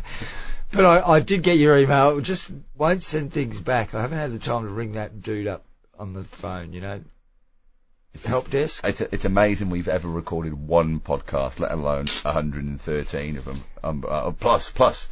but 0.71 0.85
I, 0.85 1.15
I 1.15 1.19
did 1.21 1.41
get 1.41 1.57
your 1.57 1.77
email. 1.77 2.17
It 2.17 2.21
just 2.21 2.51
won't 2.75 3.03
send 3.03 3.33
things 3.33 3.59
back. 3.59 3.93
I 3.95 4.01
haven't 4.01 4.17
had 4.17 4.31
the 4.31 4.39
time 4.39 4.63
to 4.63 4.69
ring 4.69 4.93
that 4.93 5.21
dude 5.21 5.47
up 5.47 5.65
on 5.97 6.13
the 6.13 6.23
phone. 6.23 6.71
You 6.73 6.81
know, 6.81 7.01
help 8.23 8.49
desk. 8.49 8.85
It's, 8.85 9.01
it's 9.01 9.25
amazing 9.25 9.69
we've 9.69 9.87
ever 9.87 10.07
recorded 10.07 10.53
one 10.53 10.99
podcast, 10.99 11.59
let 11.59 11.71
alone 11.71 12.07
113 12.21 13.37
of 13.37 13.45
them. 13.45 13.63
Um, 13.83 14.05
uh, 14.07 14.31
plus, 14.31 14.69
plus. 14.69 15.09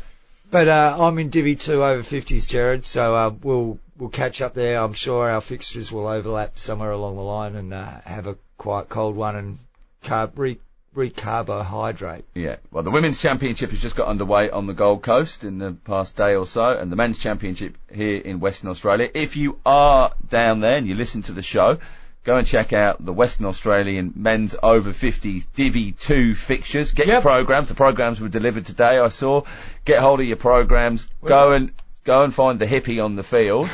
But 0.49 0.68
uh, 0.68 0.97
I'm 0.99 1.18
in 1.18 1.30
Divi 1.30 1.56
2 1.56 1.84
over 1.84 2.04
50s, 2.04 2.47
Jared. 2.47 2.86
So 2.86 3.16
uh, 3.16 3.34
we'll 3.41 3.80
we'll 3.97 4.10
catch 4.10 4.41
up 4.41 4.54
there. 4.54 4.80
I'm 4.80 4.93
sure 4.93 5.30
our 5.30 5.41
fixtures 5.41 5.91
will 5.91 6.08
overlap 6.08 6.60
somewhere 6.60 6.91
along 6.91 7.16
the 7.16 7.24
line 7.24 7.56
and 7.56 7.74
uh, 7.74 8.01
have 8.06 8.28
a 8.28 8.38
quite 8.58 8.89
cold 8.89 9.16
one 9.16 9.36
and 9.36 9.60
carb 10.04 10.32
re 10.36 10.60
recarbohydrate. 10.95 12.24
Yeah. 12.36 12.58
Well, 12.72 12.84
the 12.84 12.91
women's 12.91 13.20
championship 13.20 13.72
has 13.72 13.80
just 13.80 13.95
got 13.95 14.08
underway 14.08 14.51
on 14.51 14.68
the 14.68 14.74
Gold 14.74 15.01
Coast 15.01 15.43
in 15.43 15.58
the 15.58 15.72
past 15.72 16.16
day 16.16 16.36
or 16.36 16.45
so, 16.45 16.78
and 16.78 16.91
the 16.91 16.95
men's 16.95 17.18
championship 17.18 17.76
here 17.91 18.18
in 18.18 18.39
Western 18.39 18.70
Australia. 18.70 19.10
If 19.14 19.36
you 19.36 19.60
are 19.66 20.14
down 20.30 20.60
there 20.60 20.78
and 20.78 20.88
you 20.88 20.93
listen 20.93 21.24
to 21.24 21.32
the 21.32 21.41
show, 21.41 21.80
go 22.24 22.38
and 22.38 22.47
check 22.47 22.74
out 22.74 23.03
the 23.03 23.13
Western 23.13 23.45
Australian 23.45 24.13
men's 24.15 24.55
over 24.61 24.91
50s 24.91 25.45
Divi 25.55 25.91
2 25.91 26.36
fixtures. 26.36 26.91
Get 26.91 27.07
your 27.07 27.21
programs. 27.21 27.67
The 27.67 27.76
programs 27.76 28.19
were 28.21 28.30
delivered 28.30 28.65
today, 28.65 28.97
I 28.99 29.09
saw. 29.09 29.43
Get 29.86 29.99
hold 30.01 30.19
of 30.19 30.26
your 30.26 30.38
programs. 30.38 31.07
Go 31.24 31.51
and, 31.53 31.71
go 32.03 32.24
and 32.24 32.34
find 32.34 32.59
the 32.59 32.65
hippie 32.65 33.03
on 33.03 33.15
the 33.15 33.24
field. 33.24 33.69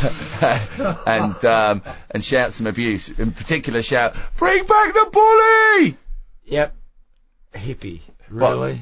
and 1.06 1.44
um, 1.44 1.82
and 2.10 2.24
shout 2.24 2.52
some 2.52 2.66
abuse. 2.66 3.08
In 3.08 3.32
particular, 3.32 3.82
shout, 3.82 4.14
"Bring 4.36 4.64
back 4.64 4.94
the 4.94 5.08
bully!" 5.12 5.96
Yep. 6.46 6.74
Hippie. 7.54 8.00
Really? 8.28 8.80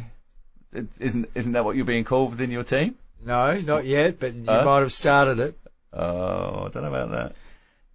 Isn't 1.00 1.28
isn't 1.34 1.52
that 1.52 1.64
what 1.64 1.74
you're 1.76 1.86
being 1.86 2.04
called 2.04 2.30
within 2.30 2.50
your 2.50 2.62
team? 2.62 2.94
No, 3.24 3.58
not 3.60 3.84
yet. 3.84 4.20
But 4.20 4.34
you 4.34 4.44
Huh? 4.46 4.64
might 4.64 4.80
have 4.80 4.92
started 4.92 5.40
it. 5.40 5.58
Oh, 5.92 6.66
I 6.66 6.68
don't 6.68 6.82
know 6.82 6.88
about 6.88 7.10
that. 7.10 7.32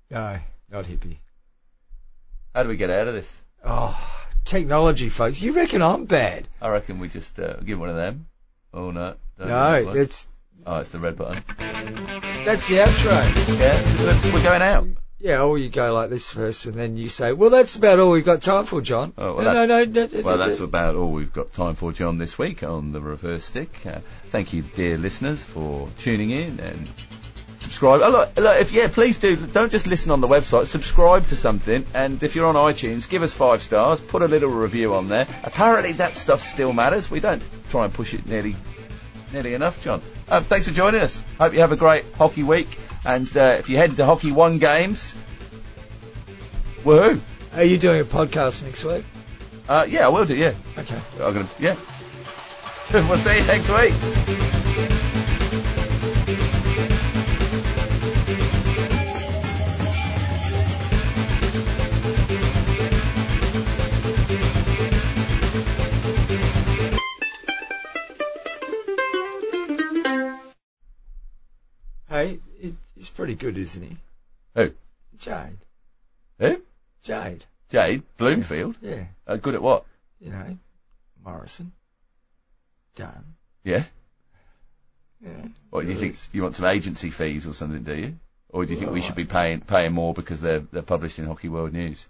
No, 0.09 0.39
not 0.73 0.85
hippie. 0.85 1.17
How 2.53 2.63
do 2.63 2.69
we 2.69 2.75
get 2.77 2.89
out 2.89 3.07
of 3.07 3.13
this? 3.13 3.41
Oh, 3.63 3.95
technology, 4.43 5.09
folks. 5.09 5.39
You 5.41 5.53
reckon 5.53 5.81
I'm 5.83 6.05
bad? 6.05 6.47
I 6.59 6.69
reckon 6.69 6.99
we 6.99 7.07
just 7.07 7.39
uh, 7.39 7.57
give 7.57 7.79
one 7.79 7.89
of 7.89 7.95
them. 7.95 8.25
Oh 8.73 8.89
no, 8.89 9.13
No, 9.37 9.75
it's 9.93 10.27
oh, 10.65 10.77
it's 10.79 10.89
the 10.89 10.99
red 10.99 11.15
button. 11.15 11.43
that's 12.43 12.67
the 12.67 12.77
outro. 12.77 13.59
Yeah, 13.59 14.33
we're 14.33 14.43
going 14.43 14.61
out. 14.63 14.87
Yeah, 15.19 15.41
or 15.41 15.57
you 15.57 15.69
go 15.69 15.93
like 15.93 16.09
this 16.09 16.29
first, 16.29 16.65
and 16.65 16.73
then 16.73 16.97
you 16.97 17.07
say, 17.07 17.31
"Well, 17.31 17.49
that's 17.51 17.75
about 17.75 17.99
all 17.99 18.09
we've 18.11 18.25
got 18.25 18.41
time 18.41 18.65
for, 18.65 18.81
John." 18.81 19.13
Oh, 19.17 19.35
well, 19.35 19.45
no, 19.53 19.65
no, 19.65 19.85
no, 19.85 20.07
no, 20.11 20.21
Well, 20.21 20.37
that's 20.37 20.59
about 20.59 20.95
all 20.95 21.11
we've 21.11 21.31
got 21.31 21.53
time 21.53 21.75
for, 21.75 21.93
John, 21.93 22.17
this 22.17 22.37
week 22.37 22.61
on 22.63 22.91
the 22.91 22.99
Reverse 22.99 23.45
Stick. 23.45 23.73
Uh, 23.85 23.99
thank 24.25 24.51
you, 24.51 24.63
dear 24.63 24.97
listeners, 24.97 25.41
for 25.41 25.87
tuning 25.99 26.31
in 26.31 26.59
and 26.59 26.89
subscribe. 27.63 28.01
Oh, 28.03 28.09
look, 28.09 28.37
look, 28.37 28.61
if 28.61 28.71
yeah, 28.71 28.87
please 28.87 29.17
do. 29.17 29.35
Don't 29.35 29.71
just 29.71 29.87
listen 29.87 30.11
on 30.11 30.21
the 30.21 30.27
website. 30.27 30.67
Subscribe 30.67 31.27
to 31.27 31.35
something, 31.35 31.85
and 31.93 32.21
if 32.21 32.35
you're 32.35 32.45
on 32.45 32.55
iTunes, 32.55 33.09
give 33.09 33.23
us 33.23 33.33
five 33.33 33.61
stars. 33.63 33.99
Put 34.01 34.21
a 34.21 34.27
little 34.27 34.49
review 34.49 34.93
on 34.93 35.07
there. 35.09 35.27
Apparently, 35.43 35.93
that 35.93 36.15
stuff 36.15 36.41
still 36.41 36.73
matters. 36.73 37.09
We 37.09 37.19
don't 37.19 37.41
try 37.69 37.85
and 37.85 37.93
push 37.93 38.13
it 38.13 38.25
nearly, 38.27 38.55
nearly 39.31 39.53
enough, 39.53 39.81
John. 39.81 40.01
Um, 40.29 40.43
thanks 40.43 40.67
for 40.67 40.73
joining 40.73 41.01
us. 41.01 41.23
Hope 41.39 41.53
you 41.53 41.59
have 41.59 41.71
a 41.71 41.77
great 41.77 42.05
hockey 42.13 42.43
week. 42.43 42.67
And 43.05 43.27
uh, 43.35 43.55
if 43.59 43.69
you 43.69 43.77
head 43.77 43.91
to 43.97 44.05
Hockey 44.05 44.31
One 44.31 44.59
games, 44.59 45.13
woohoo! 46.83 47.19
Are 47.55 47.63
you 47.63 47.77
doing 47.77 48.01
a 48.01 48.05
podcast 48.05 48.63
next 48.63 48.83
week? 48.83 49.03
Uh, 49.67 49.85
yeah, 49.87 50.05
I 50.05 50.09
will 50.09 50.25
do. 50.25 50.35
Yeah, 50.35 50.53
Okay. 50.77 50.99
I'm 51.21 51.33
gonna. 51.33 51.47
Yeah. 51.59 51.75
we'll 52.93 53.17
see 53.17 53.37
you 53.39 53.45
next 53.45 53.69
week. 53.69 54.89
He's 73.03 73.09
pretty 73.09 73.35
good, 73.35 73.57
isn't 73.57 73.83
he? 73.83 73.97
Who? 74.55 74.71
Jade. 75.17 75.57
Who? 76.39 76.61
Jade. 77.03 77.43
Jade 77.69 78.03
Bloomfield. 78.17 78.77
Yeah. 78.81 79.05
Uh, 79.27 79.35
good 79.35 79.55
at 79.55 79.61
what? 79.61 79.83
You 80.21 80.29
know, 80.29 80.57
Morrison. 81.21 81.73
Dunn. 82.95 83.35
Yeah. 83.65 83.83
Yeah. 85.21 85.47
What 85.69 85.85
do 85.85 85.91
you 85.91 85.97
think? 85.97 86.15
You 86.31 86.43
want 86.43 86.55
some 86.55 86.65
agency 86.65 87.09
fees 87.09 87.45
or 87.45 87.53
something, 87.53 87.83
do 87.83 87.93
you? 87.93 88.15
Or 88.49 88.63
do 88.63 88.71
you 88.71 88.79
think 88.79 88.91
we 88.91 89.01
should 89.01 89.15
be 89.15 89.25
paying 89.25 89.59
paying 89.59 89.91
more 89.91 90.13
because 90.13 90.39
they're 90.39 90.63
they're 90.71 90.81
published 90.81 91.19
in 91.19 91.25
Hockey 91.25 91.49
World 91.49 91.73
News? 91.73 92.07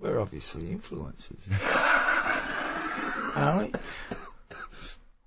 We're 0.00 0.18
obviously 0.18 0.64
influencers. 0.64 1.46
Aren't 3.36 3.72
we? 3.72 3.78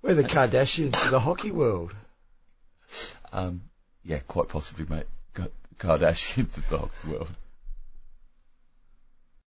We're 0.02 0.14
the 0.14 0.24
Kardashians 0.24 1.02
of 1.02 1.10
the 1.10 1.20
hockey 1.20 1.50
world. 1.50 1.94
Um, 3.32 3.62
yeah, 4.04 4.18
quite 4.26 4.48
possibly, 4.48 4.86
mate. 4.88 5.06
Kardashians 5.78 6.56
of 6.56 6.68
the 6.68 6.78
Hockey 6.78 7.08
World. 7.08 7.30